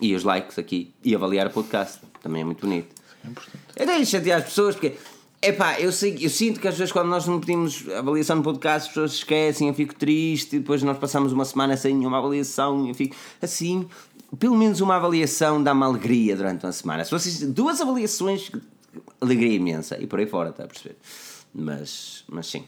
[0.00, 0.92] E os likes aqui.
[1.04, 2.00] E avaliar o podcast.
[2.22, 2.94] Também é muito bonito.
[3.24, 4.00] É importante.
[4.00, 4.96] De chatear as pessoas porque.
[5.42, 8.82] Epá, eu, sei, eu sinto que às vezes quando nós não pedimos avaliação no podcast
[8.82, 12.94] as pessoas esquecem, eu fico triste, depois nós passamos uma semana sem nenhuma avaliação eu
[12.94, 13.88] fico assim.
[14.38, 17.04] Pelo menos uma avaliação dá-me alegria durante uma semana.
[17.06, 17.40] Se vocês.
[17.42, 18.50] Duas avaliações,
[19.18, 20.96] alegria imensa e por aí fora, está a perceber?
[21.54, 22.64] Mas, mas sim.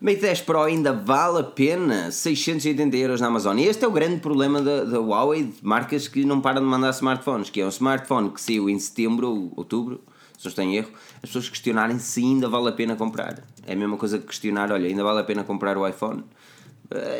[0.00, 3.58] Mate 10 Pro ainda vale a pena 680 euros na Amazon.
[3.58, 6.68] E este é o grande problema da, da Huawei, de marcas que não param de
[6.68, 10.00] mandar smartphones, que é um smartphone que saiu em setembro ou outubro,
[10.38, 13.42] se não estou em erro, as pessoas questionarem se ainda vale a pena comprar.
[13.66, 16.22] É a mesma coisa que questionar, olha, ainda vale a pena comprar o iPhone?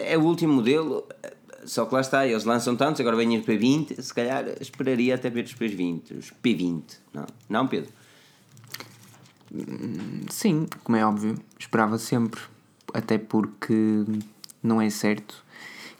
[0.05, 1.05] É o último modelo,
[1.65, 5.29] só que lá está, eles lançam tantos, agora vem os P20, se calhar esperaria até
[5.29, 6.83] ver os P20, os P20,
[7.13, 7.91] não, não Pedro?
[10.31, 12.41] Sim, como é óbvio, esperava sempre,
[12.95, 14.05] até porque
[14.63, 15.45] não é certo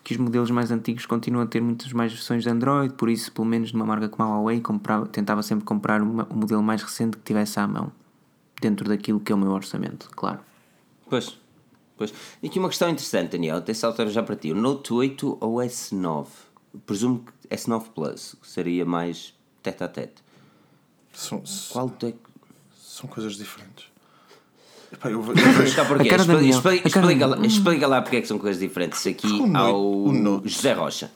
[0.03, 3.31] que os modelos mais antigos continuam a ter muitas mais versões de Android, por isso,
[3.31, 6.83] pelo menos numa marca como a Huawei, comprava, tentava sempre comprar uma, o modelo mais
[6.83, 7.93] recente que tivesse à mão,
[8.59, 10.41] dentro daquilo que é o meu orçamento, claro.
[11.11, 11.39] Pois,
[11.97, 12.15] pois.
[12.43, 14.51] E aqui uma questão interessante, Daniel, até saltar já para ti.
[14.51, 16.27] O Note 8 ou S9?
[16.87, 20.23] Presumo que S9 Plus seria mais tete a tete.
[21.13, 22.19] São, Qual é que.
[22.75, 23.88] são coisas diferentes.
[24.93, 25.21] Epá, eu.
[25.23, 26.09] Então porquê?
[26.09, 28.21] A cara da Expli- Daniel, expli- a cara Explica, da- lá, explica lá porque é
[28.23, 30.49] que são coisas diferentes aqui O Note- ao o Note.
[30.49, 31.11] José Rocha.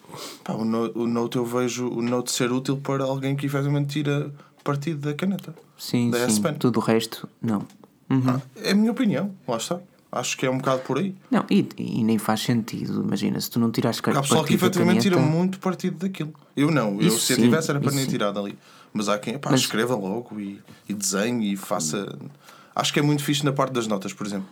[0.45, 3.89] Pá, o, Note, o Note eu vejo o Note ser útil para alguém que efetivamente
[3.89, 4.31] tira
[4.63, 5.55] partido da caneta.
[5.79, 6.55] Sim, da sim, S-Pen.
[6.55, 7.63] tudo o resto, não.
[8.11, 8.23] Uhum.
[8.29, 9.81] Ah, é a minha opinião, lá está.
[10.15, 11.15] Acho que é um bocado por aí.
[11.31, 14.61] Não, e, e nem faz sentido, imagina, se tu não tiras Há pessoal que partido
[14.61, 16.35] da efetivamente tira muito partido daquilo.
[16.55, 18.59] Eu não, eu se eu tivesse era para nem tirar dali.
[18.93, 22.15] Mas há quem pá, Mas- escreva logo e, e desenhe e faça.
[22.75, 24.49] Acho que é muito fixe na parte das notas, por exemplo.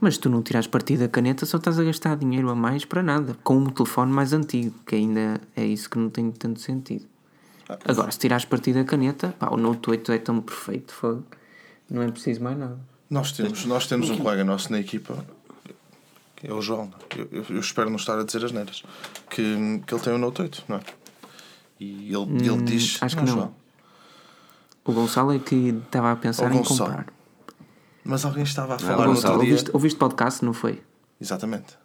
[0.00, 3.02] Mas tu não tiras partido da caneta, só estás a gastar dinheiro a mais para
[3.02, 3.34] nada.
[3.42, 7.06] Com um telefone mais antigo, que ainda é isso que não tem tanto sentido.
[7.86, 11.24] Agora, se tirares partido da caneta, pá, o Note 8 é tão perfeito, fogo.
[11.90, 12.78] não é preciso mais nada.
[13.10, 15.24] nós temos, nós temos um colega nosso na equipa,
[16.36, 16.86] que é o João.
[16.90, 17.26] não?
[17.32, 18.82] Eu, eu- espero não estar a dizer as neiras,
[19.30, 20.80] que, que ele tem o Note 8, não é?
[21.80, 22.96] E ele, ele diz.
[22.96, 23.32] Hum, acho que não.
[23.32, 23.54] João.
[24.88, 25.54] O Gonçalo é que
[25.84, 26.90] estava a pensar O em Gonçalo.
[26.90, 27.06] comprar.
[28.04, 29.34] Mas alguém estava a falar no Gonçalo.
[29.34, 29.52] outro dia.
[29.54, 30.82] Ouviste, ouviste podcast, não foi?
[31.20, 31.76] Exatamente.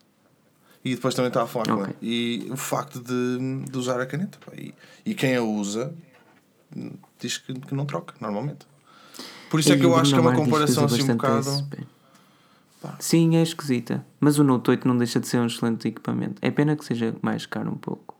[0.85, 1.95] E depois também estava a falar com Ok.
[2.01, 2.45] ele.
[2.47, 4.37] E o facto de, de usar a caneta.
[4.45, 4.73] pá, E,
[5.05, 5.93] e quem a usa
[7.19, 8.65] diz que, que não troca, normalmente.
[9.49, 11.67] Por isso é E que eu acho que é uma comparação assim um bocado.
[12.99, 14.05] Sim, é esquisita.
[14.19, 16.35] Mas o Note 8 não deixa de ser um excelente equipamento.
[16.41, 18.15] É pena que seja mais caro um pouco.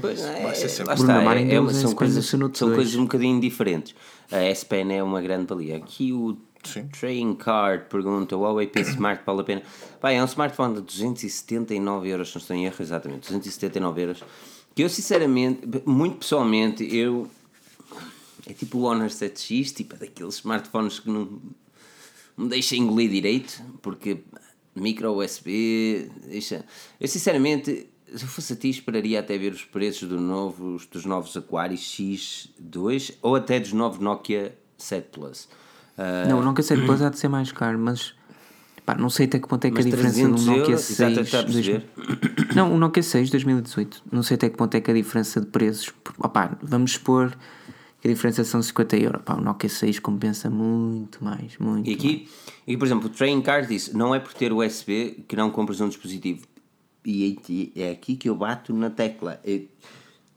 [0.00, 0.94] Pois, vai ser é, sempre.
[0.94, 2.58] Bruno está, é, é uma- são, coisas, são 2.
[2.58, 3.94] coisas um bocadinho diferentes.
[4.30, 5.76] A S Pen é uma grande valia.
[5.76, 6.88] Aqui o Sim.
[6.88, 9.62] Train Card pergunta: o Huawei P Smart vale a pena?
[10.00, 14.24] Pá, é um smartphone de 279 euros, se não estou em erro, exatamente, 279 euros.
[14.74, 17.28] Que eu, sinceramente, muito pessoalmente, eu.
[18.46, 21.40] É tipo o Honor 7X, tipo, é daqueles smartphones que não
[22.36, 24.18] me deixa engolir direito, porque
[24.74, 26.64] micro USB, deixa.
[26.98, 27.86] Eu sinceramente,
[28.16, 31.80] se eu fosse a ti, esperaria até ver os preços do novos, dos novos Aquarius
[31.80, 35.48] X2 ou até dos novos Nokia 7 Plus.
[35.96, 38.14] Ah, Não, o Nokia 7 Plus há de ser mais caro, mas
[38.84, 41.26] pá, não sei até que ponto é que a diferença 300 Nokia euros, exato, 6.
[41.26, 41.86] está a perceber?
[41.96, 44.02] 2000 Não, o Nokia 6 2018.
[44.10, 45.92] Não sei até que ponto é que a diferença de preços.
[46.18, 47.36] Opá, vamos supor
[48.00, 49.22] que a diferença são 50 euros.
[49.24, 51.56] Pá, o Nokia 6 compensa muito mais.
[51.58, 52.28] Muito E aqui,
[52.66, 55.80] e, por exemplo, o Train Card diz: não é por ter USB que não compras
[55.80, 56.46] um dispositivo.
[57.04, 59.40] E é- aqui que eu bato na tecla.
[59.44, 59.62] É-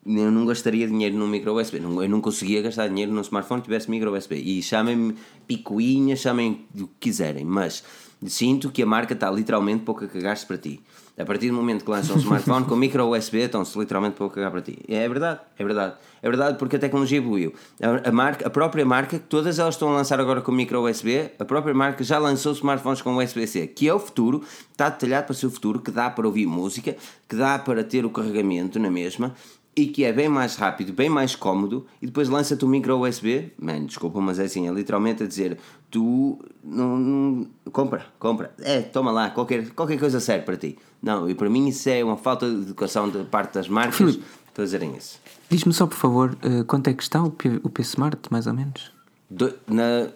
[0.05, 1.77] eu não gastaria dinheiro num micro USB.
[1.77, 4.35] Eu não conseguia gastar dinheiro num smartphone que tivesse micro USB.
[4.35, 5.15] E chamem-me
[5.47, 7.83] picuinha, chamem o que quiserem, mas
[8.27, 10.79] sinto que a marca está literalmente pouco a cagar-se para ti.
[11.17, 14.35] A partir do momento que lançam um smartphone com micro USB, estão-se literalmente pouco a
[14.35, 14.77] cagar para ti.
[14.87, 15.93] É verdade, é verdade.
[16.21, 17.53] É verdade porque a tecnologia evoluiu.
[17.81, 21.31] A, a marca, a própria marca, todas elas estão a lançar agora com micro USB,
[21.39, 25.35] a própria marca já lançou smartphones com USB-C, que é o futuro, está detalhado para
[25.35, 26.97] ser o futuro, que dá para ouvir música,
[27.29, 29.33] que dá para ter o carregamento na mesma
[29.75, 33.51] e que é bem mais rápido, bem mais cómodo, e depois lança-te um micro USB,
[33.59, 35.57] man, desculpa, mas é assim, é literalmente a dizer,
[35.91, 40.77] tu não, não- compra, compra, é, toma lá, qualquer, qualquer coisa serve para ti.
[41.03, 44.23] Não, e para mim isso é uma falta de educação da parte das marcas Filipe.
[44.53, 45.19] fazerem isso.
[45.49, 48.47] Diz-me só, por favor, eh, quanto é que está o P, o P Smart, mais
[48.47, 48.91] ou menos?
[49.29, 50.07] Do, na,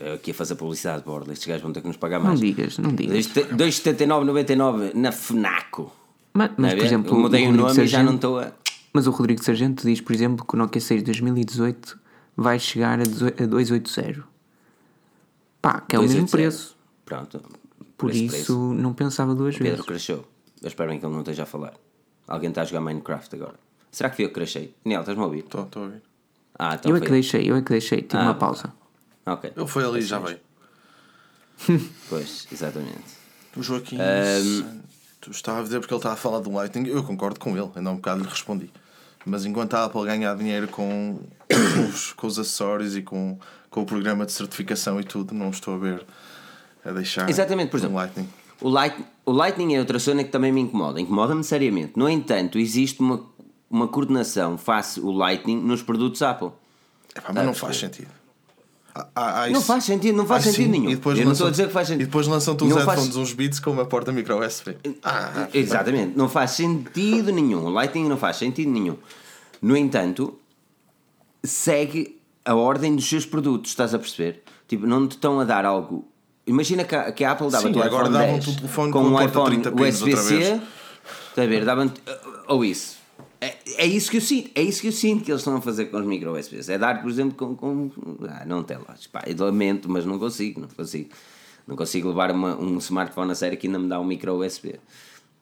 [0.00, 2.40] eu aqui a fazer publicidade, borda, estes gajos vão ter que nos pagar Não mais.
[2.40, 3.26] digas, não digas.
[3.28, 5.92] 2,79,99 na FNACO.
[6.32, 8.52] Mas, mas, Não é por exemplo, eu mudei o, nome e já não estou a.
[8.94, 11.98] Mas o Rodrigo Sargento diz, por exemplo, que o Nokia 6 2018
[12.36, 14.24] vai chegar a 18 a 280.
[15.60, 16.30] Pá, que é o mesmo 2,80.
[16.30, 16.76] preço.
[17.04, 17.42] Pronto.
[17.98, 18.58] Por isso, preço.
[18.74, 19.84] não pensava duas Pedro vezes.
[19.86, 20.24] crashou.
[20.62, 21.74] Eu espero bem que ele não esteja a falar.
[22.28, 23.54] Alguém está a jogar Minecraft agora.
[23.90, 24.74] Será que fui eu que crashei?
[24.84, 25.40] Daniel, estás-me a ouvir?
[25.40, 26.02] Estou a ouvir.
[26.58, 27.06] Ah, então Eu é foi.
[27.06, 28.02] que deixei, eu é que deixei.
[28.02, 28.72] Tive Ah, uma pausa.
[29.26, 29.52] Ok.
[29.56, 30.38] Ele foi ali e já veio.
[32.08, 33.02] Pois, exatamente.
[33.56, 33.96] O Joaquim.
[33.98, 36.88] Santos estava a dizer porque ele estava a falar do Lightning.
[36.88, 38.70] Eu concordo com ele, ainda há um bocado lhe respondi.
[39.24, 41.18] Mas enquanto a Apple ganhar dinheiro com,
[41.48, 43.38] com, os, com os acessórios e com,
[43.70, 46.04] com o programa de certificação e tudo, não estou a ver
[46.84, 47.96] a deixar Exatamente, por um exemplo.
[47.96, 48.28] Lightning.
[48.60, 51.00] O, light, o Lightning é outra zona que também me incomoda.
[51.00, 51.92] Incomoda-me seriamente.
[51.96, 53.24] No entanto, existe uma,
[53.70, 56.50] uma coordenação face o Lightning nos produtos Apple.
[57.16, 58.23] Epá, mas não faz sentido.
[58.94, 60.90] Há- há- há Não faz sentido, não faz Ah, sentido sim, nenhum.
[60.90, 62.02] E depois Eu não lançam- estou a dizer que faz sentido.
[62.02, 64.76] E depois lançam-te uns Não faz- headphones, uns beats com uma porta micro USB.
[65.02, 67.64] Ah, Exatamente, não faz sentido nenhum.
[67.66, 68.96] O Lightning não faz sentido nenhum.
[69.60, 70.38] No entanto,
[71.42, 74.42] segue a ordem dos seus produtos, estás a perceber?
[74.68, 76.06] Tipo, não te estão a dar algo.
[76.46, 78.92] Imagina que a, que a Apple dava-te Sim, o agora iPhone davam-te 10 o telefone
[78.92, 80.60] com um iPhone 30 pins outra USB-C,
[81.36, 81.64] a ver?
[81.64, 81.90] Davam
[82.48, 82.93] ou isso.
[83.44, 85.60] É, é isso que eu sinto, é isso que eu sinto que eles estão a
[85.60, 86.68] fazer com os micro USBs.
[86.70, 87.54] É dar, por exemplo, com.
[87.54, 87.90] com
[88.28, 88.78] ah, não tem.
[89.12, 91.10] Pá, eu lamento, mas não consigo, não consigo.
[91.66, 94.78] Não consigo levar uma- um smartphone a sério que ainda me dá um micro USB.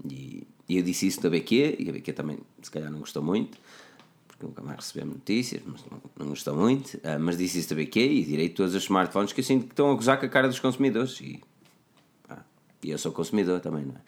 [0.08, 3.22] E, e eu disse isso da BQ, e a BQ também, se calhar, não gostou
[3.22, 3.56] muito,
[4.26, 6.98] porque nunca mais recebemos notícias, mas não, não gostou muito.
[7.04, 9.72] ah, mas disse isso da BQ e direi todos os smartphones que eu sinto que
[9.72, 11.20] estão a gozar com a cara dos consumidores.
[11.20, 11.40] E,
[12.26, 12.44] pá,
[12.82, 14.00] e eu sou consumidor também, não é?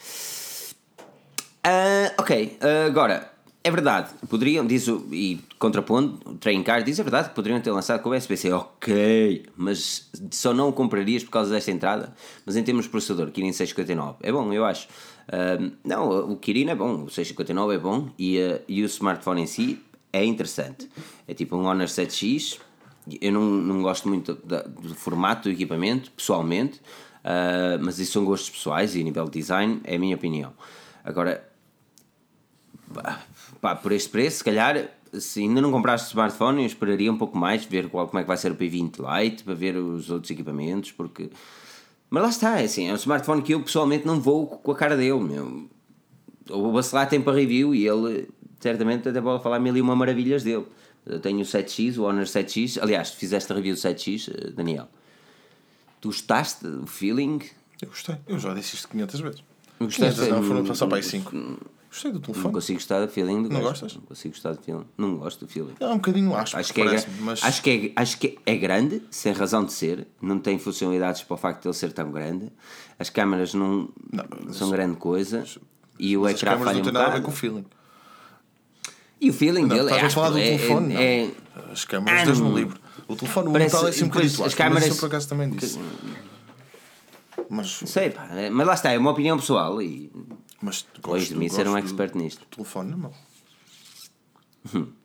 [1.65, 3.33] Ah, ok, ah, agora,
[3.67, 7.59] é verdade, poderiam, diz o, e contrapondo, o Train Card diz, é verdade que poderiam
[7.63, 12.15] ter lançado com o USB-C, ok, mas só não o comprarias por causa desta entrada,
[12.45, 14.87] mas em termos de processador, Kirin 659, é bom, eu acho.
[15.29, 19.41] Ah, não, o Kirin é bom, o 659 é bom e, ah, e o smartphone
[19.41, 19.81] em si
[20.13, 20.87] é interessante.
[21.27, 22.59] É tipo um Honor 7X,
[23.19, 26.83] eu não, não gosto muito da- do formato do equipamento, pessoalmente,
[27.25, 30.53] ah, mas isso são gostos pessoais e a nível de design é a minha opinião.
[31.03, 31.49] Agora,
[33.65, 37.35] pá, por este preço, se calhar, se ainda não compraste smartphone, eu esperaria um pouco
[37.39, 40.31] mais, ver qual, como é que vai ser o P20 Lite, para ver os outros
[40.31, 41.31] equipamentos, porque.
[42.11, 44.75] Mas lá está, é assim, é um smartphone que eu pessoalmente não vou com a
[44.75, 45.67] cara dele, meu.
[46.51, 48.29] O Bacelar tem para review e ele
[48.61, 50.67] certamente até pode falar mil e uma maravilhas dele.
[51.07, 52.79] Eu tenho o 7X, o Honor 7X.
[52.83, 54.89] Aliás, fizeste a review do 7X, eh, Daniel.
[56.03, 57.41] Tu gostaste do feeling?
[57.81, 59.45] Eu gostei, eu já disse isto 500 vezes.
[59.81, 61.74] Gostei, 500 não, foram passar para aí 5.
[61.95, 62.55] Gostei do Não telefone.
[62.55, 63.69] consigo gostar do feeling do Não gajo.
[63.69, 63.95] gostas?
[63.95, 64.85] Não consigo gostar do feeling.
[64.99, 65.75] Não gosto do feeling.
[65.79, 69.01] É um bocadinho áspero, Acho que, é, mas acho, que é, acho que é grande,
[69.13, 72.51] sem razão de ser, não tem funcionalidades para o facto de ele ser tão grande.
[72.99, 73.89] As câmaras não,
[74.51, 75.45] são grande coisa
[75.97, 77.65] e o mas as ecrã falha não um têm nada a ver com o feeling.
[79.21, 80.95] E o feeling Não, dele é, estás a falar do áspero, é- telefone?
[80.97, 81.73] é- não.
[81.73, 82.57] As câmaras, Ah, Deus-me não.
[82.59, 82.81] livre.
[83.07, 85.07] O telefone, o Parece- metal é assim um bocadinho as mas câmaras- isso eu por
[85.07, 85.79] acaso também disse.
[87.49, 90.11] Mas, Sei, pá, é- mas lá está, é uma opinião pessoal e
[90.65, 92.47] mas longe de mim ser um gosto expert nisto.
[92.51, 93.13] Telefone na mão.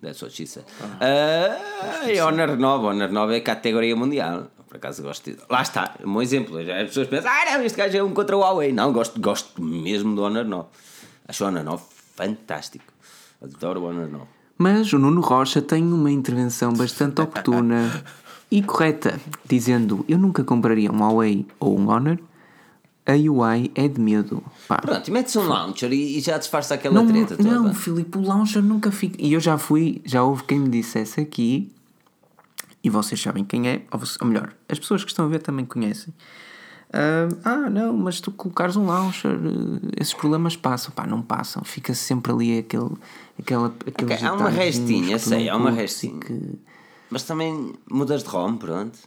[0.01, 0.65] That's what she said.
[1.01, 4.47] Ah, e Honor 9, Honor 9 é categoria mundial.
[4.69, 5.37] Por acaso gosto de...
[5.49, 6.63] Lá está, um bom exemplo.
[6.63, 8.71] Já as pessoas pensam, ah, não, este gajo é um contra o Huawei.
[8.71, 10.67] Não, gosto, gosto mesmo do Honor 9.
[11.27, 11.83] Acho o Honor 9
[12.15, 12.93] fantástico.
[13.41, 14.25] Adoro o Honor 9.
[14.57, 18.03] Mas o Nuno Rocha tem uma intervenção bastante oportuna
[18.51, 22.19] e correta, dizendo: Eu nunca compraria um Huawei ou um Honor,
[23.11, 24.43] a UI é de medo.
[24.67, 27.49] Pá, Pronto, e metes um launcher e, e já disfarça aquela não, treta toda.
[27.49, 29.15] não, Filipe, o launcher nunca fica.
[29.19, 31.71] E eu já fui, já houve quem me dissesse aqui,
[32.83, 35.65] e vocês sabem quem é, ou, ou melhor, as pessoas que estão a ver também
[35.65, 36.13] conhecem.
[36.91, 40.91] Ah, ah, não, mas tu colocares um launcher, eh, esses problemas passam.
[40.91, 41.63] Pá, não passam.
[41.63, 42.89] Fica sempre ali aquele.
[43.39, 46.19] Aquela, aquele Ok, há uma restinha, sei, há uma restinha.
[46.19, 46.57] que-
[47.11, 48.97] Mas também mudas de ROM, pronto.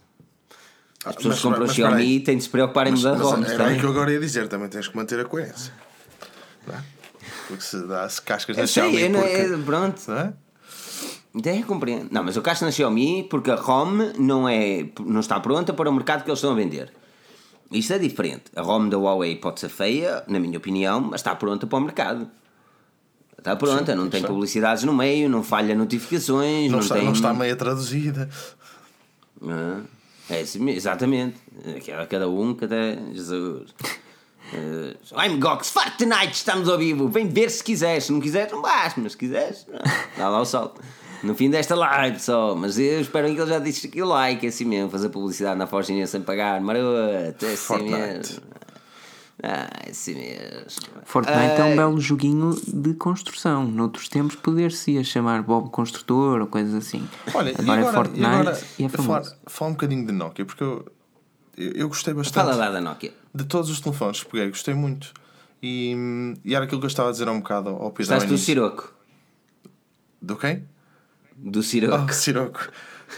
[1.04, 3.78] As Ah, pessoas que compram Xiaomi têm de se preocupar em mudar ROMs era também.
[3.80, 5.72] que eu agora ia dizer, também tens que manter a coerência.
[6.66, 6.82] Não é?
[7.48, 9.34] Porque se dá-se cascas na Eu sei, Xiaomi eu não, porque...
[9.34, 10.00] é, pronto.
[10.08, 10.32] Não é?
[11.38, 12.08] Até compreendo.
[12.10, 15.88] Não, mas eu casto na Xiaomi porque a ROM não, é, não está pronta para
[15.90, 16.92] o mercado que eles estão a vender.
[17.70, 18.44] Isto é diferente.
[18.54, 21.80] A ROM da Huawei pode ser feia, na minha opinião, mas está pronta para o
[21.80, 22.28] mercado.
[23.36, 24.28] Está pronta, Sim, não tem está.
[24.32, 27.04] publicidades no meio, não falha notificações, Não, não, está, tem.
[27.06, 28.28] não está meia traduzida.
[29.42, 29.80] Ah,
[30.34, 31.36] é assim mesmo, exatamente.
[31.86, 32.98] Cada, cada um, cada.
[33.12, 33.74] Jesus.
[34.54, 37.08] Eh, I'm Gox, Fortnite, estamos ao vivo.
[37.08, 38.04] Vem ver se quiseres.
[38.04, 39.78] Se não quiseres, não vais, mas se quiseres, não.
[40.16, 40.80] dá lá o salto.
[41.22, 44.44] No fim desta live só, mas eu espero que ele já disse que o like
[44.44, 47.96] é assim mesmo, fazer publicidade na Forginha sem pagar, maroto, é assim Fortnite.
[47.96, 48.42] mesmo.
[49.42, 50.70] Ah, é assim mesmo.
[51.04, 53.66] Fortnite é um Ah, belo joguinho de construção.
[53.66, 57.08] Noutros tempos poder-se ia chamar Bob Construtor ou coisas assim.
[57.34, 59.36] Olha, agora, e é agora, Fortnite e agora e é famoso.
[59.46, 60.86] falar um bocadinho de Nokia, porque eu,
[61.56, 62.44] eu, eu gostei bastante.
[62.44, 63.12] Fala lá da Nokia.
[63.34, 65.12] De todos os telefones que peguei, gostei muito.
[65.60, 65.96] E,
[66.44, 68.02] e era aquilo que eu estava a dizer há um bocado ao Pedro.
[68.14, 68.38] Estás do.
[68.38, 68.94] Siroco.
[70.20, 70.64] Do quem?
[71.36, 72.06] Do Siroco.
[72.08, 72.68] Oh, Siroco.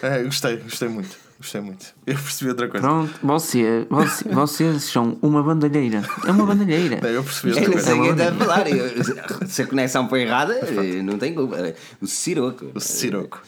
[0.02, 1.16] É, gostei, gostei muito.
[1.39, 1.94] Gostei muito.
[2.06, 2.86] Eu percebi outra coisa.
[2.86, 6.02] Pronto, você, você, vocês são uma bandalheira.
[6.27, 7.01] É uma bandalheira.
[7.02, 8.02] Não, eu percebi Eu outra não coisa.
[8.02, 8.69] quem está a falar.
[8.70, 11.56] Eu- se a conexão foi errada, eh, não tem culpa.
[12.01, 12.70] O Siroco.
[12.74, 13.43] O Siroco.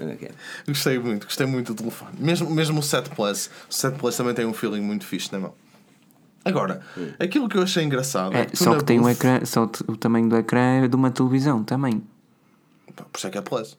[0.00, 0.30] Ok.
[0.68, 2.12] Gostei muito, gostei muito do telefone.
[2.18, 3.50] Mesmo, mesmo o 7 Plus.
[3.68, 5.54] O 7 Plus também tem um feeling muito fixe na mão.
[6.44, 6.80] Agora,
[7.20, 10.28] aquilo que eu achei engraçado É, só que tem um booth- ecrã, só o tamanho
[10.28, 12.02] do ecrã é de uma televisão também.
[12.96, 13.76] Pá, Por isso é que é Plus.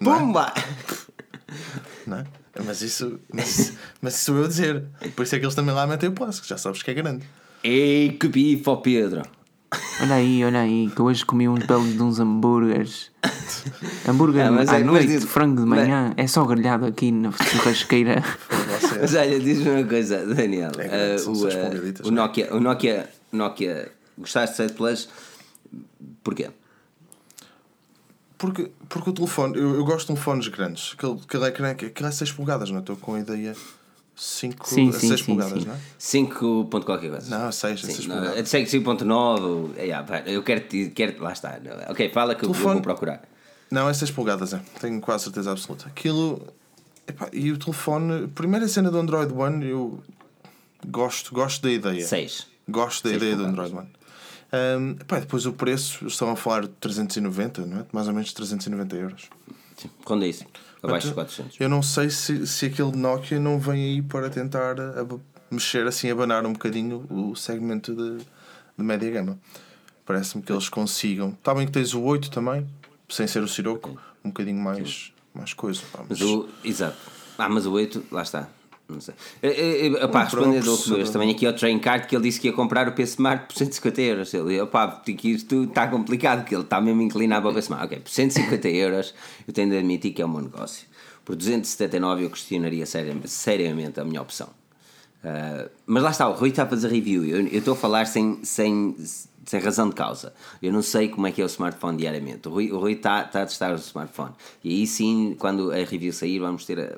[0.00, 0.18] Não é?
[0.18, 0.54] Pumba!
[2.06, 2.24] Não é?
[2.64, 4.84] Mas isso, mas, mas isso sou eu a dizer.
[5.14, 6.94] Por isso é que eles também lá metem o Plus, que já sabes que é
[6.94, 7.24] grande.
[7.62, 9.22] Ei, que bife ao Pedro.
[10.00, 13.10] Olha aí, olha aí, que hoje comi uns belos de uns hambúrgueres.
[14.08, 17.10] Hambúrguer Ah, mas à é- mas noite, diz- frango de manhã, é só grelhado aqui
[17.10, 18.22] na churrasqueira.
[18.80, 20.70] Você- Mas olha, diz-me uma coisa, Daniel.
[20.78, 22.26] É grande, são o, eh, esponjaditas, o não é?
[22.26, 25.08] Nokia, o Nokia, Nokia, gostaste de 7 Plus?
[26.22, 26.48] Porquê?
[28.38, 30.94] Porque, porque o telefone, eu, eu gosto de telefones grandes.
[30.96, 32.80] Aquele, aquele ecrã, aquele é 6 polegadas, não é?
[32.80, 33.54] Estou com a ideia
[34.14, 35.68] 5 Sim, a sim, 6 sim, polegadas, sim.
[35.68, 35.78] não é?
[35.98, 37.38] 5 ponto qualquer coisa.
[37.38, 38.38] Não, 6, Sim, 6 não, polegadas.
[38.40, 41.58] eu sei que 5.9, é, yeah, pá, eu quero, te- quero, lá está.
[41.88, 43.22] Ok, fala que eu- eu Telefone- vou procurar.
[43.70, 44.60] Não, é 6 polegadas, é.
[44.80, 45.86] Tenho quase certeza absoluta.
[45.88, 46.46] Aquilo.
[47.08, 50.02] epá, e o telefone, primeira cena do Android One, eu
[50.88, 52.06] gosto, gosto da ideia.
[52.06, 52.46] 6.
[52.68, 53.70] Gosto da Seis ideia do polegadas.
[53.72, 53.96] Android One.
[54.52, 57.86] Ahm, epá, depois o preço, estão a falar de 390, não é?
[57.92, 59.28] Mais ou menos 390 euros.
[60.04, 60.44] Quando é isso?
[60.82, 61.60] Abaixo de 400.
[61.60, 65.20] Eu não sei se, se aquele Nokia não vem aí para tentar ab-
[65.50, 69.38] mexer assim, abanar um bocadinho o segmento de, de média gama.
[70.04, 71.30] Parece-me que eles consigam.
[71.30, 72.66] Está bem que tens o 8 também,
[73.08, 75.82] sem ser o Siroco, um bocadinho mais, mais coisa.
[75.92, 76.96] pá, Mas mas- o, exato.
[77.36, 78.48] Ah, mas o 8, lá está.
[78.88, 79.14] Não sei.
[79.42, 82.46] Eh, eh, Opá, Um respondendo ao também aqui ao Train Card que ele disse que
[82.46, 84.32] ia comprar o P Smart por 150 euros.
[84.32, 87.86] Ele, opá, que isto está complicado, que ele está mesmo inclinado para o Smart.
[87.86, 89.14] Ok, por 150 euros
[89.46, 90.86] eu tenho de admitir que é um bom negócio.
[91.24, 94.48] Por 279 eu questionaria seriamente, seriamente a minha opção.
[95.26, 97.24] Ah, mas lá está, o Rui está a fazer review.
[97.24, 98.96] Eu, eu estou a falar sem, sem,
[99.44, 100.32] sem razão de causa.
[100.62, 102.46] Eu não sei como é que é o smartphone diariamente.
[102.46, 104.32] O Rui, o Rui está, está a testar o smartphone.
[104.62, 106.96] E aí sim, quando a review sair, vamos ter a,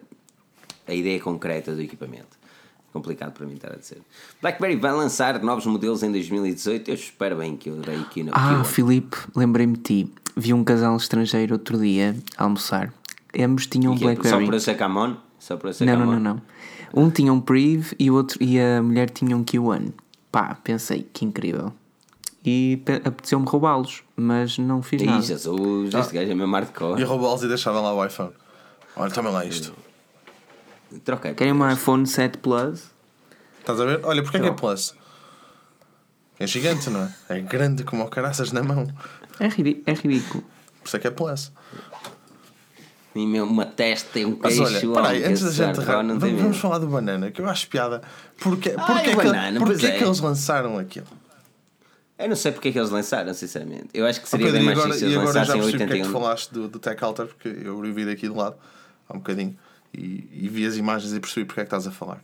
[0.89, 2.39] a ideia concreta do equipamento.
[2.93, 3.99] Complicado para mim estar a dizer.
[4.41, 6.89] BlackBerry vai lançar novos modelos em 2018.
[6.89, 8.33] Eu espero bem que eu dei aqui no.
[8.35, 10.13] Ah, Filipe, lembrei-me de ti.
[10.35, 12.93] Vi um casal estrangeiro outro dia a almoçar.
[13.39, 14.47] Ambos tinham um é, só Blackberry.
[14.47, 15.17] para ser Camon?
[15.39, 16.43] Só para ser Não, não, não, não.
[16.95, 19.93] Um tinha um Priv e, o outro, e a mulher tinha um Q1.
[20.33, 21.73] Pá, pensei, que incrível.
[22.45, 25.23] E pe- apeteceu-me roubá-los, mas não fiz Ih, nada.
[25.23, 27.01] Jesus, este gajo é mesmo hardcore.
[27.01, 28.33] E roubá-los e deixavam lá o iPhone.
[28.97, 29.75] Olha, toma lá isto.
[31.05, 31.35] Troquei.
[31.35, 32.91] Querem um iPhone 7 Plus?
[33.61, 34.01] Estás a ver?
[34.05, 34.95] Olha, porque é que é Plus?
[36.39, 37.13] É gigante, não é?
[37.29, 38.87] É grande como o caraças na mão.
[39.41, 40.43] É, ri- é ridículo.
[40.81, 41.53] Por isso é que é Plus.
[43.15, 44.93] E mesmo uma testa e um Mas queixo.
[44.93, 45.79] olha, peraí, antes da gente.
[45.81, 48.01] não vamos, vamos falar do banana, que eu acho piada.
[48.39, 51.07] Porque, Ai, porque, é, o que, banana, porque é que eles lançaram aquilo?
[52.17, 53.89] Eu não sei porque é que eles lançaram, sinceramente.
[53.93, 55.87] Eu acho que seria Pedro, bem mais agora, se e agora já percebi porque é
[55.87, 56.13] que 81.
[56.13, 58.57] falaste do, do Tech Alter, porque eu vi daqui do lado
[59.09, 59.57] há um bocadinho
[59.95, 62.23] e, e vi as imagens e percebi porque é que estás a falar.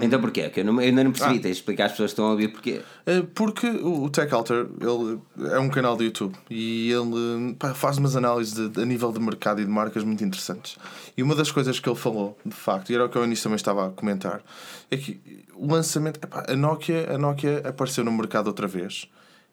[0.00, 0.48] Então porquê?
[0.48, 2.30] Que eu, não- eu ainda não percebi, tens de explicar às pessoas que estão a
[2.30, 2.80] ouvir porquê.
[3.04, 5.18] Eh, Porque o Tech Alter ele
[5.52, 9.20] é um canal de YouTube e ele pá, faz umas análises de, a nível de
[9.20, 10.78] mercado e de marcas muito interessantes.
[11.14, 13.42] E uma das coisas que ele falou, de facto, e era o que eu início
[13.42, 14.42] também estava a comentar,
[14.90, 15.20] é que
[15.54, 16.20] o lançamento.
[16.24, 19.06] epá, a, Nokia, a Nokia apareceu no mercado outra vez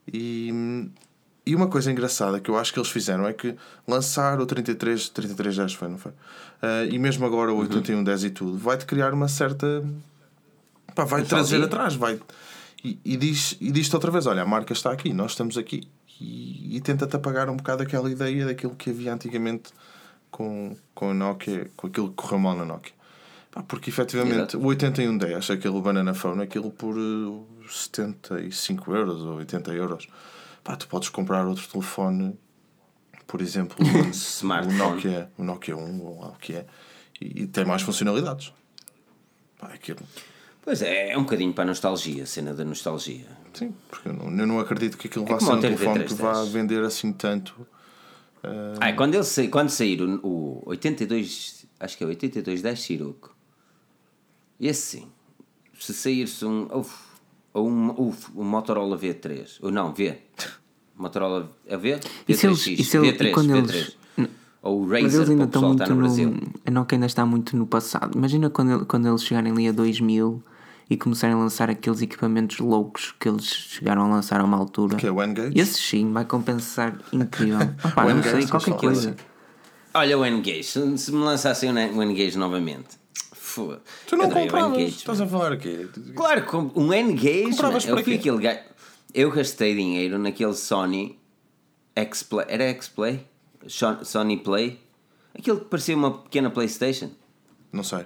[0.07, 0.87] e,
[1.45, 3.55] e uma coisa engraçada que eu acho que eles fizeram é que
[3.87, 6.11] lançar o 33, 3310 foi, não foi?
[6.61, 9.83] Eh, e mesmo agora o 8110 e tudo, vai-te criar uma certa
[10.95, 12.19] Pá, vai trazer atrás, vai.
[12.83, 15.87] E, e diz, e diz-te outra vez: olha, a marca está aqui, nós estamos aqui.
[16.21, 19.71] E, e tenta-te apagar um bocado aquela ideia daquilo que havia antigamente
[20.29, 22.93] com, com a Nokia, com aquilo que correu mal na Nokia.
[23.51, 24.59] Pá, porque efetivamente Exato.
[24.59, 30.07] o 8110, aquele Banana Phone, aquilo por uh, 75 euros ou 80 euros.
[30.63, 32.37] Pá, tu podes comprar outro telefone,
[33.27, 34.71] por exemplo, o-.
[34.73, 36.65] Nokia, o Nokia 1, ou lá o que é,
[37.19, 38.53] e, e tem mais funcionalidades.
[39.59, 39.99] Pá, aquilo.
[40.61, 43.27] Pois é, é um bocadinho para a nostalgia, a cena da nostalgia.
[43.53, 46.15] Sim, porque eu não, eu não acredito que aquilo É vá ser um telefone que
[46.15, 46.19] 3310.
[46.19, 47.67] vá vender assim tanto.
[48.79, 53.35] Ah, quando, ele sa- quando sair o, o 82, acho que é o 8210 Siroco,
[54.59, 55.11] esse sim,
[55.79, 56.93] se sair-se um, uf,
[57.53, 60.17] ou um, uf, um Motorola V3, ou não, V,
[60.97, 61.99] Motorola é V?
[62.27, 63.69] E se eles- V3X, e se ele- V3, e quando V3.
[63.75, 63.97] eles-
[64.61, 66.31] Ou o Mas Razer, eles ainda estão pessoal que está muito no no.
[66.31, 66.53] Brasil.
[66.65, 68.17] A Nokia ainda está muito no passado.
[68.17, 70.41] Imagina quando, ele- quando eles chegarem ali a 2000
[70.89, 74.95] e começarem a lançar aqueles equipamentos loucos que eles chegaram a lançar a uma altura.
[74.95, 75.59] Que é o N-Gage.
[75.59, 77.57] Esse sim vai compensar incrível.
[77.83, 79.15] Opa, O não sei, qualquer só coisa.
[79.93, 82.97] Olha o N-Gage, se, me lançassem o N-Gage novamente,
[83.53, 83.81] foda.
[84.07, 84.81] Tu não o compravas.
[84.81, 85.87] Estás a falar aqui.
[86.15, 87.51] Claro, com um N-Gage.
[87.51, 88.29] Compravas Eu fui quê?
[88.29, 88.59] aquele gajo.
[89.13, 91.19] Eu gastei dinheiro naquele Sony
[91.95, 92.45] X-Play.
[92.49, 93.27] Era X-Play?
[94.03, 94.79] Sony Play?
[95.37, 97.11] Aquele que parecia uma pequena Playstation.
[97.71, 98.05] Não sei.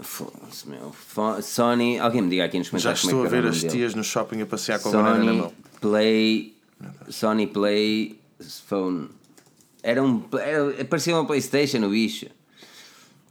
[0.00, 0.94] Foda-se, meu.
[1.42, 1.98] Sony.
[1.98, 3.60] Alguém me diga aqui nos Já comentários estou como a é era ver o as
[3.60, 3.72] dele.
[3.72, 5.52] tias no shopping a passear com a banana na Sony mão.
[5.80, 6.56] Play.
[7.08, 8.18] Sony Play
[8.66, 9.08] Phone.
[9.82, 10.22] Era um.
[10.38, 12.26] Era, parecia uma Playstation o bicho.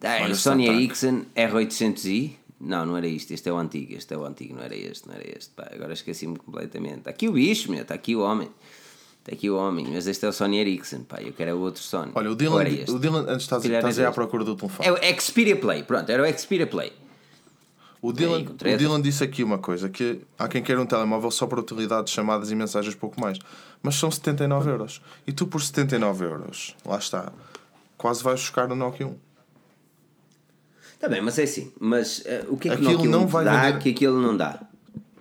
[0.06, 2.34] Ah, Olha, Sony está Ericsson R800i.
[2.60, 3.34] Não, não era isto.
[3.34, 3.94] Este é o antigo.
[3.94, 4.56] Este é o antigo.
[4.56, 5.07] Não era este.
[5.07, 5.52] Não era este.
[5.53, 6.99] Pá, agora esqueci-me completamente.
[6.99, 7.82] Está aqui o bicho, meu.
[7.82, 8.49] Está aqui o homem.
[9.19, 9.88] Está aqui o homem.
[9.91, 11.03] Mas este é o Sony Ericsson.
[11.03, 12.11] Pá, eu quero é o outro Sony.
[12.14, 12.91] Olha, o Dylan, este?
[12.91, 14.88] o Dylan antes estás, estás aí à procura do telefone.
[14.88, 15.84] É o Xperia Play.
[15.84, 16.94] Pronto, era o Xperia Play.
[18.02, 18.77] O Dylan, o.
[18.77, 22.52] Dylan disse aqui uma coisa: que há quem queira um telemóvel só para utilidades, chamadas
[22.52, 23.40] e mensagens, pouco mais.
[23.82, 25.02] Mas são 79 euros.
[25.26, 27.34] E tu, por 79 euros, lá está,
[27.98, 29.24] quase vais buscar o Nokia 1.
[31.06, 31.72] Está bem, mas é assim.
[31.80, 34.22] Mas eh, o que é que Aquilo Nokia não 1 vai dá vender- que aquilo
[34.22, 34.60] não dá?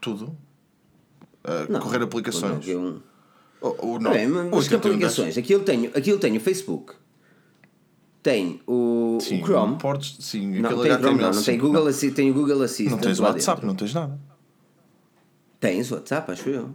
[0.01, 0.36] Tudo.
[1.44, 2.55] Uh, Não, correr aplicações.
[2.55, 3.01] Nokia 1.
[3.61, 5.36] O, o, Tá bem, mas, mas que aplicações?
[5.39, 6.93] Aqui eu tenho, aqui eu tenho o Facebook,
[8.23, 11.59] tem o, Sim, o Chrome, Portes, sim, não aquele tem Chrome, não, não HTML5, tem
[11.59, 12.90] Google Assistant, tem o Google Assistant.
[12.90, 13.66] Não tens o WhatsApp, dentro.
[13.66, 14.19] não tens nada.
[15.61, 16.70] Tens o WhatsApp, acho eu.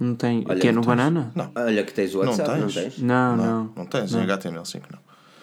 [0.00, 0.44] Não tem.
[0.48, 0.96] Olha, que é não no tens.
[0.96, 1.32] banana?
[1.34, 1.50] Não.
[1.54, 2.74] Olha que tens o Não WhatsApp, não tens.
[2.74, 2.98] tens?
[2.98, 3.72] Não, Não, não.
[3.76, 4.98] não tens, em HTML5 não.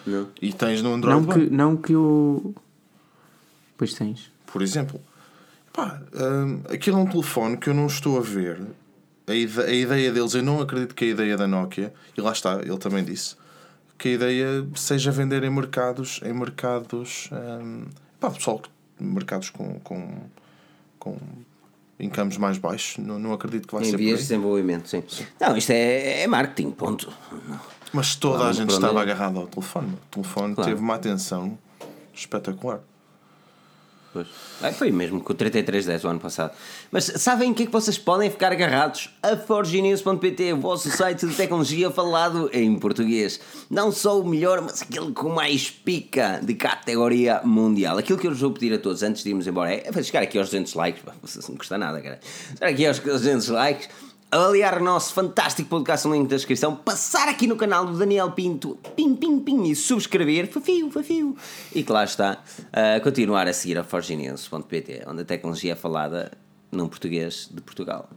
[0.06, 0.28] Não.
[0.40, 2.54] E tens no Android Não que, não que o.
[3.80, 4.30] Pois tens.
[4.52, 5.00] por exemplo.
[5.72, 8.60] Pá, hum, aquilo é um telefone que eu não estou a ver.
[9.26, 12.32] A, ide- a ideia deles, eu não acredito que a ideia da Nokia, e lá
[12.32, 13.36] está, ele também disse,
[13.96, 17.86] que a ideia seja vender em mercados, em mercados, hum,
[18.20, 18.60] pá, pessoal,
[19.00, 20.18] mercados com, com,
[20.98, 21.16] com
[21.98, 25.02] incomes mais baixos, não, não acredito que vai Em ser por vias de desenvolvimento, sim.
[25.40, 27.10] Não, isto é, é marketing, ponto.
[27.94, 29.88] Mas toda Não, a gente estava agarrada ao telefone.
[29.94, 30.70] O telefone Claro.
[30.70, 31.58] teve uma atenção
[32.14, 32.80] espetacular.
[34.12, 34.26] Pois.
[34.60, 36.52] Ah, foi mesmo com o 3310 o ano passado.
[36.90, 39.08] Mas sabem o que é que vocês podem ficar agarrados?
[39.22, 43.40] A forgenews.pt, o vosso site de tecnologia falado em português.
[43.70, 47.98] Não só o melhor, mas aquele com mais pica de categoria mundial.
[47.98, 50.22] Aquilo que eu vos vou pedir a todos antes de irmos embora é, é chegar
[50.22, 51.04] aqui aos 200 likes.
[51.48, 52.18] Não custa nada, cara.
[52.58, 53.88] Chegar aqui aos 200 likes.
[54.32, 58.30] Avaliar o nosso fantástico podcast no link da descrição, passar aqui no canal do Daniel
[58.30, 61.36] Pinto, pim, pim, pim, e subscrever, fafio, fafio,
[61.74, 62.40] e que lá está,
[62.72, 66.30] a continuar a seguir a forginews.pt, onde a tecnologia é falada
[66.70, 68.08] num português de Portugal.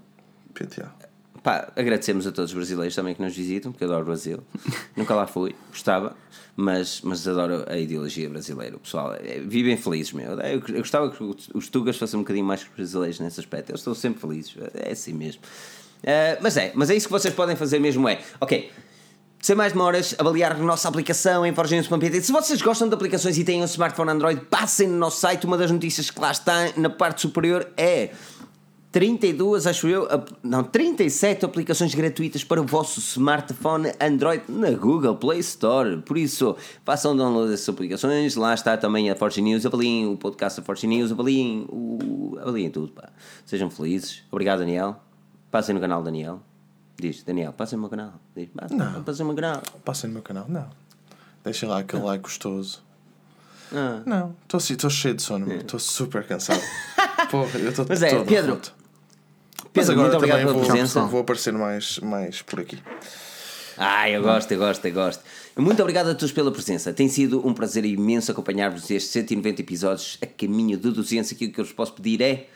[0.53, 0.93] PTA.
[1.41, 4.37] Pá, agradecemos a todos os brasileiros também que nos visitam, porque eu adoro o Brasil.
[4.95, 6.15] Nunca lá fui, gostava,
[6.55, 8.75] mas, mas adoro a ideologia brasileira.
[8.75, 10.39] O pessoal é, vivem felizes, meu.
[10.39, 11.23] Eu, eu gostava que
[11.53, 13.71] os tugas fossem um bocadinho mais que os brasileiros nesse aspecto.
[13.71, 15.41] Eles estão sempre felizes, é assim mesmo.
[16.05, 18.71] Ah, mas é, mas é isso que vocês podem fazer mesmo: é, ok.
[19.41, 22.21] Sem mais demoras, avaliar a nossa aplicação em forgenes.pt.
[22.21, 25.45] Se vocês gostam de aplicações e têm um smartphone Android, passem no nosso site.
[25.45, 28.11] Uma das notícias que lá está na parte superior é
[28.93, 30.07] 32, acho eu,
[30.41, 35.97] não, 37 aplicações gratuitas para o vosso smartphone Android na Google Play Store.
[35.97, 36.55] Por isso,
[36.85, 38.37] façam download dessas aplicações.
[38.37, 39.65] Lá está também a Forge News.
[39.65, 41.11] Avaliem o podcast da Forge News.
[41.11, 42.93] Avaliem, o, avaliem tudo.
[42.93, 43.09] Pá.
[43.45, 44.23] Sejam felizes.
[44.31, 45.01] Obrigado, Daniel.
[45.53, 46.41] Passem no canal, Daniel.
[46.99, 48.19] Diz, Daniel, passem no meu canal.
[48.35, 49.03] Diz, passem, Não.
[49.03, 49.61] passem no meu canal.
[49.85, 50.45] Passem no meu canal?
[50.49, 50.67] Não.
[51.43, 52.81] Deixem lá aquele like gostoso.
[53.71, 54.01] Ah.
[54.03, 56.59] Não, estou assim, estou cheio de sono, estou super cansado.
[57.29, 58.73] Porra, eu estou Mas é, todo Pedro, roto.
[59.61, 61.01] Mas Pedro, agora muito obrigado também pela vou, presença.
[61.03, 62.81] vou aparecer mais, mais por aqui.
[63.77, 65.23] Ah, eu gosto, eu gosto, eu gosto.
[65.55, 66.91] Muito obrigado a todos pela presença.
[66.91, 71.31] Tem sido um prazer imenso acompanhar-vos estes 190 episódios a caminho de 200.
[71.31, 72.49] Aquilo que eu vos posso pedir é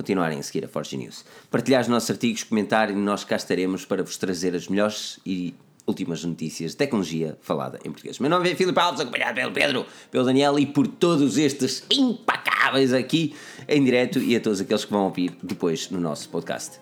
[0.00, 1.26] continuarem a seguir a Forge News.
[1.50, 5.54] Partilhar os nossos artigos, comentar e nós cá estaremos para vos trazer as melhores e
[5.86, 8.18] últimas notícias de tecnologia falada em português.
[8.18, 12.94] Meu nome é Filipe Alves, acompanhado pelo Pedro, pelo Daniel e por todos estes impacáveis
[12.94, 13.34] aqui
[13.68, 16.78] em direto e a todos aqueles que vão ouvir depois no nosso podcast.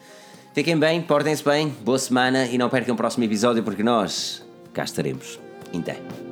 [0.54, 4.84] Fiquem bem, portem-se bem, boa semana e não percam o próximo episódio porque nós cá
[4.84, 5.40] estaremos.
[5.72, 6.27] Então.